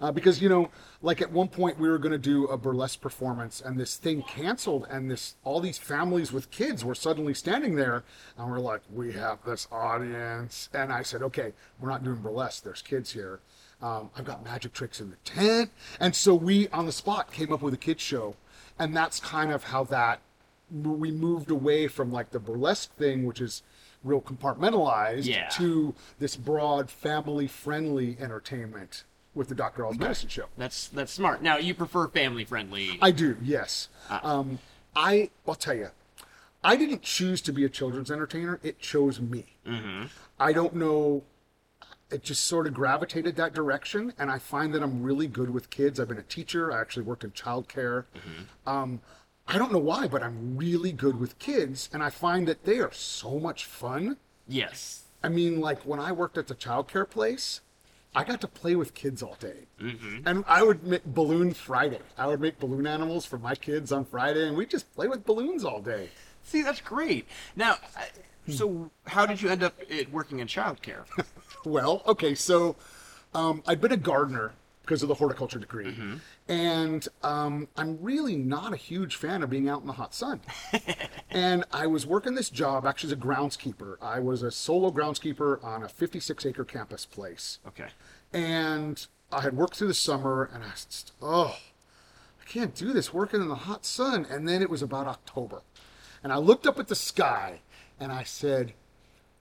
Uh, 0.00 0.12
because, 0.12 0.40
you 0.40 0.48
know, 0.48 0.70
like 1.02 1.20
at 1.20 1.32
one 1.32 1.48
point 1.48 1.78
we 1.78 1.88
were 1.88 1.98
going 1.98 2.12
to 2.12 2.18
do 2.18 2.46
a 2.46 2.56
burlesque 2.56 3.00
performance 3.00 3.60
and 3.60 3.78
this 3.78 3.96
thing 3.96 4.22
canceled 4.22 4.86
and 4.90 5.10
this 5.10 5.34
all 5.44 5.60
these 5.60 5.78
families 5.78 6.32
with 6.32 6.50
kids 6.50 6.84
were 6.84 6.94
suddenly 6.94 7.34
standing 7.34 7.74
there 7.74 8.04
and 8.38 8.50
we're 8.50 8.58
like, 8.60 8.82
we 8.92 9.12
have 9.12 9.38
this 9.44 9.66
audience. 9.72 10.68
And 10.72 10.92
I 10.92 11.02
said, 11.02 11.22
okay, 11.22 11.52
we're 11.80 11.90
not 11.90 12.04
doing 12.04 12.16
burlesque. 12.16 12.62
There's 12.64 12.82
kids 12.82 13.12
here. 13.12 13.40
Um, 13.82 14.10
I've 14.16 14.24
got 14.24 14.44
magic 14.44 14.72
tricks 14.72 15.00
in 15.00 15.10
the 15.10 15.16
tent. 15.24 15.70
And 16.00 16.14
so 16.14 16.34
we, 16.34 16.68
on 16.68 16.86
the 16.86 16.92
spot, 16.92 17.32
came 17.32 17.52
up 17.52 17.60
with 17.60 17.74
a 17.74 17.78
kids 17.78 18.02
show. 18.02 18.36
And 18.78 18.96
that's 18.96 19.20
kind 19.20 19.52
of 19.52 19.64
how 19.64 19.84
that 19.84 20.20
we 20.82 21.10
moved 21.10 21.50
away 21.50 21.86
from 21.86 22.12
like 22.12 22.30
the 22.30 22.40
burlesque 22.40 22.94
thing, 22.96 23.24
which 23.24 23.40
is 23.40 23.62
real 24.02 24.20
compartmentalized, 24.20 25.24
Yeah. 25.24 25.48
to 25.50 25.94
this 26.18 26.36
broad, 26.36 26.90
family-friendly 26.90 28.18
entertainment 28.20 29.04
with 29.34 29.48
the 29.48 29.54
Dr. 29.54 29.84
Owl's 29.86 29.98
Medicine 29.98 30.28
Show. 30.28 30.46
That's 30.56 30.88
that's 30.88 31.12
smart. 31.12 31.42
Now 31.42 31.56
you 31.56 31.74
prefer 31.74 32.08
family 32.08 32.44
friendly. 32.44 32.98
I 33.00 33.10
do, 33.10 33.36
yes. 33.42 33.88
Ah. 34.10 34.20
Um, 34.22 34.58
I, 34.94 35.30
I'll 35.46 35.54
tell 35.54 35.74
you, 35.74 35.88
I 36.62 36.76
didn't 36.76 37.02
choose 37.02 37.40
to 37.42 37.52
be 37.52 37.64
a 37.64 37.68
children's 37.68 38.10
entertainer. 38.10 38.60
It 38.62 38.78
chose 38.78 39.20
me. 39.20 39.56
Mm-hmm. 39.66 40.04
I 40.38 40.52
don't 40.52 40.74
know. 40.74 41.22
It 42.10 42.22
just 42.22 42.44
sort 42.44 42.66
of 42.66 42.74
gravitated 42.74 43.34
that 43.36 43.54
direction, 43.54 44.12
and 44.18 44.30
I 44.30 44.38
find 44.38 44.72
that 44.74 44.82
I'm 44.82 45.02
really 45.02 45.26
good 45.26 45.50
with 45.50 45.70
kids. 45.70 45.98
I've 45.98 46.08
been 46.08 46.18
a 46.18 46.22
teacher. 46.22 46.70
I 46.70 46.80
actually 46.80 47.02
worked 47.04 47.24
in 47.24 47.30
childcare. 47.32 48.04
Mm-hmm. 48.14 48.68
Um, 48.68 49.00
I 49.46 49.58
don't 49.58 49.72
know 49.72 49.78
why, 49.78 50.06
but 50.08 50.22
I'm 50.22 50.56
really 50.56 50.92
good 50.92 51.20
with 51.20 51.38
kids, 51.38 51.88
and 51.92 52.02
I 52.02 52.10
find 52.10 52.48
that 52.48 52.64
they 52.64 52.78
are 52.78 52.92
so 52.92 53.38
much 53.38 53.64
fun. 53.66 54.16
yes. 54.48 55.00
I 55.22 55.30
mean, 55.30 55.58
like 55.58 55.80
when 55.86 55.98
I 56.00 56.12
worked 56.12 56.36
at 56.36 56.48
the 56.48 56.54
childcare 56.54 57.08
place, 57.08 57.62
I 58.14 58.24
got 58.24 58.42
to 58.42 58.46
play 58.46 58.76
with 58.76 58.92
kids 58.92 59.22
all 59.22 59.36
day. 59.40 59.66
And 60.26 60.44
I 60.46 60.62
would 60.62 60.84
make 60.84 61.04
Balloon 61.06 61.54
Friday. 61.54 62.00
I 62.18 62.26
would 62.26 62.40
make 62.40 62.58
balloon 62.60 62.86
animals 62.86 63.24
for 63.24 63.38
my 63.38 63.54
kids 63.54 63.90
on 63.90 64.04
Friday, 64.04 64.46
and 64.46 64.54
we 64.54 64.66
just 64.66 64.94
play 64.94 65.08
with 65.08 65.24
balloons 65.24 65.64
all 65.64 65.80
day. 65.80 66.10
See, 66.42 66.60
that's 66.60 66.82
great. 66.82 67.26
Now, 67.56 67.76
so 68.48 68.90
how 69.06 69.24
did 69.24 69.40
you 69.40 69.48
end 69.48 69.62
up 69.62 69.74
working 70.12 70.40
in 70.40 70.46
childcare? 70.46 71.04
Well, 71.64 72.02
okay, 72.06 72.34
so 72.34 72.76
um, 73.34 73.62
I'd 73.66 73.80
been 73.80 73.92
a 73.92 73.96
gardener 73.96 74.52
because 74.84 75.02
of 75.02 75.08
the 75.08 75.14
horticulture 75.14 75.58
degree, 75.58 75.96
and 76.46 77.08
um, 77.22 77.68
I'm 77.76 77.98
really 78.02 78.36
not 78.36 78.72
a 78.72 78.76
huge 78.76 79.16
fan 79.16 79.42
of 79.42 79.48
being 79.48 79.68
out 79.68 79.80
in 79.80 79.86
the 79.86 79.94
hot 79.94 80.14
sun. 80.14 80.40
and 81.30 81.64
I 81.72 81.86
was 81.86 82.06
working 82.06 82.34
this 82.34 82.50
job 82.50 82.86
actually 82.86 83.08
as 83.08 83.12
a 83.12 83.16
groundskeeper. 83.16 83.96
I 84.02 84.20
was 84.20 84.42
a 84.42 84.50
solo 84.50 84.90
groundskeeper 84.90 85.62
on 85.64 85.82
a 85.82 85.88
56 85.88 86.44
acre 86.46 86.64
campus 86.64 87.06
place. 87.06 87.58
Okay. 87.66 87.88
and 88.32 89.06
I 89.32 89.40
had 89.40 89.56
worked 89.56 89.76
through 89.76 89.88
the 89.88 89.94
summer, 89.94 90.48
and 90.52 90.62
I 90.62 90.68
just, 90.74 91.12
oh, 91.22 91.56
I 92.40 92.44
can't 92.46 92.74
do 92.74 92.92
this 92.92 93.12
working 93.12 93.40
in 93.40 93.48
the 93.48 93.54
hot 93.54 93.84
sun. 93.84 94.26
And 94.30 94.46
then 94.46 94.62
it 94.62 94.70
was 94.70 94.82
about 94.82 95.06
October, 95.06 95.62
and 96.22 96.32
I 96.32 96.36
looked 96.36 96.66
up 96.66 96.78
at 96.78 96.88
the 96.88 96.94
sky, 96.94 97.60
and 97.98 98.12
I 98.12 98.22
said, 98.22 98.74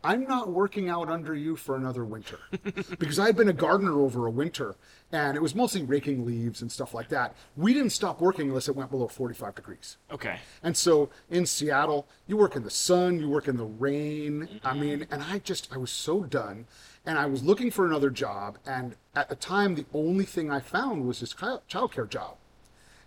I'm 0.04 0.26
not 0.26 0.50
working 0.50 0.90
out 0.90 1.10
under 1.10 1.34
you 1.34 1.56
for 1.56 1.76
another 1.78 2.04
winter 2.04 2.40
because 3.00 3.20
I've 3.20 3.38
been 3.38 3.48
a 3.48 3.54
gardener 3.54 4.02
over 4.02 4.28
a 4.28 4.32
winter 4.32 4.76
and 5.12 5.38
it 5.38 5.42
was 5.42 5.56
mostly 5.56 5.82
raking 5.84 6.26
leaves 6.26 6.62
and 6.62 6.70
stuff 6.72 6.94
like 6.94 7.08
that. 7.10 7.36
We 7.56 7.74
didn't 7.74 7.92
stop 7.92 8.20
working 8.20 8.50
unless 8.50 8.68
it 8.68 8.76
went 8.76 8.92
below 8.92 9.08
45 9.08 9.56
degrees. 9.56 9.98
Okay. 10.12 10.40
And 10.62 10.76
so 10.76 11.10
in 11.30 11.46
Seattle, 11.46 12.08
you 12.28 12.36
work 12.36 12.56
in 12.56 12.64
the 12.64 12.70
sun, 12.70 13.20
you 13.20 13.30
work 13.30 13.48
in 13.48 13.56
the 13.56 13.66
rain. 13.66 14.60
I 14.64 14.74
mean, 14.74 15.08
and 15.10 15.24
I 15.24 15.40
just, 15.40 15.74
I 15.74 15.78
was 15.78 15.92
so 15.92 16.24
done. 16.24 16.66
And 17.06 17.18
I 17.18 17.26
was 17.26 17.44
looking 17.44 17.72
for 17.72 17.86
another 17.86 18.10
job. 18.10 18.58
And 18.66 18.96
at 19.16 19.30
the 19.30 19.36
time, 19.36 19.76
the 19.76 19.86
only 19.94 20.26
thing 20.26 20.52
I 20.52 20.60
found 20.60 21.06
was 21.06 21.20
this 21.20 21.34
child 21.34 21.62
childcare 21.70 22.10
job. 22.10 22.36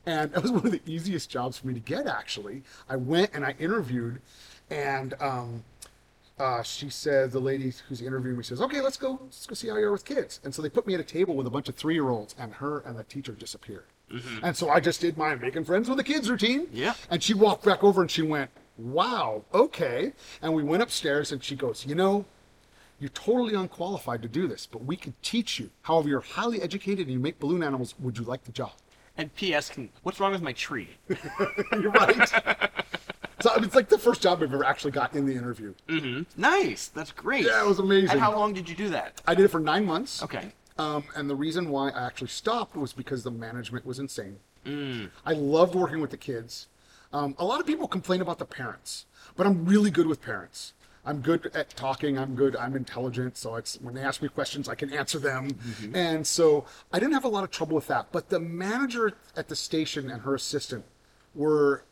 And 0.06 0.32
it 0.36 0.40
was 0.40 0.52
one 0.52 0.64
of 0.66 0.72
the 0.72 0.82
easiest 0.86 1.28
jobs 1.28 1.58
for 1.58 1.66
me 1.66 1.74
to 1.74 1.80
get, 1.80 2.06
actually. 2.06 2.62
I 2.88 2.96
went 2.96 3.30
and 3.34 3.44
I 3.44 3.54
interviewed, 3.58 4.20
and 4.70 5.14
um, 5.20 5.64
uh, 6.38 6.62
she 6.62 6.90
said, 6.90 7.30
the 7.30 7.40
lady 7.40 7.72
who's 7.88 8.02
interviewing 8.02 8.36
me 8.36 8.42
says, 8.42 8.60
okay, 8.60 8.80
let's 8.80 8.96
go, 8.96 9.18
let's 9.22 9.46
go 9.46 9.54
see 9.54 9.68
how 9.68 9.76
you 9.76 9.86
are 9.86 9.92
with 9.92 10.04
kids. 10.04 10.40
And 10.44 10.54
so 10.54 10.60
they 10.60 10.68
put 10.68 10.86
me 10.86 10.94
at 10.94 11.00
a 11.00 11.04
table 11.04 11.34
with 11.34 11.46
a 11.46 11.50
bunch 11.50 11.68
of 11.68 11.76
three-year-olds, 11.76 12.34
and 12.38 12.52
her 12.54 12.80
and 12.80 12.98
the 12.98 13.04
teacher 13.04 13.32
disappeared. 13.32 13.86
And 14.42 14.56
so 14.56 14.68
I 14.68 14.80
just 14.80 15.00
did 15.00 15.16
my 15.16 15.34
making 15.34 15.64
friends 15.64 15.88
with 15.88 15.98
the 15.98 16.04
kids 16.04 16.30
routine. 16.30 16.68
Yeah. 16.72 16.94
And 17.10 17.22
she 17.22 17.34
walked 17.34 17.64
back 17.64 17.82
over 17.82 18.02
and 18.02 18.10
she 18.10 18.22
went, 18.22 18.50
wow, 18.78 19.42
okay. 19.52 20.12
And 20.42 20.54
we 20.54 20.62
went 20.62 20.82
upstairs 20.82 21.32
and 21.32 21.42
she 21.42 21.56
goes, 21.56 21.84
you 21.84 21.94
know, 21.94 22.24
you're 23.00 23.10
totally 23.10 23.54
unqualified 23.54 24.22
to 24.22 24.28
do 24.28 24.46
this, 24.46 24.66
but 24.66 24.84
we 24.84 24.96
can 24.96 25.14
teach 25.22 25.58
you. 25.58 25.70
However, 25.82 26.08
you're 26.08 26.20
highly 26.20 26.62
educated 26.62 27.06
and 27.06 27.10
you 27.10 27.18
make 27.18 27.38
balloon 27.38 27.62
animals. 27.62 27.94
Would 27.98 28.16
you 28.16 28.24
like 28.24 28.44
the 28.44 28.52
job? 28.52 28.72
And 29.18 29.34
P.S. 29.34 29.72
What's 30.02 30.20
wrong 30.20 30.32
with 30.32 30.42
my 30.42 30.52
tree? 30.52 30.90
You're 31.72 31.90
right. 31.90 32.30
so 33.46 33.62
it's 33.62 33.74
like 33.74 33.88
the 33.88 33.98
first 33.98 34.22
job 34.22 34.42
I've 34.42 34.54
ever 34.54 34.64
actually 34.64 34.90
got 34.90 35.14
in 35.14 35.26
the 35.26 35.34
interview. 35.34 35.74
nice. 36.36 36.88
That's 36.88 37.12
great. 37.12 37.44
Yeah, 37.44 37.62
it 37.62 37.66
was 37.66 37.78
amazing. 37.78 38.10
And 38.10 38.20
how 38.20 38.34
long 38.34 38.52
did 38.52 38.68
you 38.68 38.74
do 38.74 38.88
that? 38.90 39.20
I 39.26 39.34
did 39.34 39.44
it 39.44 39.48
for 39.48 39.60
nine 39.60 39.84
months. 39.84 40.22
Okay. 40.22 40.52
Um, 40.78 41.04
and 41.14 41.30
the 41.30 41.34
reason 41.34 41.70
why 41.70 41.90
I 41.90 42.06
actually 42.06 42.28
stopped 42.28 42.76
was 42.76 42.92
because 42.92 43.22
the 43.22 43.30
management 43.30 43.86
was 43.86 43.98
insane. 43.98 44.38
Mm. 44.66 45.10
I 45.24 45.32
loved 45.32 45.74
working 45.74 46.00
with 46.00 46.10
the 46.10 46.16
kids. 46.16 46.66
Um, 47.12 47.34
a 47.38 47.44
lot 47.44 47.60
of 47.60 47.66
people 47.66 47.88
complain 47.88 48.20
about 48.20 48.38
the 48.38 48.44
parents, 48.44 49.06
but 49.36 49.46
I'm 49.46 49.64
really 49.64 49.90
good 49.90 50.06
with 50.06 50.20
parents. 50.20 50.74
I'm 51.04 51.20
good 51.20 51.52
at 51.54 51.70
talking. 51.70 52.18
I'm 52.18 52.34
good. 52.34 52.56
I'm 52.56 52.74
intelligent. 52.74 53.36
So 53.36 53.54
it's 53.54 53.80
when 53.80 53.94
they 53.94 54.02
ask 54.02 54.20
me 54.20 54.28
questions, 54.28 54.68
I 54.68 54.74
can 54.74 54.92
answer 54.92 55.20
them. 55.20 55.52
Mm-hmm. 55.52 55.94
And 55.94 56.26
so 56.26 56.64
I 56.92 56.98
didn't 56.98 57.14
have 57.14 57.24
a 57.24 57.28
lot 57.28 57.44
of 57.44 57.52
trouble 57.52 57.76
with 57.76 57.86
that. 57.86 58.08
But 58.10 58.28
the 58.28 58.40
manager 58.40 59.12
at 59.36 59.46
the 59.46 59.54
station 59.54 60.10
and 60.10 60.22
her 60.22 60.34
assistant 60.34 60.84
were 61.32 61.84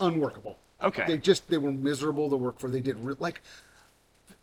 unworkable. 0.00 0.58
Okay. 0.82 1.04
They 1.06 1.18
just 1.18 1.48
they 1.48 1.58
were 1.58 1.72
miserable 1.72 2.28
to 2.30 2.36
work 2.36 2.58
for. 2.58 2.68
They 2.68 2.80
did 2.80 2.98
re- 2.98 3.14
like 3.18 3.40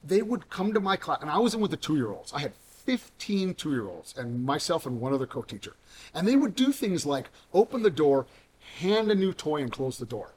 they 0.03 0.21
would 0.21 0.49
come 0.49 0.73
to 0.73 0.79
my 0.79 0.95
class, 0.95 1.19
and 1.21 1.29
I 1.29 1.37
was 1.37 1.53
in 1.53 1.61
with 1.61 1.71
the 1.71 1.77
two 1.77 1.95
year 1.95 2.09
olds. 2.09 2.33
I 2.33 2.39
had 2.39 2.53
15 2.85 3.53
two 3.53 3.71
year 3.71 3.87
olds, 3.87 4.13
and 4.17 4.43
myself 4.45 4.85
and 4.85 4.99
one 4.99 5.13
other 5.13 5.27
co 5.27 5.41
teacher. 5.41 5.75
And 6.13 6.27
they 6.27 6.35
would 6.35 6.55
do 6.55 6.71
things 6.71 7.05
like 7.05 7.29
open 7.53 7.83
the 7.83 7.89
door, 7.89 8.25
hand 8.79 9.11
a 9.11 9.15
new 9.15 9.33
toy, 9.33 9.61
and 9.61 9.71
close 9.71 9.97
the 9.97 10.05
door. 10.05 10.31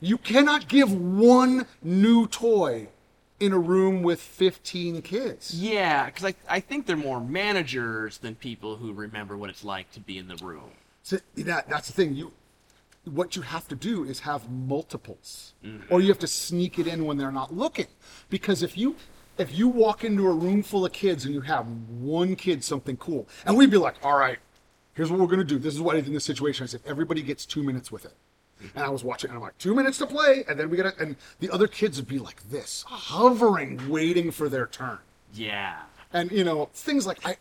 You 0.00 0.18
cannot 0.18 0.68
give 0.68 0.92
one 0.92 1.66
new 1.82 2.26
toy 2.26 2.88
in 3.40 3.52
a 3.52 3.58
room 3.58 4.02
with 4.02 4.20
15 4.20 5.02
kids. 5.02 5.54
Yeah, 5.54 6.06
because 6.06 6.24
I, 6.24 6.34
I 6.48 6.60
think 6.60 6.86
they're 6.86 6.96
more 6.96 7.20
managers 7.20 8.18
than 8.18 8.34
people 8.34 8.76
who 8.76 8.92
remember 8.92 9.36
what 9.36 9.50
it's 9.50 9.64
like 9.64 9.90
to 9.92 10.00
be 10.00 10.18
in 10.18 10.28
the 10.28 10.36
room. 10.36 10.70
So 11.02 11.18
that, 11.36 11.68
that's 11.68 11.86
the 11.86 11.92
thing. 11.92 12.14
You, 12.14 12.32
what 13.06 13.36
you 13.36 13.42
have 13.42 13.66
to 13.68 13.74
do 13.76 14.04
is 14.04 14.20
have 14.20 14.50
multiples, 14.50 15.54
mm-hmm. 15.64 15.92
or 15.92 16.00
you 16.00 16.08
have 16.08 16.18
to 16.18 16.26
sneak 16.26 16.78
it 16.78 16.86
in 16.86 17.04
when 17.04 17.16
they're 17.18 17.32
not 17.32 17.54
looking. 17.54 17.86
Because 18.30 18.62
if 18.62 18.76
you 18.76 18.96
if 19.38 19.56
you 19.56 19.68
walk 19.68 20.02
into 20.04 20.26
a 20.26 20.32
room 20.32 20.62
full 20.62 20.84
of 20.86 20.92
kids 20.92 21.24
and 21.24 21.34
you 21.34 21.42
have 21.42 21.66
one 22.00 22.36
kid 22.36 22.64
something 22.64 22.96
cool, 22.96 23.28
and 23.44 23.56
we'd 23.56 23.70
be 23.70 23.76
like, 23.76 23.94
all 24.02 24.16
right, 24.16 24.38
here's 24.94 25.10
what 25.10 25.20
we're 25.20 25.26
gonna 25.26 25.44
do. 25.44 25.58
This 25.58 25.74
is 25.74 25.80
what 25.80 25.94
I 25.94 26.00
did 26.00 26.08
in 26.08 26.14
this 26.14 26.24
situation. 26.24 26.64
I 26.64 26.66
said 26.66 26.80
everybody 26.86 27.22
gets 27.22 27.46
two 27.46 27.62
minutes 27.62 27.92
with 27.92 28.04
it. 28.04 28.14
And 28.74 28.82
I 28.82 28.88
was 28.88 29.04
watching, 29.04 29.28
and 29.28 29.36
I'm 29.36 29.42
like, 29.42 29.58
two 29.58 29.74
minutes 29.74 29.98
to 29.98 30.06
play, 30.06 30.42
and 30.48 30.58
then 30.58 30.70
we 30.70 30.78
gotta, 30.78 30.94
and 30.98 31.14
the 31.40 31.50
other 31.50 31.66
kids 31.68 31.98
would 31.98 32.08
be 32.08 32.18
like 32.18 32.48
this, 32.48 32.84
hovering, 32.88 33.86
waiting 33.90 34.30
for 34.30 34.48
their 34.48 34.66
turn 34.66 34.98
Yeah. 35.34 35.80
and 36.12 36.30
you 36.32 36.42
know 36.42 36.70
things 36.72 37.06
like 37.06 37.18
I, 37.26 37.36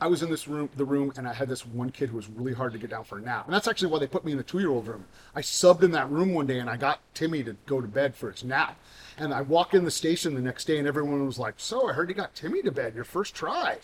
I 0.00 0.06
was 0.06 0.22
in 0.22 0.30
this 0.30 0.48
room, 0.48 0.70
the 0.76 0.84
room, 0.84 1.12
and 1.16 1.28
I 1.28 1.34
had 1.34 1.48
this 1.48 1.66
one 1.66 1.90
kid 1.90 2.08
who 2.08 2.16
was 2.16 2.28
really 2.28 2.54
hard 2.54 2.72
to 2.72 2.78
get 2.78 2.88
down 2.90 3.04
for 3.04 3.18
a 3.18 3.20
nap, 3.20 3.44
and 3.44 3.54
that's 3.54 3.68
actually 3.68 3.88
why 3.88 3.98
they 3.98 4.06
put 4.06 4.24
me 4.24 4.32
in 4.32 4.38
the 4.38 4.44
two-year-old 4.44 4.86
room. 4.86 5.04
I 5.34 5.42
subbed 5.42 5.82
in 5.82 5.90
that 5.92 6.10
room 6.10 6.32
one 6.32 6.46
day, 6.46 6.58
and 6.58 6.70
I 6.70 6.76
got 6.76 7.00
Timmy 7.12 7.44
to 7.44 7.54
go 7.66 7.80
to 7.80 7.86
bed 7.86 8.14
for 8.14 8.30
his 8.30 8.42
nap, 8.42 8.78
and 9.18 9.34
I 9.34 9.42
walk 9.42 9.74
in 9.74 9.84
the 9.84 9.90
station 9.90 10.34
the 10.34 10.40
next 10.40 10.64
day, 10.64 10.78
and 10.78 10.88
everyone 10.88 11.26
was 11.26 11.38
like, 11.38 11.54
"So 11.58 11.88
I 11.88 11.92
heard 11.92 12.08
you 12.08 12.14
got 12.14 12.34
Timmy 12.34 12.62
to 12.62 12.72
bed, 12.72 12.94
your 12.94 13.04
first 13.04 13.34
try." 13.34 13.78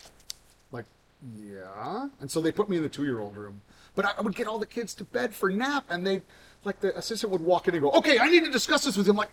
Like, 0.71 0.85
yeah, 1.35 2.09
and 2.19 2.31
so 2.31 2.41
they 2.41 2.51
put 2.51 2.67
me 2.67 2.77
in 2.77 2.83
the 2.83 2.89
two-year-old 2.89 3.37
room, 3.37 3.61
but 3.93 4.05
I 4.05 4.19
would 4.21 4.35
get 4.35 4.47
all 4.47 4.57
the 4.57 4.65
kids 4.65 4.95
to 4.95 5.03
bed 5.03 5.35
for 5.35 5.51
nap, 5.51 5.85
and 5.89 6.05
they, 6.05 6.23
like, 6.63 6.79
the 6.79 6.97
assistant 6.97 7.31
would 7.31 7.41
walk 7.41 7.67
in 7.67 7.75
and 7.75 7.83
go, 7.83 7.91
"Okay, 7.91 8.17
I 8.17 8.27
need 8.29 8.43
to 8.43 8.51
discuss 8.51 8.85
this 8.85 8.97
with 8.97 9.07
you." 9.07 9.13
Like. 9.13 9.29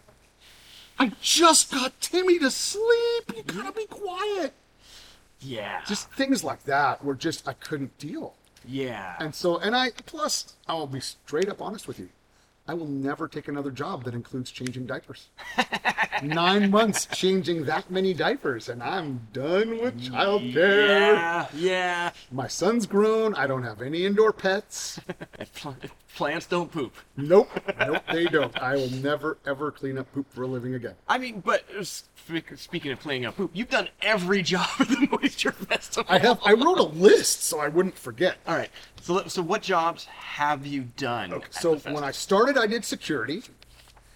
I 0.96 1.10
just 1.20 1.72
got 1.72 2.00
Timmy 2.00 2.38
to 2.38 2.52
sleep. 2.52 3.32
You 3.34 3.42
gotta 3.42 3.72
be 3.72 3.86
quiet. 3.86 4.54
Yeah. 5.44 5.80
Just 5.86 6.10
things 6.12 6.42
like 6.42 6.64
that 6.64 7.04
were 7.04 7.14
just 7.14 7.46
I 7.46 7.52
couldn't 7.52 7.96
deal. 7.98 8.34
yeah. 8.66 9.14
And 9.20 9.34
so, 9.34 9.58
and 9.58 9.76
I, 9.76 9.90
plus, 10.06 10.54
I'll 10.66 10.86
be 10.86 11.00
straight 11.00 11.48
up 11.48 11.60
honest 11.60 11.86
with 11.86 11.98
you. 11.98 12.08
I 12.66 12.72
will 12.72 12.86
never 12.86 13.28
take 13.28 13.48
another 13.48 13.70
job 13.70 14.04
that 14.04 14.14
includes 14.14 14.50
changing 14.50 14.86
diapers. 14.86 15.28
Nine 16.22 16.70
months 16.70 17.04
changing 17.06 17.64
that 17.66 17.90
many 17.90 18.14
diapers, 18.14 18.70
and 18.70 18.82
I'm 18.82 19.26
done 19.34 19.82
with 19.82 20.00
childcare. 20.00 20.88
yeah. 20.88 21.46
Yeah. 21.54 22.10
My 22.32 22.46
son's 22.48 22.86
grown. 22.86 23.34
I 23.34 23.46
don't 23.46 23.64
have 23.64 23.82
any 23.82 24.06
indoor 24.06 24.32
pets. 24.32 24.98
Pl- 25.56 25.76
Plants 26.14 26.46
don't 26.46 26.70
poop. 26.70 26.94
Nope. 27.16 27.50
Nope, 27.78 28.02
they 28.12 28.26
don't. 28.26 28.56
I 28.62 28.76
will 28.76 28.90
never, 28.90 29.36
ever 29.44 29.70
clean 29.72 29.98
up 29.98 30.10
poop 30.14 30.32
for 30.32 30.44
a 30.44 30.46
living 30.46 30.74
again. 30.74 30.94
I 31.08 31.18
mean, 31.18 31.40
but 31.44 31.64
uh, 31.78 31.82
speaking 31.82 32.92
of 32.92 33.00
cleaning 33.00 33.26
up 33.26 33.36
poop, 33.36 33.50
you've 33.52 33.68
done 33.68 33.88
every 34.00 34.40
job 34.54 34.68
at 34.78 34.88
the 34.88 35.08
Moisture 35.10 35.52
Festival. 35.52 36.06
I 36.08 36.18
have, 36.18 36.38
I 36.44 36.52
wrote 36.52 36.78
a 36.78 36.84
list 36.84 37.42
so 37.42 37.58
I 37.58 37.68
wouldn't 37.68 37.98
forget. 37.98 38.36
All 38.46 38.56
right. 38.56 38.70
So, 39.04 39.22
so 39.26 39.42
what 39.42 39.60
jobs 39.60 40.06
have 40.06 40.64
you 40.66 40.84
done? 40.96 41.30
at 41.34 41.52
So 41.54 41.76
when 41.76 42.02
I 42.02 42.10
started, 42.10 42.56
I 42.56 42.66
did 42.66 42.86
security, 42.86 43.42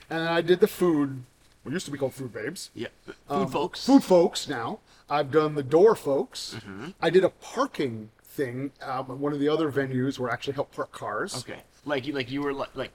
and 0.09 0.27
I 0.27 0.41
did 0.41 0.61
the 0.61 0.67
food. 0.67 1.25
What 1.63 1.73
used 1.73 1.85
to 1.85 1.93
be 1.93 1.99
called 1.99 2.15
food 2.15 2.33
babes. 2.33 2.71
yeah, 2.75 2.87
food 3.05 3.15
Um, 3.29 3.49
folks. 3.49 3.85
Food 3.85 4.03
folks 4.03 4.49
now. 4.49 4.79
I've 5.11 5.31
done 5.31 5.55
the 5.57 5.63
door 5.63 5.95
folks. 5.95 6.55
Mm-hmm. 6.57 6.89
I 7.03 7.11
did 7.11 7.23
a 7.23 7.29
parking 7.29 8.09
thing 8.25 8.73
um, 8.81 9.21
one 9.21 9.35
of 9.35 9.41
the 9.41 9.49
other 9.51 9.71
venues 9.71 10.19
where 10.19 10.31
I 10.31 10.33
actually 10.33 10.55
helped 10.55 10.75
park 10.75 10.91
cars. 10.93 11.37
Okay. 11.41 11.61
Like 11.85 12.07
you, 12.07 12.15
like 12.15 12.31
you 12.31 12.41
were 12.41 12.55
like, 12.55 12.75
like 12.75 12.93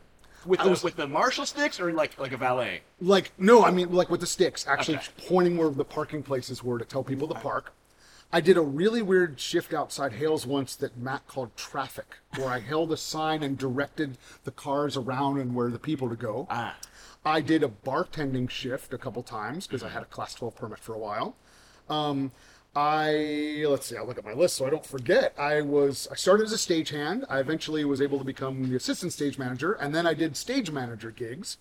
with 0.47 0.61
the, 0.61 0.69
was- 0.71 0.83
with 0.83 0.95
the 0.95 1.05
Marshall 1.07 1.45
sticks 1.45 1.79
or 1.79 1.91
like 1.93 2.17
like 2.17 2.31
a 2.31 2.37
valet. 2.37 2.81
Like, 3.01 3.33
no, 3.37 3.63
I 3.63 3.69
mean, 3.69 3.91
like 3.91 4.09
with 4.09 4.21
the 4.21 4.25
sticks, 4.27 4.65
actually 4.65 4.97
Okay. 4.97 5.07
pointing 5.27 5.57
where 5.57 5.69
the 5.69 5.85
parking 5.85 6.23
places 6.23 6.63
were 6.63 6.79
to 6.79 6.85
tell 6.85 7.03
people 7.03 7.27
to 7.27 7.35
park. 7.35 7.71
I 8.33 8.41
did 8.41 8.57
a 8.57 8.61
really 8.61 9.03
weird 9.03 9.39
shift 9.39 9.75
outside 9.75 10.13
Hales 10.13 10.47
once 10.47 10.75
that 10.77 10.97
Matt 10.97 11.27
called 11.27 11.55
traffic, 11.55 12.17
where 12.35 12.49
I 12.49 12.61
held 12.61 12.91
a 12.91 12.97
sign 12.97 13.43
and 13.43 13.55
directed 13.55 14.17
the 14.43 14.49
cars 14.49 14.97
around 14.97 15.39
and 15.39 15.53
where 15.53 15.69
the 15.69 15.77
people 15.77 16.09
to 16.09 16.15
go. 16.15 16.47
Ah. 16.49 16.75
I 17.23 17.41
did 17.41 17.61
a 17.61 17.67
bartending 17.67 18.49
shift 18.49 18.91
a 18.91 18.97
couple 18.97 19.21
times 19.21 19.67
because 19.67 19.83
I 19.83 19.89
had 19.89 20.01
a 20.01 20.07
class 20.07 20.33
12 20.33 20.55
permit 20.55 20.79
for 20.79 20.95
a 20.95 20.97
while. 20.97 21.35
Um, 21.87 22.31
I 22.75 23.65
let's 23.67 23.85
see, 23.85 23.97
I'll 23.97 24.07
look 24.07 24.17
at 24.17 24.25
my 24.25 24.33
list 24.33 24.57
so 24.57 24.65
I 24.65 24.71
don't 24.71 24.85
forget. 24.85 25.35
I 25.37 25.61
was 25.61 26.07
I 26.11 26.15
started 26.15 26.45
as 26.45 26.53
a 26.53 26.57
stagehand. 26.57 27.25
I 27.29 27.39
eventually 27.39 27.85
was 27.85 28.01
able 28.01 28.17
to 28.17 28.25
become 28.25 28.67
the 28.67 28.75
assistant 28.75 29.13
stage 29.13 29.37
manager, 29.37 29.73
and 29.73 29.93
then 29.93 30.07
I 30.07 30.15
did 30.15 30.35
stage 30.35 30.71
manager 30.71 31.11
gigs. 31.11 31.57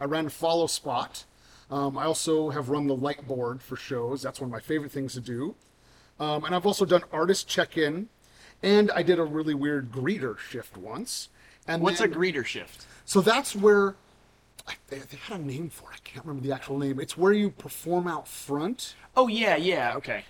I 0.00 0.06
ran 0.06 0.28
follow 0.28 0.66
spot. 0.66 1.24
Um, 1.70 1.96
I 1.96 2.04
also 2.04 2.50
have 2.50 2.68
run 2.68 2.88
the 2.88 2.96
light 2.96 3.28
board 3.28 3.62
for 3.62 3.76
shows. 3.76 4.22
That's 4.22 4.40
one 4.40 4.48
of 4.48 4.52
my 4.52 4.60
favorite 4.60 4.90
things 4.90 5.14
to 5.14 5.20
do. 5.20 5.54
Um, 6.18 6.44
and 6.44 6.54
I've 6.54 6.66
also 6.66 6.84
done 6.84 7.02
artist 7.12 7.46
check-in, 7.48 8.08
and 8.62 8.90
I 8.92 9.02
did 9.02 9.18
a 9.18 9.24
really 9.24 9.54
weird 9.54 9.92
greeter 9.92 10.38
shift 10.38 10.76
once. 10.76 11.28
And 11.68 11.82
What's 11.82 11.98
then- 12.00 12.12
a 12.12 12.16
greeter 12.16 12.44
shift? 12.44 12.86
so 13.04 13.20
that's 13.20 13.54
where 13.54 13.96
I, 14.68 14.74
they, 14.88 14.98
they 14.98 15.16
had 15.16 15.40
a 15.40 15.42
name 15.44 15.68
for 15.68 15.90
it. 15.92 15.96
I 15.96 16.08
can't 16.08 16.24
remember 16.26 16.46
the 16.48 16.54
actual 16.54 16.78
name. 16.78 16.98
It's 17.00 17.16
where 17.16 17.32
you 17.32 17.50
perform 17.50 18.08
out 18.08 18.26
front. 18.26 18.94
Oh 19.16 19.28
yeah, 19.28 19.56
yeah, 19.56 19.94
okay. 19.96 20.24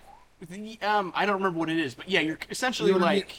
The- 0.50 0.78
Um, 0.82 1.12
I 1.14 1.24
don't 1.24 1.36
remember 1.36 1.58
what 1.58 1.70
it 1.70 1.78
is, 1.78 1.94
but 1.94 2.08
yeah, 2.08 2.20
you're 2.20 2.38
essentially 2.50 2.88
You 2.90 2.94
know 2.98 3.00
what 3.04 3.10
I 3.10 3.14
mean? 3.14 3.22
like 3.22 3.34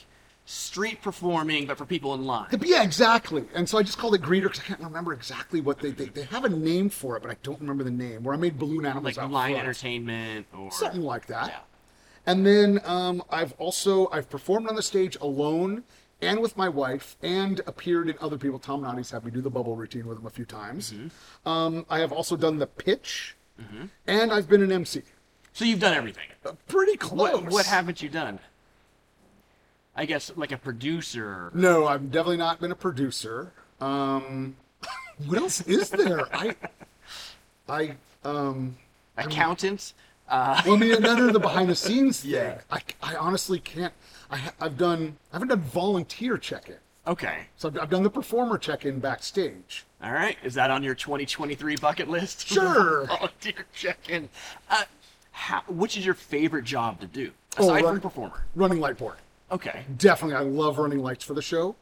street 0.45 1.02
performing, 1.02 1.66
but 1.68 1.78
for 1.78 1.86
people 1.86 2.14
in 2.16 2.26
line. 2.26 2.48
Yeah, 2.64 2.82
exactly. 2.82 3.43
And 3.54 3.68
so 3.68 3.78
I 3.78 3.84
just 3.84 3.98
called 3.98 4.16
it 4.16 4.22
greeter 4.22 4.43
because 4.43 4.62
I 4.62 4.64
can't 4.64 4.80
remember 4.80 5.12
exactly 5.14 5.60
what 5.60 5.80
they, 5.80 5.91
they 5.91 6.06
they 6.06 6.24
have 6.24 6.45
a 6.45 6.50
name 6.50 6.89
for 6.89 7.18
it, 7.18 7.22
but 7.22 7.30
I 7.30 7.36
don't 7.43 7.60
remember 7.60 7.84
the 7.84 7.91
name. 7.91 8.24
Where 8.24 8.34
I 8.34 8.38
made 8.38 8.58
balloon 8.58 8.86
animals 8.86 9.18
Like 9.18 9.18
out 9.26 9.30
line 9.32 9.52
front. 9.52 9.64
entertainment 9.64 10.48
or 10.58 10.72
something 10.72 11.02
like 11.02 11.28
that. 11.28 11.48
Yeah. 11.50 11.60
And 12.28 12.45
then 12.45 12.82
um, 12.84 13.23
I've 13.32 13.53
also 13.53 14.09
I've 14.11 14.30
performed 14.30 14.67
on 14.67 14.75
the 14.75 14.84
stage 14.84 15.15
alone 15.21 15.84
and 16.21 16.39
with 16.39 16.57
my 16.57 16.67
wife, 16.67 17.15
and 17.21 17.61
appeared 17.67 18.09
in 18.09 18.15
other 18.19 18.38
people. 18.38 18.57
Tom 18.57 18.82
Noddy's 18.82 19.11
had 19.11 19.23
me 19.23 19.32
do 19.32 19.39
the 19.39 19.51
bubble 19.51 19.75
routine 19.75 20.07
with 20.07 20.17
him 20.17 20.25
a 20.25 20.32
few 20.32 20.45
times. 20.45 20.91
Mm-hmm. 20.91 21.47
Um, 21.47 21.86
I 21.89 21.99
have 21.99 22.11
also 22.11 22.36
done 22.36 22.57
the 22.57 22.65
pitch, 22.65 23.36
and 24.07 24.34
I've 24.34 24.49
been 24.49 24.63
an 24.63 24.71
MC. 24.71 25.03
So 25.53 25.63
you've 25.63 25.80
done 25.80 25.93
everything. 25.93 26.25
Pretty 26.67 26.97
close. 26.97 27.34
What 27.34 27.51
what 27.51 27.65
haven't 27.65 28.01
you 28.01 28.09
done? 28.09 28.39
I 29.95 30.05
guess 30.05 30.32
like 30.36 30.51
a 30.51 30.57
producer. 30.57 31.51
No, 31.53 31.88
I've 31.88 32.11
definitely 32.11 32.38
not 32.38 32.59
been 32.59 32.71
a 32.71 32.75
producer. 32.75 33.51
Um, 33.80 34.55
what 35.25 35.38
else 35.39 35.61
is 35.61 35.89
there? 35.89 36.36
I, 36.36 36.55
I, 37.69 37.95
um, 38.23 38.78
Accountant. 39.17 39.93
Uh, 40.28 40.61
well, 40.65 40.75
I 40.75 40.78
mean, 40.80 40.91
of 41.05 41.34
the 41.34 41.39
behind 41.41 41.69
the 41.69 41.75
scenes 41.75 42.21
thing. 42.21 42.32
Yeah. 42.32 42.61
I, 42.69 42.82
I 43.01 43.15
honestly 43.15 43.59
can't. 43.59 43.93
I, 44.30 44.51
I've 44.59 44.78
done. 44.78 45.15
I 45.32 45.36
haven't 45.36 45.47
done 45.49 45.61
volunteer 45.61 46.38
check-in. 46.38 46.75
okay. 47.07 47.47
So 47.55 47.69
I've, 47.69 47.80
I've 47.80 47.89
done 47.89 48.03
the 48.03 48.09
performer 48.09 48.57
check-in 48.57 48.99
backstage. 48.99 49.86
All 50.03 50.11
right. 50.11 50.38
Is 50.43 50.53
that 50.55 50.69
on 50.69 50.84
your 50.84 50.95
2023 50.95 51.78
bucket 51.78 52.09
list? 52.09 52.47
Sure. 52.47 53.05
Volunteer 53.05 53.65
check-in. 53.73 54.30
Uh, 54.69 54.84
how, 55.32 55.61
which 55.67 55.97
is 55.97 56.05
your 56.05 56.15
favorite 56.15 56.65
job 56.65 56.99
to 57.01 57.07
do 57.07 57.32
Oh, 57.57 57.63
aside 57.65 57.84
right. 57.84 57.91
from 57.91 58.01
performer? 58.01 58.43
Running 58.55 58.80
light 58.80 58.97
board. 58.97 59.15
Okay. 59.51 59.86
Definitely, 59.97 60.36
I 60.36 60.41
love 60.41 60.78
running 60.78 60.99
lights 60.99 61.23
for 61.23 61.34
the 61.34 61.41
show. 61.41 61.75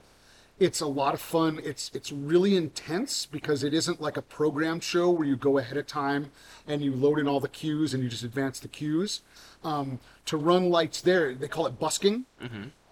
It's 0.58 0.80
a 0.80 0.88
lot 0.88 1.14
of 1.14 1.20
fun. 1.20 1.60
It's 1.64 1.91
it's 1.93 2.12
really 2.14 2.56
intense 2.56 3.26
because 3.26 3.62
it 3.64 3.74
isn't 3.74 3.99
like 3.99 4.16
a 4.16 4.22
programmed 4.22 4.84
show 4.84 5.10
where 5.10 5.28
you 5.28 5.36
go 5.36 5.58
ahead 5.58 5.76
of 5.76 5.86
time 5.86 6.32
and 6.66 6.82
you 6.82 6.93
load 6.95 7.20
in 7.20 7.28
all 7.28 7.41
the 7.41 7.49
cues 7.49 7.93
and 7.93 8.01
you 8.01 8.08
just 8.08 8.24
advance 8.24 8.60
the 8.62 8.70
cues. 8.70 9.22
Um, 9.66 9.99
to 10.26 10.38
run 10.38 10.70
lights 10.70 11.01
there, 11.01 11.34
they 11.36 11.49
call 11.49 11.68
it 11.68 11.78
busking, 11.78 12.26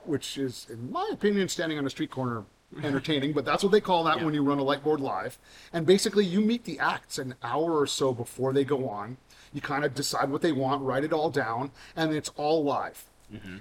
which 0.05 0.37
is, 0.37 0.67
in 0.69 0.91
my 0.91 1.09
opinion, 1.13 1.47
standing 1.47 1.77
on 1.77 1.85
a 1.85 1.89
street 1.89 2.11
corner 2.11 2.43
entertaining. 2.83 3.31
but 3.33 3.45
that's 3.45 3.61
what 3.63 3.71
they 3.71 3.79
call 3.81 4.03
that 4.05 4.23
when 4.25 4.33
you 4.33 4.43
run 4.43 4.57
a 4.59 4.63
light 4.63 4.83
board 4.83 4.99
live. 4.99 5.37
And 5.71 5.85
basically, 5.85 6.25
you 6.25 6.41
meet 6.41 6.65
the 6.65 6.79
acts 6.79 7.17
an 7.17 7.35
hour 7.43 7.79
or 7.79 7.87
so 7.87 8.11
before 8.13 8.51
they 8.51 8.65
go 8.65 8.89
on. 8.89 9.17
You 9.53 9.61
kind 9.61 9.85
of 9.85 9.93
decide 9.93 10.29
what 10.31 10.41
they 10.41 10.51
want, 10.51 10.81
write 10.81 11.03
it 11.03 11.13
all 11.13 11.29
down, 11.29 11.71
and 11.95 12.13
it's 12.13 12.29
all 12.35 12.63
live. 12.63 13.05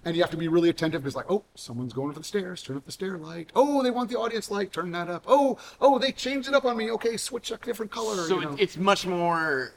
And 0.05 0.17
you 0.17 0.23
have 0.23 0.31
to 0.31 0.37
be 0.37 0.49
really 0.49 0.69
attentive 0.69 1.03
because, 1.03 1.17
like, 1.17 1.31
oh, 1.31 1.45
someone's 1.55 1.93
going 1.93 2.11
up 2.11 2.17
the 2.17 2.25
stairs. 2.25 2.63
Turn 2.63 2.77
up 2.77 2.85
the 2.85 2.93
stair 2.93 3.19
light. 3.19 3.51
Oh, 3.55 3.83
they 3.83 3.91
want 3.91 4.11
the 4.11 4.19
audience 4.19 4.51
light. 4.51 4.73
Turn 4.73 4.93
that 4.93 5.09
up. 5.09 5.25
Oh, 5.27 5.59
oh, 5.81 5.99
they 5.99 6.13
changed 6.13 6.49
it 6.49 6.55
up 6.55 6.65
on 6.65 6.77
me. 6.77 6.91
Okay, 6.91 7.17
switch 7.17 7.51
a 7.51 7.57
different 7.57 7.91
color. 7.91 8.17
So 8.29 8.41
you 8.41 8.45
know. 8.47 8.57
it's 8.59 8.77
much 8.77 9.07
more 9.07 9.73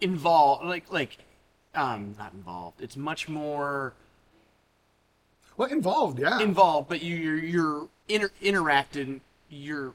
involved. 0.00 0.64
Like 0.64 0.90
like, 0.92 1.18
um, 1.74 2.14
not 2.18 2.32
involved. 2.32 2.80
It's 2.80 2.96
much 2.96 3.28
more 3.28 3.94
well 5.56 5.70
involved. 5.70 6.18
Yeah. 6.18 6.40
involved, 6.40 6.88
but 6.88 7.02
you, 7.02 7.16
you're 7.16 7.38
you're 7.38 7.88
inter- 8.08 8.32
interacting. 8.40 9.20
You're 9.48 9.94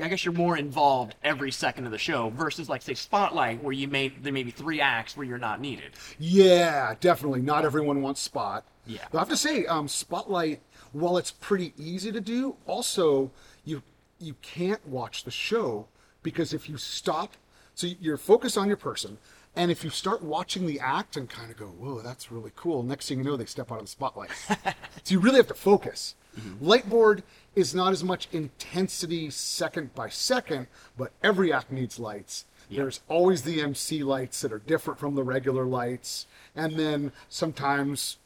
I 0.00 0.08
guess 0.08 0.24
you're 0.24 0.34
more 0.34 0.56
involved 0.56 1.14
every 1.22 1.50
second 1.50 1.84
of 1.86 1.92
the 1.92 1.98
show 1.98 2.30
versus 2.30 2.68
like 2.68 2.82
say 2.82 2.94
Spotlight 2.94 3.62
where 3.62 3.72
you 3.72 3.88
may 3.88 4.08
there 4.08 4.32
may 4.32 4.42
be 4.42 4.50
three 4.50 4.80
acts 4.80 5.16
where 5.16 5.26
you're 5.26 5.38
not 5.38 5.60
needed. 5.60 5.92
Yeah, 6.18 6.94
definitely. 7.00 7.42
Not 7.42 7.64
everyone 7.64 8.02
wants 8.02 8.20
Spot. 8.20 8.64
Yeah. 8.86 9.04
But 9.10 9.18
I 9.18 9.20
have 9.20 9.28
to 9.28 9.36
say, 9.36 9.66
um, 9.66 9.88
Spotlight, 9.88 10.60
while 10.92 11.16
it's 11.16 11.30
pretty 11.30 11.72
easy 11.78 12.10
to 12.12 12.20
do, 12.20 12.56
also 12.66 13.30
you 13.64 13.82
you 14.18 14.34
can't 14.40 14.86
watch 14.86 15.24
the 15.24 15.30
show 15.30 15.88
because 16.22 16.52
if 16.52 16.68
you 16.68 16.76
stop, 16.76 17.34
so 17.74 17.88
you're 18.00 18.16
focused 18.16 18.56
on 18.56 18.68
your 18.68 18.76
person, 18.76 19.18
and 19.56 19.70
if 19.70 19.82
you 19.84 19.90
start 19.90 20.22
watching 20.22 20.66
the 20.66 20.80
act 20.80 21.16
and 21.16 21.28
kind 21.28 21.50
of 21.50 21.56
go, 21.56 21.66
"Whoa, 21.66 22.00
that's 22.00 22.32
really 22.32 22.52
cool," 22.56 22.82
next 22.82 23.08
thing 23.08 23.18
you 23.18 23.24
know, 23.24 23.36
they 23.36 23.46
step 23.46 23.70
out 23.70 23.78
of 23.78 23.84
the 23.84 23.90
spotlight. 23.90 24.30
so 24.48 24.72
you 25.08 25.20
really 25.20 25.36
have 25.36 25.48
to 25.48 25.54
focus. 25.54 26.14
Lightboard 26.62 27.22
is 27.54 27.74
not 27.74 27.92
as 27.92 28.02
much 28.02 28.28
intensity 28.32 29.30
second 29.30 29.94
by 29.94 30.08
second, 30.08 30.66
but 30.96 31.12
every 31.22 31.52
act 31.52 31.70
needs 31.70 31.98
lights. 31.98 32.44
There's 32.70 33.00
always 33.08 33.42
the 33.42 33.60
MC 33.60 34.02
lights 34.02 34.40
that 34.40 34.52
are 34.52 34.58
different 34.58 34.98
from 34.98 35.14
the 35.14 35.22
regular 35.22 35.64
lights. 35.64 36.26
And 36.56 36.78
then 36.78 37.12
sometimes 37.28 38.18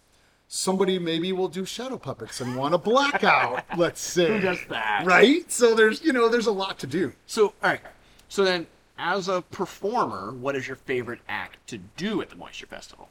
somebody 0.49 0.99
maybe 0.99 1.33
will 1.33 1.49
do 1.49 1.65
shadow 1.65 1.99
puppets 1.99 2.41
and 2.41 2.57
want 2.57 2.75
a 2.75 2.79
blackout, 2.79 3.65
let's 3.77 4.01
say. 4.01 4.29
Who 4.29 4.41
does 4.41 4.61
that? 4.69 5.05
Right? 5.05 5.51
So 5.51 5.75
there's, 5.75 6.03
you 6.03 6.13
know, 6.13 6.29
there's 6.29 6.47
a 6.47 6.53
lot 6.53 6.79
to 6.81 6.87
do. 6.87 7.13
So 7.27 7.55
all 7.63 7.71
right. 7.71 7.81
So 8.29 8.45
then, 8.45 8.67
as 8.99 9.29
a 9.29 9.43
performer, 9.43 10.33
what 10.33 10.57
is 10.57 10.67
your 10.67 10.77
favorite 10.77 11.21
act 11.29 11.67
to 11.69 11.79
do 11.79 12.23
at 12.23 12.31
the 12.31 12.37
Moisture 12.37 12.67
Festival? 12.67 13.09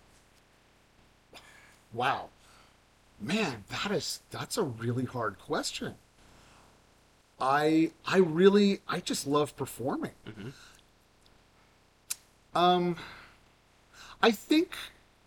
Wow. 1.94 2.30
Man, 3.22 3.64
that 3.70 3.92
is 3.92 4.22
that's 4.32 4.58
a 4.58 4.64
really 4.64 5.06
hard 5.06 5.40
question. 5.40 5.96
I 7.40 7.92
I 8.06 8.18
really 8.18 8.80
I 8.88 9.00
just 9.00 9.28
love 9.28 9.56
performing. 9.56 10.12
Um 12.54 12.96
I 14.22 14.32
think 14.32 14.76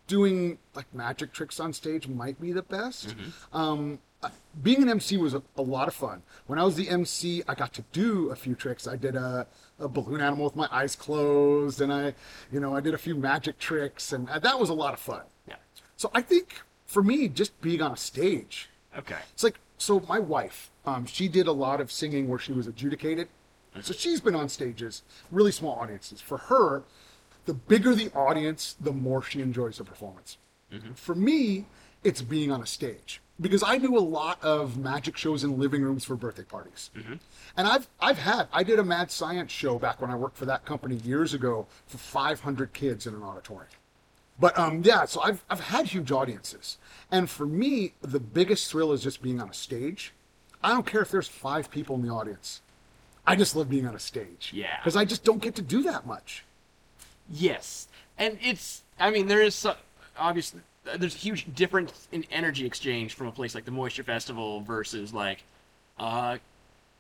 doing 0.06 0.59
like 0.74 0.86
magic 0.94 1.32
tricks 1.32 1.61
on 1.61 1.72
stage 1.72 2.09
might 2.09 2.40
be 2.40 2.52
the 2.52 2.62
best. 2.62 3.14
Um 3.52 3.98
uh, 4.20 4.30
being 4.64 4.82
an 4.82 4.88
MC 4.88 5.16
was 5.16 5.32
a, 5.34 5.42
a 5.56 5.62
lot 5.62 5.86
of 5.86 5.94
fun. 5.94 6.22
When 6.48 6.59
I 6.59 6.64
was 6.64 6.74
the 6.74 6.88
MC, 6.88 7.44
I 7.46 7.54
got 7.54 7.72
to 7.74 7.84
do 7.92 8.30
a 8.30 8.36
few 8.36 8.56
tricks. 8.56 8.88
I 8.88 8.96
did 8.96 9.14
a, 9.14 9.46
a 9.78 9.86
balloon 9.86 10.20
animal 10.20 10.44
with 10.46 10.56
my 10.56 10.68
eyes 10.72 10.96
closed, 10.96 11.80
and 11.80 11.92
I, 11.92 12.14
you 12.50 12.59
know, 12.59 12.74
I 12.74 12.80
did 12.80 12.94
a 12.94 12.98
few 12.98 13.14
magic 13.14 13.61
tricks, 13.61 14.12
and 14.12 14.28
uh, 14.28 14.40
that 14.40 14.59
was 14.59 14.70
a 14.70 14.74
lot 14.74 14.92
of 14.92 14.98
fun. 14.98 15.22
Yeah. 15.46 15.54
So 15.96 16.11
I 16.14 16.22
think 16.22 16.62
for 16.84 17.00
me, 17.00 17.28
just 17.28 17.61
being 17.61 17.80
on 17.80 17.92
a 17.92 17.96
stage, 17.96 18.68
Okay. 18.99 19.16
it's 19.32 19.44
like 19.44 19.59
so. 19.78 20.01
My 20.09 20.18
wife, 20.18 20.70
um, 20.84 21.07
she 21.07 21.28
did 21.28 21.46
a 21.46 21.53
lot 21.53 21.80
of 21.80 21.90
singing 21.92 22.28
where 22.28 22.38
she 22.38 22.53
was 22.53 22.66
adjudicated, 22.66 23.28
so 23.80 23.92
she's 23.92 24.20
been 24.20 24.34
on 24.34 24.49
stages, 24.49 25.03
really 25.30 25.53
small 25.53 25.74
audiences. 25.78 26.20
For 26.20 26.38
her, 26.38 26.82
the 27.46 27.55
bigger 27.55 27.94
the 27.94 28.11
audience, 28.12 28.74
the 28.80 28.92
more 28.92 29.22
she 29.22 29.40
enjoys 29.40 29.78
the 29.78 29.84
performance. 29.84 30.36
For 30.94 31.14
me, 31.14 31.64
it's 32.05 32.20
being 32.22 32.51
on 32.53 32.61
a 32.61 32.66
stage 32.66 33.20
because 33.40 33.62
I 33.62 33.78
do 33.78 33.96
a 33.96 34.01
lot 34.01 34.42
of 34.42 34.76
magic 34.76 35.16
shows 35.16 35.44
in 35.44 35.59
living 35.59 35.82
rooms 35.82 36.05
for 36.05 36.14
birthday 36.16 36.42
parties, 36.42 36.90
and 37.57 37.66
I've 37.68 37.88
I've 38.01 38.18
had 38.18 38.49
I 38.53 38.62
did 38.64 38.78
a 38.78 38.84
mad 38.84 39.11
science 39.11 39.53
show 39.53 39.78
back 39.78 40.01
when 40.03 40.11
I 40.11 40.16
worked 40.16 40.36
for 40.36 40.44
that 40.46 40.64
company 40.64 40.96
years 40.96 41.32
ago 41.34 41.66
for 41.86 41.99
500 41.99 42.72
kids 42.72 43.07
in 43.07 43.14
an 43.14 43.22
auditorium. 43.22 43.70
But 44.39 44.59
um, 44.59 44.82
yeah, 44.84 45.05
so 45.05 45.20
I've 45.20 45.45
I've 45.51 45.61
had 45.61 45.86
huge 45.86 46.12
audiences, 46.12 46.78
and 47.11 47.28
for 47.28 47.47
me, 47.47 47.95
the 48.01 48.20
biggest 48.20 48.70
thrill 48.70 48.93
is 48.93 49.03
just 49.03 49.20
being 49.22 49.41
on 49.41 49.51
a 49.51 49.55
stage. 49.55 50.12
I 50.62 50.70
don't 50.70 50.86
care 50.86 51.03
if 51.03 51.11
there's 51.11 51.28
five 51.28 51.70
people 51.70 51.97
in 51.97 52.03
the 52.03 52.12
audience. 52.12 52.61
I 53.26 53.36
just 53.36 53.55
love 53.55 53.68
being 53.68 53.86
on 53.86 53.95
a 53.95 53.99
stage. 53.99 54.53
Yeah. 54.55 54.78
Because 54.78 54.97
I 54.97 55.05
just 55.05 55.22
don't 55.22 55.43
get 55.43 55.55
to 55.57 55.62
do 55.62 55.82
that 55.82 56.07
much. 56.07 56.45
Yes, 57.30 57.89
and 58.16 58.39
it's. 58.43 58.82
I 58.99 59.11
mean, 59.11 59.28
there 59.28 59.43
is 59.43 59.55
so, 59.55 59.76
obviously 60.18 60.61
there's 60.97 61.14
a 61.14 61.18
huge 61.18 61.55
difference 61.55 62.09
in 62.12 62.24
energy 62.30 62.66
exchange 62.66 63.14
from 63.14 63.26
a 63.26 63.32
place 63.32 63.55
like 63.55 63.64
the 63.64 63.70
Moisture 63.70 64.03
Festival 64.03 64.61
versus 64.61 65.12
like 65.12 65.43
a 65.99 66.39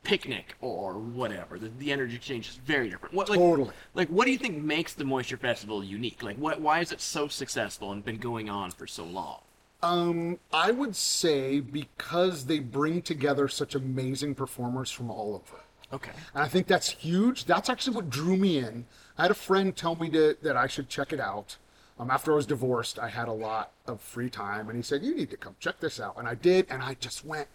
picnic 0.08 0.56
or 0.62 0.94
whatever. 0.94 1.58
The, 1.58 1.68
the 1.78 1.92
energy 1.92 2.16
exchange 2.16 2.48
is 2.48 2.56
very 2.56 2.88
different. 2.88 3.14
What, 3.14 3.28
like, 3.28 3.38
Totally. 3.38 3.72
Like, 3.92 4.08
what 4.08 4.24
do 4.24 4.32
you 4.32 4.38
think 4.38 4.56
makes 4.56 4.94
the 4.94 5.04
Moisture 5.04 5.36
Festival 5.36 5.84
unique? 5.84 6.22
Like, 6.22 6.38
what? 6.38 6.62
Why 6.62 6.80
is 6.80 6.92
it 6.92 7.00
so 7.02 7.28
successful 7.28 7.92
and 7.92 8.02
been 8.02 8.16
going 8.16 8.48
on 8.48 8.70
for 8.70 8.86
so 8.86 9.04
long? 9.04 9.40
Um, 9.82 10.38
I 10.50 10.70
would 10.70 10.96
say 10.96 11.60
because 11.60 12.46
they 12.46 12.58
bring 12.58 13.02
together 13.02 13.48
such 13.48 13.74
amazing 13.74 14.34
performers 14.34 14.90
from 14.90 15.10
all 15.10 15.34
over. 15.34 15.62
Okay. 15.92 16.10
And 16.34 16.42
I 16.42 16.48
think 16.48 16.66
that's 16.66 16.88
huge. 16.88 17.44
That's 17.44 17.68
actually 17.68 17.94
what 17.94 18.10
drew 18.10 18.36
me 18.36 18.58
in. 18.58 18.86
I 19.18 19.22
had 19.22 19.30
a 19.30 19.34
friend 19.34 19.76
tell 19.76 19.94
me 19.94 20.08
to, 20.10 20.36
that 20.42 20.56
I 20.56 20.66
should 20.66 20.88
check 20.88 21.12
it 21.12 21.20
out. 21.20 21.58
Um, 21.98 22.10
after 22.10 22.32
I 22.32 22.36
was 22.36 22.46
divorced, 22.46 22.98
I 22.98 23.08
had 23.08 23.28
a 23.28 23.32
lot 23.32 23.72
of 23.86 24.00
free 24.00 24.30
time, 24.30 24.68
and 24.68 24.76
he 24.76 24.82
said, 24.82 25.02
You 25.02 25.14
need 25.14 25.30
to 25.30 25.36
come 25.36 25.56
check 25.60 25.80
this 25.80 26.00
out. 26.00 26.16
And 26.16 26.26
I 26.26 26.34
did, 26.34 26.66
and 26.70 26.82
I 26.82 26.94
just 26.94 27.24
went, 27.24 27.48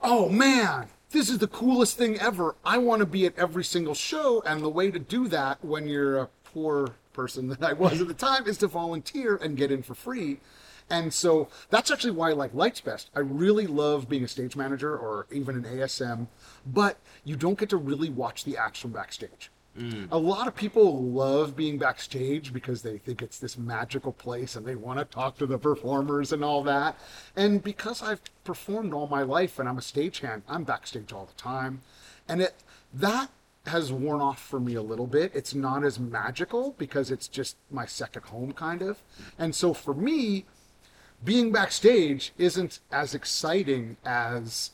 Oh 0.00 0.28
man, 0.28 0.88
this 1.14 1.30
is 1.30 1.38
the 1.38 1.46
coolest 1.46 1.96
thing 1.96 2.18
ever. 2.18 2.56
I 2.64 2.76
want 2.78 2.98
to 2.98 3.06
be 3.06 3.24
at 3.24 3.38
every 3.38 3.62
single 3.62 3.94
show. 3.94 4.42
And 4.44 4.62
the 4.62 4.68
way 4.68 4.90
to 4.90 4.98
do 4.98 5.28
that 5.28 5.64
when 5.64 5.86
you're 5.86 6.18
a 6.18 6.28
poor 6.42 6.96
person 7.12 7.48
that 7.50 7.62
I 7.62 7.72
was 7.72 8.00
at 8.00 8.08
the 8.08 8.14
time 8.14 8.46
is 8.48 8.58
to 8.58 8.66
volunteer 8.66 9.36
and 9.36 9.56
get 9.56 9.70
in 9.70 9.82
for 9.82 9.94
free. 9.94 10.40
And 10.90 11.14
so 11.14 11.48
that's 11.70 11.90
actually 11.90 12.10
why 12.10 12.30
I 12.30 12.32
like 12.32 12.52
Lights 12.52 12.80
best. 12.80 13.10
I 13.14 13.20
really 13.20 13.66
love 13.66 14.08
being 14.08 14.24
a 14.24 14.28
stage 14.28 14.56
manager 14.56 14.94
or 14.94 15.26
even 15.32 15.54
an 15.54 15.62
ASM, 15.62 16.26
but 16.66 16.98
you 17.24 17.36
don't 17.36 17.58
get 17.58 17.70
to 17.70 17.76
really 17.76 18.10
watch 18.10 18.44
the 18.44 18.58
action 18.58 18.90
backstage. 18.90 19.50
Mm. 19.78 20.08
A 20.12 20.18
lot 20.18 20.46
of 20.46 20.54
people 20.54 21.02
love 21.02 21.56
being 21.56 21.78
backstage 21.78 22.52
because 22.52 22.82
they 22.82 22.98
think 22.98 23.22
it's 23.22 23.38
this 23.38 23.58
magical 23.58 24.12
place 24.12 24.54
and 24.54 24.64
they 24.64 24.76
want 24.76 24.98
to 25.00 25.04
talk 25.04 25.36
to 25.38 25.46
the 25.46 25.58
performers 25.58 26.32
and 26.32 26.44
all 26.44 26.62
that. 26.62 26.96
And 27.34 27.62
because 27.62 28.02
I've 28.02 28.20
performed 28.44 28.94
all 28.94 29.08
my 29.08 29.22
life 29.22 29.58
and 29.58 29.68
I'm 29.68 29.78
a 29.78 29.82
stagehand, 29.82 30.42
I'm 30.48 30.64
backstage 30.64 31.12
all 31.12 31.26
the 31.26 31.40
time. 31.40 31.82
And 32.28 32.40
it 32.40 32.54
that 32.92 33.30
has 33.66 33.92
worn 33.92 34.20
off 34.20 34.40
for 34.40 34.60
me 34.60 34.74
a 34.74 34.82
little 34.82 35.06
bit. 35.06 35.32
It's 35.34 35.54
not 35.54 35.84
as 35.84 35.98
magical 35.98 36.74
because 36.78 37.10
it's 37.10 37.28
just 37.28 37.56
my 37.70 37.86
second 37.86 38.24
home 38.26 38.52
kind 38.52 38.82
of. 38.82 38.98
And 39.38 39.54
so 39.54 39.72
for 39.72 39.94
me, 39.94 40.44
being 41.24 41.50
backstage 41.50 42.32
isn't 42.36 42.80
as 42.92 43.14
exciting 43.14 43.96
as 44.04 44.70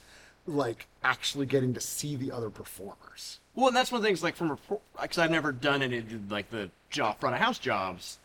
like 0.46 0.88
actually 1.02 1.46
getting 1.46 1.72
to 1.74 1.80
see 1.80 2.16
the 2.16 2.32
other 2.32 2.50
performers. 2.50 3.38
Well, 3.60 3.68
and 3.68 3.76
that's 3.76 3.92
one 3.92 3.98
of 3.98 4.02
the 4.02 4.08
things, 4.08 4.22
like 4.22 4.36
from 4.36 4.56
because 5.02 5.18
I've 5.18 5.30
never 5.30 5.52
done 5.52 5.82
any 5.82 6.02
like 6.30 6.48
the 6.48 6.70
job 6.88 7.20
front 7.20 7.34
of 7.34 7.42
house 7.42 7.58
jobs. 7.58 8.18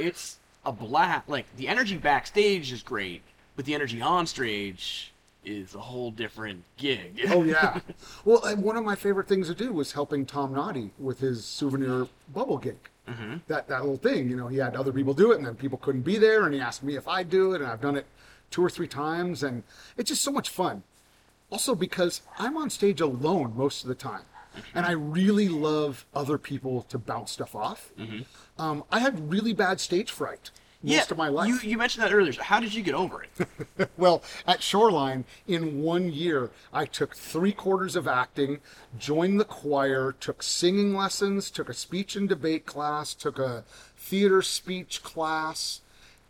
It's 0.00 0.38
a 0.66 0.72
blast. 0.72 1.28
Like 1.28 1.46
the 1.56 1.68
energy 1.68 1.96
backstage 1.96 2.72
is 2.72 2.82
great, 2.82 3.22
but 3.54 3.66
the 3.66 3.74
energy 3.76 4.02
on 4.02 4.26
stage 4.26 5.12
is 5.44 5.76
a 5.76 5.78
whole 5.78 6.10
different 6.10 6.64
gig. 6.76 7.20
Oh 7.28 7.44
yeah. 7.44 7.78
well, 8.24 8.44
and 8.44 8.64
one 8.64 8.76
of 8.76 8.82
my 8.82 8.96
favorite 8.96 9.28
things 9.28 9.46
to 9.46 9.54
do 9.54 9.72
was 9.72 9.92
helping 9.92 10.26
Tom 10.26 10.52
Noddy 10.52 10.90
with 10.98 11.20
his 11.20 11.44
souvenir 11.44 12.08
bubble 12.34 12.58
gig. 12.58 12.78
Mm-hmm. 13.08 13.36
That 13.46 13.68
that 13.68 13.82
little 13.82 13.96
thing, 13.96 14.28
you 14.28 14.34
know, 14.34 14.48
he 14.48 14.56
had 14.56 14.74
other 14.74 14.92
people 14.92 15.14
do 15.14 15.30
it, 15.30 15.36
and 15.36 15.46
then 15.46 15.54
people 15.54 15.78
couldn't 15.78 16.02
be 16.02 16.18
there, 16.18 16.46
and 16.46 16.52
he 16.52 16.58
asked 16.58 16.82
me 16.82 16.96
if 16.96 17.06
I'd 17.06 17.30
do 17.30 17.52
it, 17.54 17.60
and 17.60 17.70
I've 17.70 17.80
done 17.80 17.94
it 17.94 18.06
two 18.50 18.64
or 18.64 18.70
three 18.70 18.88
times, 18.88 19.44
and 19.44 19.62
it's 19.96 20.08
just 20.08 20.22
so 20.22 20.32
much 20.32 20.48
fun. 20.48 20.82
Also, 21.48 21.76
because 21.76 22.22
I'm 22.40 22.56
on 22.56 22.70
stage 22.70 23.00
alone 23.00 23.52
most 23.56 23.84
of 23.84 23.88
the 23.88 23.94
time, 23.94 24.22
and 24.74 24.86
I 24.86 24.92
really 24.92 25.48
love 25.48 26.06
other 26.14 26.38
people 26.38 26.82
to 26.82 26.98
bounce 26.98 27.32
stuff 27.32 27.54
off. 27.54 27.92
Um, 28.58 28.84
I 28.90 29.00
had 29.00 29.30
really 29.30 29.52
bad 29.52 29.80
stage 29.80 30.10
fright 30.10 30.50
most 30.84 30.92
yeah, 30.92 31.04
of 31.10 31.16
my 31.16 31.28
life. 31.28 31.48
You 31.48 31.70
you 31.70 31.78
mentioned 31.78 32.04
that 32.04 32.12
earlier. 32.12 32.32
So 32.32 32.42
how 32.42 32.60
did 32.60 32.74
you 32.74 32.82
get 32.82 32.94
over 32.94 33.22
it? 33.22 33.48
Well, 33.96 34.22
at 34.46 34.62
Shoreline, 34.62 35.24
in 35.46 35.80
one 35.80 36.12
year, 36.12 36.50
I 36.72 36.84
took 36.84 37.16
three 37.16 37.52
quarters 37.52 37.96
of 37.96 38.06
acting, 38.06 38.60
joined 38.98 39.40
the 39.40 39.44
choir, 39.44 40.12
took 40.12 40.42
singing 40.42 40.94
lessons, 40.94 41.50
took 41.50 41.68
a 41.68 41.74
speech 41.74 42.16
and 42.16 42.28
debate 42.28 42.66
class, 42.66 43.14
took 43.14 43.38
a 43.38 43.64
theater 43.96 44.42
speech 44.42 45.02
class, 45.02 45.80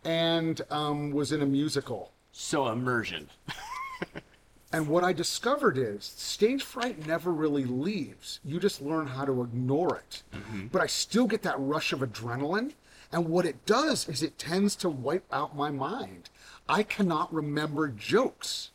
and 0.03 0.61
um, 0.69 1.11
was 1.11 1.31
in 1.31 1.41
a 1.41 1.45
musical. 1.45 2.11
so 2.31 2.67
immersion. 2.67 3.29
And 4.73 4.87
what 4.87 5.03
I 5.03 5.13
discovered 5.13 5.77
is 5.77 6.03
stage 6.17 6.63
fright 6.63 7.05
never 7.07 7.31
really 7.31 7.63
leaves. 7.65 8.39
You 8.43 8.59
just 8.59 8.81
learn 8.81 9.07
how 9.07 9.23
to 9.25 9.43
ignore 9.43 9.95
it. 9.97 10.23
But 10.71 10.81
I 10.81 10.87
still 10.87 11.27
get 11.27 11.43
that 11.43 11.55
rush 11.59 11.93
of 11.93 11.99
adrenaline. 11.99 12.73
And 13.11 13.29
what 13.29 13.45
it 13.45 13.65
does 13.65 14.09
is 14.09 14.21
it 14.23 14.37
tends 14.37 14.75
to 14.77 14.89
wipe 14.89 15.25
out 15.31 15.55
my 15.55 15.71
mind. 15.71 16.29
I 16.67 16.83
cannot 16.83 17.33
remember 17.33 17.87
jokes. 17.87 18.71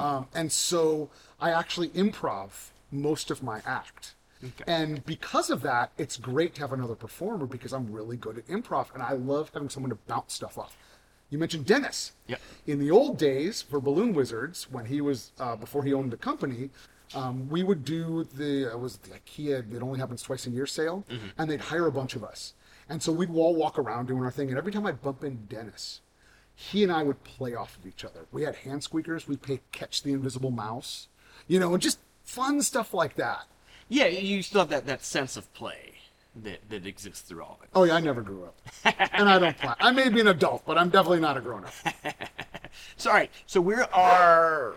Um, 0.00 0.26
and 0.34 0.50
so 0.52 1.08
I 1.40 1.52
actually 1.52 1.88
improv 1.90 2.70
most 2.90 3.30
of 3.30 3.42
my 3.42 3.62
act. 3.64 4.14
And 4.66 5.04
because 5.06 5.50
of 5.50 5.62
that, 5.62 5.92
it's 5.98 6.16
great 6.16 6.54
to 6.56 6.60
have 6.60 6.72
another 6.72 6.94
performer 6.94 7.46
because 7.46 7.72
I'm 7.72 7.90
really 7.90 8.16
good 8.16 8.38
at 8.38 8.46
improv 8.48 8.92
and 8.94 9.02
I 9.02 9.12
love 9.12 9.50
having 9.54 9.68
someone 9.70 9.90
to 9.90 9.98
bounce 10.06 10.34
stuff 10.34 10.58
off. 10.58 10.76
You 11.30 11.38
mentioned 11.38 11.66
Dennis. 11.66 12.12
Yep. 12.26 12.40
In 12.66 12.78
the 12.78 12.90
old 12.90 13.18
days 13.18 13.60
for 13.60 13.80
Balloon 13.80 14.14
Wizards, 14.14 14.66
when 14.70 14.86
he 14.86 15.00
was 15.00 15.32
uh, 15.38 15.56
before 15.56 15.84
he 15.84 15.92
owned 15.92 16.10
the 16.10 16.16
company, 16.16 16.70
um, 17.14 17.48
we 17.48 17.62
would 17.62 17.84
do 17.84 18.24
the 18.24 18.74
uh, 18.74 18.78
was 18.78 18.96
it 18.96 19.02
the 19.02 19.10
IKEA. 19.10 19.74
It 19.74 19.82
only 19.82 19.98
happens 19.98 20.22
twice 20.22 20.46
a 20.46 20.50
year 20.50 20.66
sale, 20.66 21.04
and 21.36 21.50
they'd 21.50 21.60
hire 21.60 21.86
a 21.86 21.92
bunch 21.92 22.14
of 22.16 22.24
us, 22.24 22.54
and 22.88 23.02
so 23.02 23.12
we'd 23.12 23.34
all 23.34 23.54
walk 23.54 23.78
around 23.78 24.06
doing 24.06 24.22
our 24.22 24.30
thing. 24.30 24.48
And 24.48 24.58
every 24.58 24.72
time 24.72 24.86
I'd 24.86 25.02
bump 25.02 25.22
into 25.24 25.54
Dennis, 25.54 26.00
he 26.54 26.82
and 26.82 26.92
I 26.92 27.02
would 27.02 27.22
play 27.24 27.54
off 27.54 27.76
of 27.76 27.86
each 27.86 28.04
other. 28.04 28.26
We 28.32 28.42
had 28.42 28.56
hand 28.56 28.82
squeakers. 28.82 29.28
We'd 29.28 29.42
play 29.42 29.60
catch 29.72 30.02
the 30.02 30.12
invisible 30.12 30.50
mouse, 30.50 31.08
you 31.46 31.60
know, 31.60 31.72
and 31.74 31.82
just 31.82 31.98
fun 32.24 32.62
stuff 32.62 32.92
like 32.94 33.16
that. 33.16 33.46
Yeah, 33.88 34.06
you 34.06 34.42
still 34.42 34.60
have 34.60 34.68
that, 34.68 34.86
that 34.86 35.02
sense 35.02 35.36
of 35.38 35.52
play 35.54 35.97
that, 36.44 36.68
that 36.68 36.86
exists 36.86 37.22
through 37.22 37.42
all 37.42 37.58
of 37.58 37.64
it. 37.64 37.70
Oh 37.74 37.84
yeah, 37.84 37.94
I 37.94 38.00
never 38.00 38.22
grew 38.22 38.44
up, 38.44 38.56
and 39.12 39.28
I 39.28 39.38
don't 39.38 39.56
plan. 39.56 39.74
I 39.80 39.90
may 39.90 40.08
be 40.08 40.20
an 40.20 40.28
adult, 40.28 40.64
but 40.66 40.78
I'm 40.78 40.88
definitely 40.88 41.20
not 41.20 41.36
a 41.36 41.40
grown 41.40 41.64
up. 41.64 41.74
So, 42.96 43.10
all 43.10 43.16
right, 43.16 43.30
so 43.46 43.60
we 43.60 43.74
are 43.74 44.74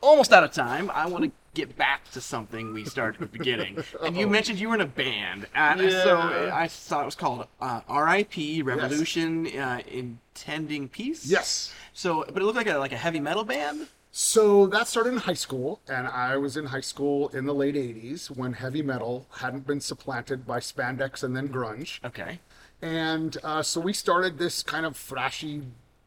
almost 0.00 0.32
out 0.32 0.44
of 0.44 0.52
time. 0.52 0.90
I 0.92 1.06
want 1.06 1.24
to 1.24 1.32
get 1.54 1.76
back 1.76 2.10
to 2.12 2.20
something 2.20 2.72
we 2.72 2.84
started 2.84 3.20
at 3.22 3.32
the 3.32 3.38
beginning. 3.38 3.82
And 4.02 4.16
you 4.16 4.26
mentioned 4.26 4.60
you 4.60 4.68
were 4.68 4.74
in 4.74 4.82
a 4.82 4.86
band. 4.86 5.46
And 5.54 5.80
so 5.90 6.18
I 6.52 6.66
saw 6.66 7.02
it 7.02 7.06
was 7.06 7.14
called 7.14 7.46
uh, 7.60 7.80
RIP, 7.88 8.64
Revolution 8.64 9.46
uh, 9.58 9.80
Intending 9.88 10.88
Peace. 10.88 11.26
Yes. 11.26 11.72
So, 11.92 12.24
but 12.32 12.42
it 12.42 12.44
looked 12.44 12.56
like 12.56 12.68
a, 12.68 12.76
like 12.78 12.92
a 12.92 12.96
heavy 12.96 13.20
metal 13.20 13.44
band? 13.44 13.88
So 14.18 14.66
that 14.68 14.88
started 14.88 15.10
in 15.12 15.18
high 15.18 15.34
school, 15.34 15.82
and 15.86 16.06
I 16.06 16.38
was 16.38 16.56
in 16.56 16.64
high 16.64 16.80
school 16.80 17.28
in 17.28 17.44
the 17.44 17.52
late 17.52 17.74
80s 17.74 18.34
when 18.34 18.54
heavy 18.54 18.80
metal 18.80 19.26
hadn't 19.40 19.66
been 19.66 19.78
supplanted 19.78 20.46
by 20.46 20.58
spandex 20.58 21.22
and 21.22 21.36
then 21.36 21.50
grunge. 21.50 22.02
Okay. 22.02 22.40
And 22.80 23.36
uh, 23.44 23.62
so 23.62 23.78
we 23.78 23.92
started 23.92 24.38
this 24.38 24.62
kind 24.62 24.86
of 24.86 24.94
thrashy, 24.94 25.64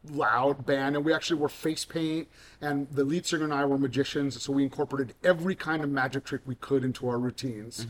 loud 0.10 0.66
band, 0.66 0.96
and 0.96 1.06
we 1.06 1.14
actually 1.14 1.40
wore 1.40 1.50
face 1.50 1.86
paint, 1.86 2.28
and 2.62 2.90
the 2.90 3.04
lead 3.04 3.28
singer 3.28 3.44
and 3.44 3.54
I 3.54 3.64
were 3.66 3.78
magicians, 3.78 4.42
so 4.42 4.54
we 4.54 4.64
incorporated 4.64 5.14
every 5.24 5.54
kind 5.54 5.84
of 5.84 5.92
magic 5.92 6.24
trick 6.24 6.42
we 6.48 6.56
could 6.56 6.84
into 6.84 7.08
our 7.08 7.20
routines. 7.20 7.86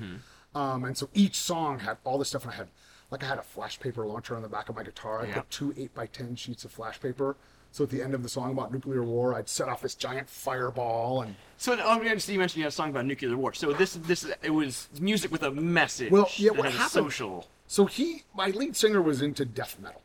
Um, 0.54 0.84
and 0.84 0.98
so 0.98 1.08
each 1.14 1.36
song 1.36 1.80
had 1.80 1.96
all 2.04 2.18
this 2.18 2.28
stuff, 2.28 2.44
and 2.44 2.52
I 2.52 2.58
had, 2.58 2.68
like, 3.10 3.24
I 3.24 3.28
had 3.28 3.38
a 3.40 3.44
flash 3.44 3.80
paper 3.80 4.06
launcher 4.06 4.36
on 4.36 4.42
the 4.42 4.50
back 4.50 4.68
of 4.68 4.76
my 4.76 4.84
guitar. 4.84 5.22
I 5.22 5.28
Yeah. 5.28 5.36
put 5.36 5.50
two 5.50 5.74
8 5.78 5.96
by 5.96 6.08
10 6.08 6.36
sheets 6.36 6.66
of 6.66 6.74
flash 6.74 7.00
paper 7.00 7.38
So 7.72 7.84
at 7.84 7.90
the 7.92 8.02
end 8.02 8.14
of 8.14 8.24
the 8.24 8.30
song 8.30 8.52
about 8.52 8.74
nuclear 8.74 9.04
war, 9.04 9.36
I'd 9.36 9.48
set 9.48 9.70
off 9.70 9.82
this 9.82 9.96
giant 9.96 10.30
fireball 10.30 11.22
and 11.22 11.36
So 11.58 11.78
oh, 11.80 12.02
you 12.02 12.10
mentioned 12.10 12.36
you 12.36 12.64
had 12.64 12.70
a 12.70 12.72
song 12.72 12.90
about 12.90 13.06
nuclear 13.06 13.38
war. 13.38 13.54
So 13.54 13.74
this 13.74 13.94
this 13.94 14.26
it 14.42 14.50
was 14.50 14.90
music 15.00 15.32
with 15.32 15.44
a 15.44 15.52
message. 15.52 16.12
Well, 16.12 16.30
yeah, 16.36 16.52
what 16.52 16.72
happened- 16.72 16.90
social. 16.90 17.48
So 17.68 17.86
he, 17.86 18.24
my 18.36 18.48
lead 18.48 18.76
singer, 18.76 19.00
was 19.00 19.22
into 19.22 19.46
death 19.46 19.78
metal, 19.80 20.02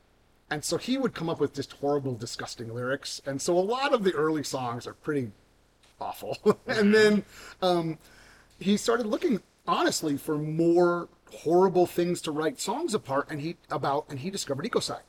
and 0.50 0.62
so 0.62 0.76
he 0.76 0.98
would 0.98 1.14
come 1.14 1.30
up 1.30 1.40
with 1.40 1.54
just 1.54 1.72
horrible, 1.72 2.14
disgusting 2.14 2.74
lyrics. 2.74 3.22
And 3.24 3.40
so 3.40 3.56
a 3.56 3.60
lot 3.60 3.94
of 3.94 4.04
the 4.04 4.12
early 4.12 4.42
songs 4.42 4.86
are 4.86 4.92
pretty 4.92 5.32
awful. 5.98 6.36
and 6.66 6.94
then 6.94 7.24
um, 7.62 7.96
he 8.60 8.76
started 8.76 9.06
looking 9.06 9.40
honestly 9.66 10.18
for 10.18 10.36
more 10.36 11.08
horrible 11.32 11.86
things 11.86 12.20
to 12.22 12.30
write 12.30 12.60
songs 12.60 12.94
apart, 12.94 13.28
and 13.30 13.40
he 13.40 13.56
about, 13.70 14.04
and 14.10 14.18
he 14.18 14.28
discovered 14.28 14.66
ecocide. 14.66 15.00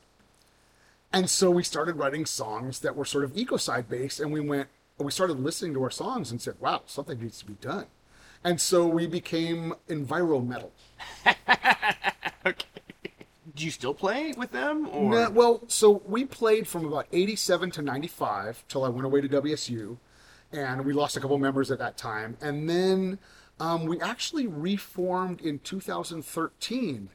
And 1.15 1.29
so 1.29 1.49
we 1.49 1.63
started 1.63 1.95
writing 1.95 2.25
songs 2.25 2.81
that 2.81 2.93
were 2.93 3.05
sort 3.05 3.23
of 3.23 3.35
ecocide 3.35 3.87
based, 3.87 4.19
and 4.19 4.33
we 4.33 4.41
went, 4.41 4.67
we 4.97 5.09
started 5.11 5.39
listening 5.39 5.73
to 5.75 5.83
our 5.83 5.89
songs 5.89 6.29
and 6.29 6.41
said, 6.41 6.55
"Wow, 6.59 6.81
something 6.87 7.17
needs 7.21 7.39
to 7.39 7.45
be 7.45 7.53
done." 7.53 7.85
And 8.43 8.59
so 8.59 8.85
we 8.85 9.07
became 9.07 9.73
enviro 9.89 10.45
metal. 10.45 10.73
Okay. 12.47 12.67
Do 13.55 13.65
you 13.65 13.71
still 13.71 13.95
play 13.95 14.33
with 14.37 14.51
them 14.51 14.87
or 14.89 15.09
Nah, 15.09 15.29
well, 15.31 15.63
so 15.67 16.03
we 16.05 16.25
played 16.25 16.67
from 16.67 16.85
about 16.85 17.07
87 17.11 17.71
to 17.71 17.81
95 17.81 18.63
till 18.67 18.83
I 18.83 18.89
went 18.89 19.05
away 19.05 19.21
to 19.21 19.27
WSU, 19.27 19.97
and 20.51 20.85
we 20.85 20.93
lost 20.93 21.17
a 21.17 21.19
couple 21.19 21.39
members 21.39 21.71
at 21.71 21.79
that 21.79 21.97
time. 21.97 22.37
And 22.39 22.69
then 22.69 23.17
um, 23.59 23.85
we 23.85 23.99
actually 23.99 24.45
reformed 24.45 25.41
in 25.41 25.57
2013 25.57 27.09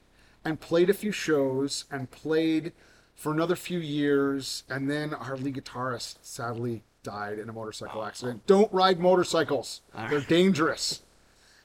and 0.45 0.61
played 0.61 0.91
a 0.91 0.95
few 0.95 1.13
shows 1.13 1.85
and 1.93 2.11
played 2.11 2.73
for 3.21 3.33
another 3.33 3.55
few 3.57 3.79
years. 3.79 4.65
And 4.69 4.91
then 4.91 5.15
our 5.15 5.37
lead 5.37 5.55
guitarist 5.55 6.17
sadly 6.23 6.83
died 7.03 7.39
in 7.39 7.49
a 7.49 7.53
motorcycle 7.53 8.05
accident. 8.05 8.47
Don't 8.47 8.73
ride 8.73 8.99
motorcycles, 8.99 9.81
they're 10.09 10.21
dangerous 10.21 11.03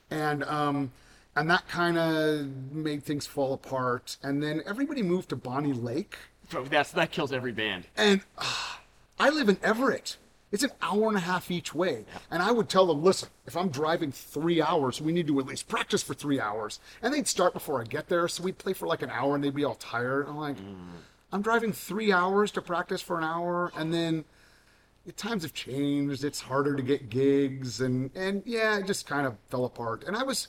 and 0.10 0.44
um, 0.44 0.92
and 1.36 1.50
that 1.50 1.68
kind 1.68 1.98
of 1.98 2.46
made 2.72 3.04
things 3.04 3.26
fall 3.26 3.54
apart. 3.54 4.18
And 4.24 4.42
then 4.42 4.62
everybody 4.66 5.04
moved 5.04 5.30
to 5.30 5.36
Bonney 5.36 5.74
Lake, 5.74 6.18
that's 6.70 6.92
that 6.92 7.12
kills 7.12 7.34
every 7.34 7.52
band. 7.52 7.86
and 7.98 8.22
uh, 8.38 8.76
I 9.20 9.30
live 9.30 9.50
in 9.50 9.58
Everett. 9.64 10.18
It's 10.52 10.64
an 10.64 10.72
hour 10.82 11.08
and 11.10 11.18
a 11.18 11.22
half 11.22 11.52
each 11.52 11.76
way, 11.76 12.06
and 12.32 12.42
I 12.42 12.52
would 12.52 12.70
tell 12.70 12.86
them, 12.86 13.04
listen, 13.04 13.28
if 13.46 13.58
I'm 13.58 13.68
driving 13.70 14.12
three 14.12 14.62
hours, 14.62 15.02
we 15.02 15.12
need 15.12 15.28
to 15.28 15.40
at 15.40 15.48
least 15.48 15.68
practice 15.68 16.02
for 16.02 16.14
three 16.14 16.40
hours. 16.40 16.80
And 17.02 17.14
they'd 17.14 17.28
start 17.28 17.52
before 17.52 17.82
I 17.82 17.84
get 17.84 18.08
there, 18.08 18.28
so 18.30 18.44
we'd 18.44 18.58
play 18.58 18.72
for 18.72 18.88
like 18.88 19.02
an 19.02 19.10
hour, 19.10 19.36
and 19.36 19.44
they'd 19.44 19.56
be 19.56 19.66
all 19.66 19.76
tired. 19.76 20.28
I'm 20.30 20.38
like, 20.38 20.56
I'm 21.36 21.42
driving 21.42 21.74
three 21.74 22.14
hours 22.14 22.50
to 22.52 22.62
practice 22.62 23.02
for 23.02 23.18
an 23.18 23.26
hour, 23.26 23.70
and 23.76 23.94
then 23.94 24.24
times 25.18 25.44
have 25.44 25.54
changed. 25.54 26.24
It's 26.24 26.40
harder 26.40 26.78
to 26.78 26.82
get 26.82 27.10
gigs, 27.10 27.82
and 27.82 28.10
and 28.16 28.42
yeah, 28.46 28.78
it 28.78 28.88
just 28.88 29.06
kind 29.06 29.28
of 29.28 29.36
fell 29.50 29.66
apart. 29.66 30.06
And 30.08 30.16
I 30.16 30.24
was, 30.24 30.48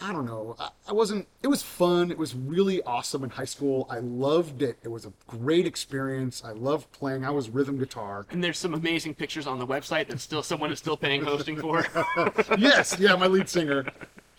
I 0.00 0.10
don't 0.10 0.24
know, 0.24 0.56
I, 0.58 0.70
I 0.88 0.94
wasn't. 0.94 1.28
It 1.42 1.48
was 1.48 1.62
fun. 1.62 2.10
It 2.10 2.16
was 2.16 2.34
really 2.34 2.82
awesome 2.84 3.24
in 3.24 3.28
high 3.28 3.44
school. 3.44 3.86
I 3.90 3.98
loved 3.98 4.62
it. 4.62 4.78
It 4.82 4.88
was 4.88 5.04
a 5.04 5.12
great 5.26 5.66
experience. 5.66 6.42
I 6.42 6.52
loved 6.52 6.90
playing. 6.92 7.26
I 7.26 7.30
was 7.30 7.50
rhythm 7.50 7.76
guitar. 7.76 8.24
And 8.30 8.42
there's 8.42 8.58
some 8.58 8.72
amazing 8.72 9.12
pictures 9.16 9.46
on 9.46 9.58
the 9.58 9.66
website 9.66 10.08
that 10.08 10.18
still 10.18 10.42
someone 10.42 10.72
is 10.72 10.78
still 10.78 10.96
paying 10.96 11.22
hosting 11.22 11.58
for. 11.58 11.86
yes, 12.58 12.96
yeah, 12.98 13.16
my 13.16 13.26
lead 13.26 13.50
singer. 13.50 13.84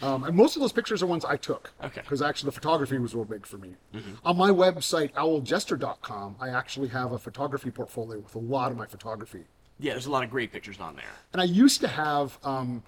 Um, 0.02 0.24
and 0.26 0.36
most 0.36 0.56
of 0.56 0.62
those 0.62 0.72
pictures 0.74 1.02
are 1.02 1.06
ones 1.08 1.24
I 1.26 1.38
took. 1.38 1.72
Okay. 1.84 2.02
Because 2.02 2.22
actually, 2.22 2.48
the 2.48 2.54
photography 2.54 2.98
was 3.00 3.16
real 3.16 3.26
big 3.26 3.46
for 3.46 3.58
me. 3.58 3.76
On 4.26 4.36
my 4.38 4.50
website, 4.50 5.12
owljester.com, 5.14 6.36
I 6.40 6.50
actually 6.50 6.90
have 6.90 7.12
a 7.12 7.18
photography 7.18 7.72
portfolio 7.72 8.20
with 8.20 8.36
a 8.36 8.40
lot 8.40 8.72
of 8.72 8.78
my 8.78 8.86
photography. 8.86 9.46
yeah, 9.80 9.94
there's 9.94 10.06
a 10.06 10.12
lot 10.12 10.24
of 10.24 10.30
great 10.30 10.52
pictures 10.52 10.80
on 10.80 10.96
there. 10.96 11.06
And 11.34 11.42
I 11.42 11.46
used 11.46 11.82
to 11.82 11.88
have, 11.88 12.38
um, 12.44 12.84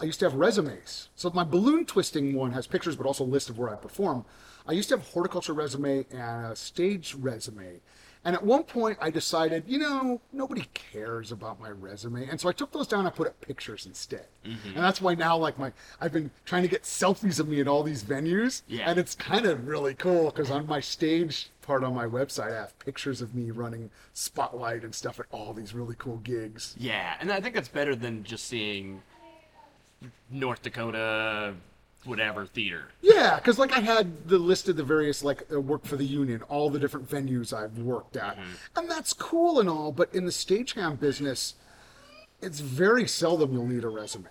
I 0.00 0.04
used 0.04 0.20
to 0.20 0.26
have 0.26 0.34
resumes. 0.34 1.08
So 1.16 1.30
my 1.34 1.44
balloon 1.44 1.84
twisting 1.86 2.34
one 2.34 2.52
has 2.52 2.66
pictures, 2.66 2.96
but 2.96 3.06
also 3.06 3.24
a 3.24 3.26
list 3.26 3.48
of 3.50 3.58
where 3.58 3.70
I 3.70 3.76
perform. 3.76 4.24
I 4.66 4.72
used 4.72 4.88
to 4.90 4.96
have 4.98 5.06
a 5.06 5.10
horticulture 5.10 5.54
resume 5.54 6.04
and 6.10 6.46
a 6.52 6.56
stage 6.56 7.14
resume. 7.14 7.80
And 8.24 8.34
at 8.34 8.44
one 8.44 8.64
point, 8.64 8.98
I 9.00 9.10
decided, 9.10 9.64
you 9.66 9.78
know, 9.78 10.20
nobody 10.32 10.66
cares 10.74 11.30
about 11.32 11.60
my 11.60 11.70
resume, 11.70 12.28
and 12.28 12.40
so 12.40 12.48
I 12.48 12.52
took 12.52 12.72
those 12.72 12.86
down. 12.86 13.00
and 13.00 13.08
I 13.08 13.10
put 13.10 13.28
up 13.28 13.40
pictures 13.40 13.86
instead, 13.86 14.26
mm-hmm. 14.44 14.68
and 14.74 14.78
that's 14.78 15.00
why 15.00 15.14
now, 15.14 15.36
like 15.36 15.58
my, 15.58 15.72
I've 16.00 16.12
been 16.12 16.30
trying 16.44 16.62
to 16.62 16.68
get 16.68 16.82
selfies 16.82 17.38
of 17.38 17.48
me 17.48 17.60
at 17.60 17.68
all 17.68 17.82
these 17.82 18.02
venues, 18.02 18.62
Yeah. 18.66 18.90
and 18.90 18.98
it's 18.98 19.14
kind 19.14 19.46
of 19.46 19.66
really 19.68 19.94
cool 19.94 20.26
because 20.30 20.50
on 20.50 20.66
my 20.66 20.80
stage 20.80 21.50
part 21.62 21.84
on 21.84 21.94
my 21.94 22.06
website, 22.06 22.52
I 22.52 22.56
have 22.56 22.78
pictures 22.80 23.20
of 23.20 23.34
me 23.34 23.50
running 23.50 23.90
spotlight 24.14 24.82
and 24.84 24.94
stuff 24.94 25.20
at 25.20 25.26
all 25.30 25.52
these 25.52 25.74
really 25.74 25.94
cool 25.98 26.16
gigs. 26.18 26.74
Yeah, 26.78 27.14
and 27.20 27.30
I 27.30 27.40
think 27.40 27.54
that's 27.54 27.68
better 27.68 27.94
than 27.94 28.24
just 28.24 28.46
seeing 28.46 29.02
North 30.30 30.62
Dakota, 30.62 31.54
whatever 32.04 32.46
theater. 32.46 32.88
Yeah, 33.02 33.36
because 33.36 33.58
like 33.58 33.72
I 33.72 33.80
had 33.80 34.28
the 34.28 34.38
list 34.38 34.68
of 34.68 34.76
the 34.76 34.84
various 34.84 35.22
like 35.24 35.42
uh, 35.52 35.60
work 35.60 35.84
for 35.84 35.96
the 35.96 36.04
union, 36.04 36.42
all 36.42 36.70
the 36.70 36.78
different 36.78 37.08
venues 37.08 37.52
I've 37.52 37.78
worked 37.78 38.16
at, 38.16 38.38
and 38.76 38.90
that's 38.90 39.12
cool 39.12 39.60
and 39.60 39.68
all. 39.68 39.92
But 39.92 40.14
in 40.14 40.24
the 40.24 40.30
stagehand 40.30 41.00
business, 41.00 41.54
it's 42.40 42.60
very 42.60 43.06
seldom 43.06 43.52
you'll 43.52 43.66
need 43.66 43.84
a 43.84 43.88
resume. 43.88 44.26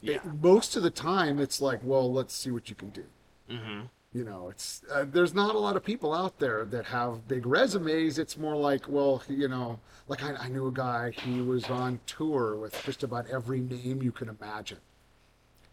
Yeah. 0.00 0.16
It- 0.16 0.22
most 0.42 0.76
of 0.76 0.82
the 0.82 0.90
time, 0.90 1.38
it's 1.40 1.60
like, 1.60 1.80
well, 1.82 2.12
let's 2.12 2.34
see 2.34 2.50
what 2.50 2.68
you 2.68 2.74
can 2.76 2.90
do. 2.90 3.04
Mm-hmm. 3.50 3.80
You 4.12 4.22
know, 4.24 4.48
it's 4.48 4.82
uh, 4.92 5.04
there's 5.10 5.34
not 5.34 5.56
a 5.56 5.58
lot 5.58 5.74
of 5.74 5.82
people 5.82 6.14
out 6.14 6.38
there 6.38 6.64
that 6.66 6.84
have 6.84 7.26
big 7.26 7.46
resumes. 7.46 8.16
It's 8.20 8.38
more 8.38 8.54
like, 8.54 8.88
well, 8.88 9.20
you 9.28 9.48
know, 9.48 9.80
like 10.06 10.22
I, 10.22 10.34
I 10.36 10.48
knew 10.48 10.68
a 10.68 10.72
guy. 10.72 11.10
He 11.10 11.40
was 11.40 11.64
on 11.64 11.98
tour 12.06 12.54
with 12.56 12.80
just 12.84 13.02
about 13.02 13.28
every 13.28 13.60
name 13.60 14.02
you 14.02 14.12
can 14.12 14.28
imagine. 14.28 14.78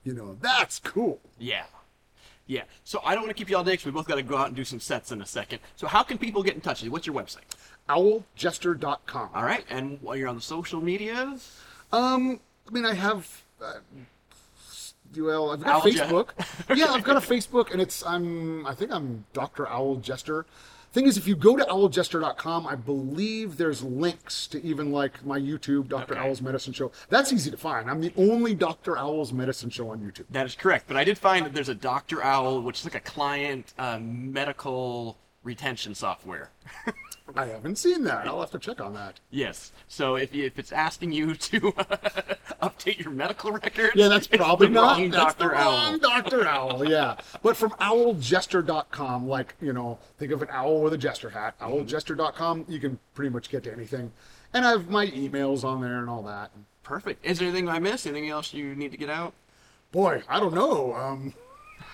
You 0.03 0.13
know, 0.13 0.37
that's 0.41 0.79
cool. 0.79 1.19
Yeah. 1.39 1.65
Yeah. 2.47 2.63
So 2.83 2.99
I 3.05 3.13
don't 3.13 3.23
want 3.23 3.35
to 3.35 3.39
keep 3.39 3.49
you 3.49 3.57
all 3.57 3.63
day 3.63 3.73
because 3.73 3.85
we 3.85 3.91
both 3.91 4.07
got 4.07 4.15
to 4.15 4.23
go 4.23 4.35
out 4.35 4.47
and 4.47 4.55
do 4.55 4.63
some 4.65 4.79
sets 4.79 5.11
in 5.11 5.21
a 5.21 5.25
second. 5.25 5.59
So 5.75 5.87
how 5.87 6.03
can 6.03 6.17
people 6.17 6.41
get 6.43 6.55
in 6.55 6.61
touch 6.61 6.79
with 6.81 6.85
you? 6.85 6.91
What's 6.91 7.05
your 7.07 7.15
website? 7.15 7.45
owljester.com. 7.87 9.29
All 9.33 9.43
right. 9.43 9.63
And 9.69 9.99
while 10.01 10.15
you're 10.15 10.27
on 10.27 10.35
the 10.35 10.41
social 10.41 10.81
medias, 10.81 11.59
Um, 11.91 12.39
I 12.67 12.71
mean, 12.71 12.85
I 12.85 12.93
have. 12.93 13.41
Uh, 13.61 13.73
well, 15.17 15.51
I've 15.51 15.61
got 15.61 15.75
Owl 15.85 15.91
Je- 15.91 15.99
Facebook. 15.99 16.29
Yeah, 16.77 16.91
I've 16.91 17.03
got 17.03 17.17
a 17.17 17.19
Facebook, 17.19 17.71
and 17.71 17.81
it's 17.81 18.05
I'm. 18.05 18.65
I 18.65 18.73
think 18.73 18.91
I'm 18.91 19.25
Dr. 19.33 19.67
Owl 19.67 19.97
Jester. 19.97 20.45
Thing 20.91 21.05
is, 21.07 21.15
if 21.17 21.25
you 21.25 21.37
go 21.37 21.55
to 21.55 21.63
owljester.com, 21.63 22.67
I 22.67 22.75
believe 22.75 23.55
there's 23.55 23.81
links 23.81 24.45
to 24.47 24.61
even 24.61 24.91
like 24.91 25.25
my 25.25 25.39
YouTube, 25.39 25.87
Dr. 25.87 26.15
Okay. 26.15 26.21
Owl's 26.21 26.41
Medicine 26.41 26.73
Show. 26.73 26.91
That's 27.07 27.31
easy 27.31 27.49
to 27.49 27.55
find. 27.55 27.89
I'm 27.89 28.01
the 28.01 28.11
only 28.17 28.53
Dr. 28.53 28.97
Owl's 28.97 29.31
Medicine 29.31 29.69
Show 29.69 29.89
on 29.91 29.99
YouTube. 29.99 30.25
that 30.31 30.45
is 30.45 30.53
correct. 30.53 30.87
But 30.89 30.97
I 30.97 31.05
did 31.05 31.17
find 31.17 31.45
that 31.45 31.53
there's 31.53 31.69
a 31.69 31.75
Dr. 31.75 32.21
Owl, 32.21 32.61
which 32.61 32.79
is 32.79 32.85
like 32.85 32.95
a 32.95 32.99
client 32.99 33.73
uh, 33.77 33.99
medical 34.01 35.17
retention 35.43 35.95
software. 35.95 36.51
I 37.35 37.45
haven't 37.47 37.77
seen 37.77 38.03
that. 38.05 38.27
I'll 38.27 38.39
have 38.39 38.51
to 38.51 38.59
check 38.59 38.79
on 38.81 38.93
that. 38.95 39.19
yes. 39.29 39.71
So 39.87 40.15
if, 40.15 40.33
you, 40.33 40.45
if 40.45 40.57
it's 40.59 40.71
asking 40.71 41.11
you 41.11 41.35
to 41.35 41.59
update 42.61 42.99
your 43.03 43.11
medical 43.11 43.51
records, 43.51 43.91
Yeah, 43.95 44.07
that's 44.07 44.27
probably 44.27 44.67
the 44.67 44.73
not. 44.73 44.97
wrong 44.99 45.09
That's 45.09 45.33
the 45.35 45.43
Dr. 45.45 45.55
Owl. 45.55 45.71
wrong 45.71 45.97
Dr. 45.99 46.47
Owl, 46.47 46.89
yeah. 46.89 47.17
But 47.43 47.57
from 47.57 47.71
owljester.com, 47.71 49.27
like, 49.27 49.55
you 49.61 49.73
know, 49.73 49.99
think 50.17 50.31
of 50.31 50.41
an 50.41 50.47
owl 50.51 50.81
with 50.81 50.93
a 50.93 50.97
jester 50.97 51.29
hat. 51.29 51.59
Owljester.com, 51.59 52.65
you 52.67 52.79
can 52.79 52.99
pretty 53.13 53.29
much 53.29 53.49
get 53.49 53.63
to 53.63 53.71
anything. 53.71 54.11
And 54.53 54.65
I 54.65 54.71
have 54.71 54.89
my 54.89 55.07
emails 55.07 55.63
on 55.63 55.81
there 55.81 55.99
and 55.99 56.09
all 56.09 56.23
that. 56.23 56.51
Perfect. 56.83 57.25
Is 57.25 57.39
there 57.39 57.47
anything 57.47 57.69
I 57.69 57.79
missed? 57.79 58.05
Anything 58.07 58.29
else 58.29 58.53
you 58.53 58.75
need 58.75 58.91
to 58.91 58.97
get 58.97 59.09
out? 59.09 59.33
Boy, 59.91 60.23
I 60.29 60.39
don't 60.39 60.53
know. 60.53 60.93
Um, 60.95 61.33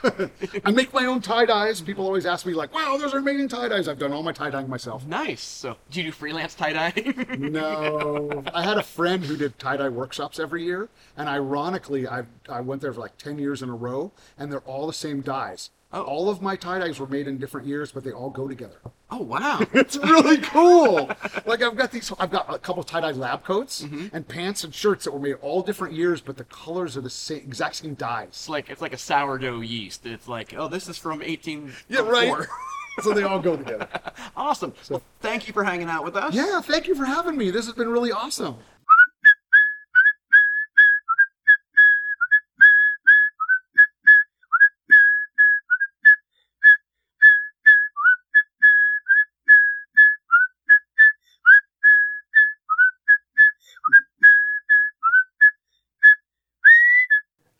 I 0.66 0.72
make 0.72 0.94
my 0.94 1.06
own 1.06 1.22
tie 1.22 1.46
dyes. 1.46 1.82
People 1.82 2.06
always 2.06 2.26
ask 2.26 2.46
me, 2.46 2.54
like, 2.54 2.74
wow, 2.74 2.98
those 2.98 3.14
are 3.14 3.18
amazing 3.18 3.48
tie 3.50 3.68
dyes. 3.68 3.88
I've 3.88 4.00
done 4.00 4.14
all 4.14 4.24
my 4.24 4.32
tie 4.32 4.50
dyeing 4.50 4.70
myself. 4.70 5.06
Nice. 5.06 5.42
So 5.44 5.78
do 5.92 6.00
you 6.02 6.08
do 6.08 6.12
freelance 6.12 6.56
tie 6.56 6.74
dyeing? 6.74 7.26
No, 7.58 8.44
I 8.54 8.64
had 8.64 8.78
a 8.78 8.84
friend 8.84 9.24
who 9.24 9.38
did 9.38 9.58
tie 9.58 9.78
dye 9.78 9.90
workshops 9.90 10.40
every 10.40 10.64
year, 10.64 10.90
and 11.16 11.30
ironically, 11.30 12.08
I 12.08 12.24
I 12.50 12.62
went 12.62 12.82
there 12.82 12.94
for 12.94 13.00
like 13.02 13.18
ten 13.18 13.40
years 13.40 13.62
in 13.62 13.70
a 13.70 13.76
row, 13.76 14.12
and 14.38 14.52
they're 14.52 14.60
all 14.62 14.86
the 14.88 14.94
same 14.94 15.22
dyes. 15.22 15.70
Oh. 15.94 16.02
All 16.04 16.30
of 16.30 16.42
my 16.42 16.58
tie 16.58 16.80
dyes 16.80 17.00
were 17.00 17.08
made 17.08 17.28
in 17.30 17.38
different 17.38 17.66
years, 17.66 17.94
but 17.94 18.04
they 18.04 18.12
all 18.12 18.30
go 18.30 18.48
together. 18.48 18.76
oh 19.10 19.22
wow. 19.24 19.60
It's 19.74 19.96
really 19.98 20.38
cool. 20.54 21.10
like 21.46 21.62
I've 21.64 21.78
got 21.78 21.92
these, 21.92 22.12
I've 22.20 22.30
got 22.30 22.54
a 22.54 22.60
couple 22.60 22.84
tie 22.84 23.00
dye 23.00 23.12
lab 23.12 23.44
coats 23.46 23.84
Mm-hmm. 23.84 24.08
and 24.14 24.28
pants 24.28 24.64
and 24.66 24.76
shirts 24.76 25.06
that 25.06 25.12
were 25.14 25.20
made 25.20 25.36
all 25.42 25.62
different 25.62 25.94
years, 25.94 26.20
but 26.20 26.36
the 26.36 26.44
colors 26.44 26.98
are 26.98 27.02
the 27.02 27.10
same, 27.10 27.38
exact 27.38 27.76
same 27.78 27.94
dyes. 27.94 28.28
It's 28.30 28.50
like 28.50 28.70
it's 28.70 28.82
like 28.82 28.94
a 28.94 28.98
sourdough 28.98 29.62
yeast. 29.62 30.06
It's 30.06 30.28
like, 30.28 30.54
oh, 30.58 30.68
this 30.68 30.90
is 30.90 30.98
from 30.98 31.22
18. 31.22 31.72
Yeah, 31.88 32.02
right. 32.02 32.46
so 33.02 33.14
they 33.14 33.24
all 33.24 33.40
go 33.40 33.56
together. 33.56 33.88
awesome. 34.36 34.74
Well, 34.90 35.02
thank 35.22 35.48
you 35.48 35.54
for 35.54 35.64
hanging 35.64 35.88
out 35.88 36.04
with 36.04 36.18
us. 36.18 36.34
Yeah, 36.34 36.60
thank 36.62 36.88
you 36.88 36.96
for 36.96 37.06
having 37.06 37.38
me. 37.38 37.50
This 37.52 37.66
has 37.66 37.76
been 37.76 37.90
really 37.90 38.12
awesome. 38.12 38.58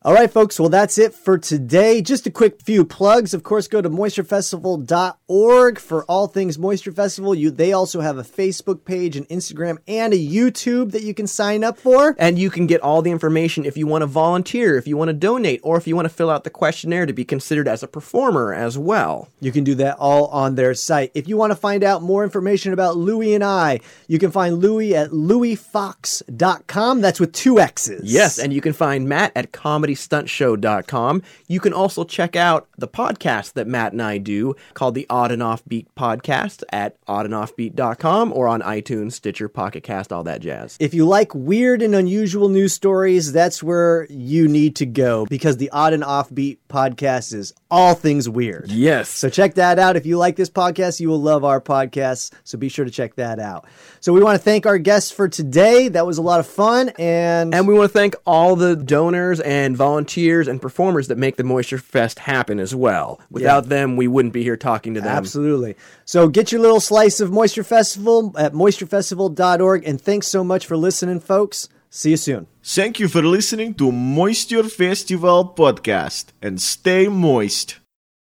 All 0.08 0.14
right, 0.14 0.32
folks. 0.32 0.58
Well, 0.58 0.70
that's 0.70 0.98
it 0.98 1.14
for 1.14 1.38
today. 1.38 2.02
Just 2.02 2.26
a 2.26 2.32
quick 2.32 2.62
few 2.62 2.86
plugs. 2.86 3.34
Of 3.34 3.44
course, 3.44 3.68
go 3.68 3.82
to 3.82 3.90
moisturefestival.org 3.90 5.17
for 5.28 6.04
all 6.06 6.28
things 6.28 6.58
Moisture 6.58 6.92
Festival. 6.92 7.36
You, 7.36 7.52
they 7.52 7.74
also 7.74 8.00
have 8.02 8.18
a 8.18 8.24
Facebook 8.24 8.86
page, 8.86 9.16
an 9.16 9.26
Instagram, 9.26 9.78
and 9.88 10.14
a 10.14 10.18
YouTube 10.18 10.92
that 10.92 11.04
you 11.04 11.14
can 11.14 11.28
sign 11.28 11.64
up 11.64 11.78
for. 11.78 12.16
And 12.18 12.40
you 12.40 12.50
can 12.50 12.68
get 12.68 12.82
all 12.82 13.02
the 13.02 13.12
information 13.12 13.66
if 13.66 13.76
you 13.78 13.88
want 13.88 14.04
to 14.04 14.08
volunteer, 14.08 14.78
if 14.78 14.88
you 14.88 14.96
want 14.96 15.10
to 15.10 15.14
donate, 15.14 15.60
or 15.64 15.78
if 15.78 15.88
you 15.88 15.96
want 15.96 16.06
to 16.06 16.14
fill 16.14 16.30
out 16.30 16.44
the 16.44 16.50
questionnaire 16.50 17.06
to 17.06 17.14
be 17.14 17.26
considered 17.26 17.68
as 17.68 17.84
a 17.84 17.88
performer 17.88 18.54
as 18.54 18.78
well. 18.78 19.28
You 19.40 19.52
can 19.52 19.64
do 19.64 19.76
that 19.76 19.98
all 19.98 20.28
on 20.28 20.56
their 20.56 20.74
site. 20.74 21.12
If 21.14 21.28
you 21.28 21.38
want 21.38 21.52
to 21.52 21.56
find 21.56 21.84
out 21.84 22.02
more 22.02 22.24
information 22.24 22.74
about 22.74 22.98
Louie 22.98 23.34
and 23.34 23.44
I, 23.44 23.82
you 24.08 24.20
can 24.20 24.32
find 24.32 24.60
Louie 24.60 24.96
at 24.96 25.12
louiefoxx.com. 25.12 27.02
That's 27.02 27.20
with 27.20 27.34
two 27.34 27.60
X's. 27.60 28.12
Yes, 28.12 28.40
and 28.40 28.54
you 28.54 28.62
can 28.62 28.74
find 28.74 29.08
Matt 29.10 29.32
at 29.36 29.52
comedystuntshow.com. 29.52 31.22
You 31.48 31.60
can 31.60 31.74
also 31.74 32.04
check 32.04 32.36
out 32.36 32.68
the 32.78 32.88
podcast 32.88 33.54
that 33.54 33.68
Matt 33.68 33.92
and 33.92 34.02
I 34.02 34.18
do 34.18 34.56
called 34.74 34.96
the 34.96 35.06
Odd 35.18 35.32
and 35.32 35.42
Offbeat 35.42 35.88
Podcast 35.98 36.62
at 36.72 37.04
oddandoffbeat.com 37.08 38.32
or 38.34 38.48
on 38.48 38.62
iTunes, 38.62 39.14
Stitcher, 39.14 39.50
Pocket 39.50 39.82
Cast, 39.82 40.14
all 40.14 40.24
that 40.26 40.42
jazz. 40.42 40.78
If 40.80 40.94
you 40.94 41.08
like 41.08 41.34
weird 41.34 41.82
and 41.82 41.96
unusual 41.96 42.50
news 42.50 42.74
stories, 42.74 43.32
that's 43.32 43.64
where 43.64 44.06
you 44.12 44.48
need 44.48 44.76
to 44.76 44.86
go 44.86 45.26
because 45.26 45.58
the 45.58 45.72
Odd 45.72 45.94
and 45.94 46.04
Offbeat 46.04 46.60
podcast 46.70 47.34
is 47.34 47.52
all 47.72 47.96
things 47.96 48.30
weird. 48.30 48.72
Yes. 48.72 49.10
So 49.10 49.28
check 49.28 49.56
that 49.56 49.80
out. 49.80 49.96
If 49.96 50.06
you 50.06 50.20
like 50.20 50.36
this 50.36 50.52
podcast, 50.52 51.00
you 51.00 51.10
will 51.10 51.22
love 51.22 51.44
our 51.44 51.60
podcast. 51.60 52.32
So 52.44 52.60
be 52.60 52.70
sure 52.70 52.86
to 52.86 52.92
check 52.92 53.16
that 53.16 53.40
out. 53.40 53.66
So 54.02 54.14
we 54.14 54.22
want 54.22 54.38
to 54.38 54.44
thank 54.44 54.68
our 54.68 54.78
guests 54.78 55.10
for 55.10 55.28
today. 55.28 55.88
That 55.88 56.06
was 56.06 56.20
a 56.20 56.22
lot 56.22 56.40
of 56.40 56.46
fun. 56.46 56.90
And, 57.00 57.56
And 57.56 57.68
we 57.68 57.74
want 57.74 57.92
to 57.92 57.98
thank 57.98 58.16
all 58.28 58.56
the 58.56 58.76
donors 58.76 59.40
and 59.40 59.76
volunteers 59.76 60.48
and 60.48 60.62
performers 60.62 61.08
that 61.08 61.18
make 61.18 61.38
the 61.38 61.44
Moisture 61.44 61.80
Fest 61.80 62.20
happen 62.20 62.60
as 62.60 62.76
well. 62.76 63.20
Without 63.32 63.70
them, 63.70 63.98
we 63.98 64.08
wouldn't 64.08 64.34
be 64.36 64.44
here 64.44 64.58
talking 64.58 64.94
to 64.94 65.02
them. 65.08 65.18
Absolutely. 65.18 65.76
So 66.06 66.28
get 66.28 66.52
your 66.52 66.62
little 66.62 66.80
slice 66.80 67.20
of 67.20 67.32
Moisture 67.32 67.64
Festival 67.64 68.34
at 68.38 68.54
moisturefestival.org. 68.54 69.88
And 69.88 70.00
thanks 70.00 70.28
so 70.28 70.44
much 70.44 70.66
for 70.66 70.78
listening, 70.78 71.20
folks. 71.20 71.70
See 71.90 72.12
you 72.12 72.18
soon. 72.18 72.48
Thank 72.64 73.00
you 73.00 73.08
for 73.08 73.22
listening 73.22 73.74
to 73.76 73.92
Moisture 73.92 74.64
Festival 74.64 75.54
podcast 75.58 76.26
and 76.42 76.62
stay 76.62 77.08
moist. 77.08 77.80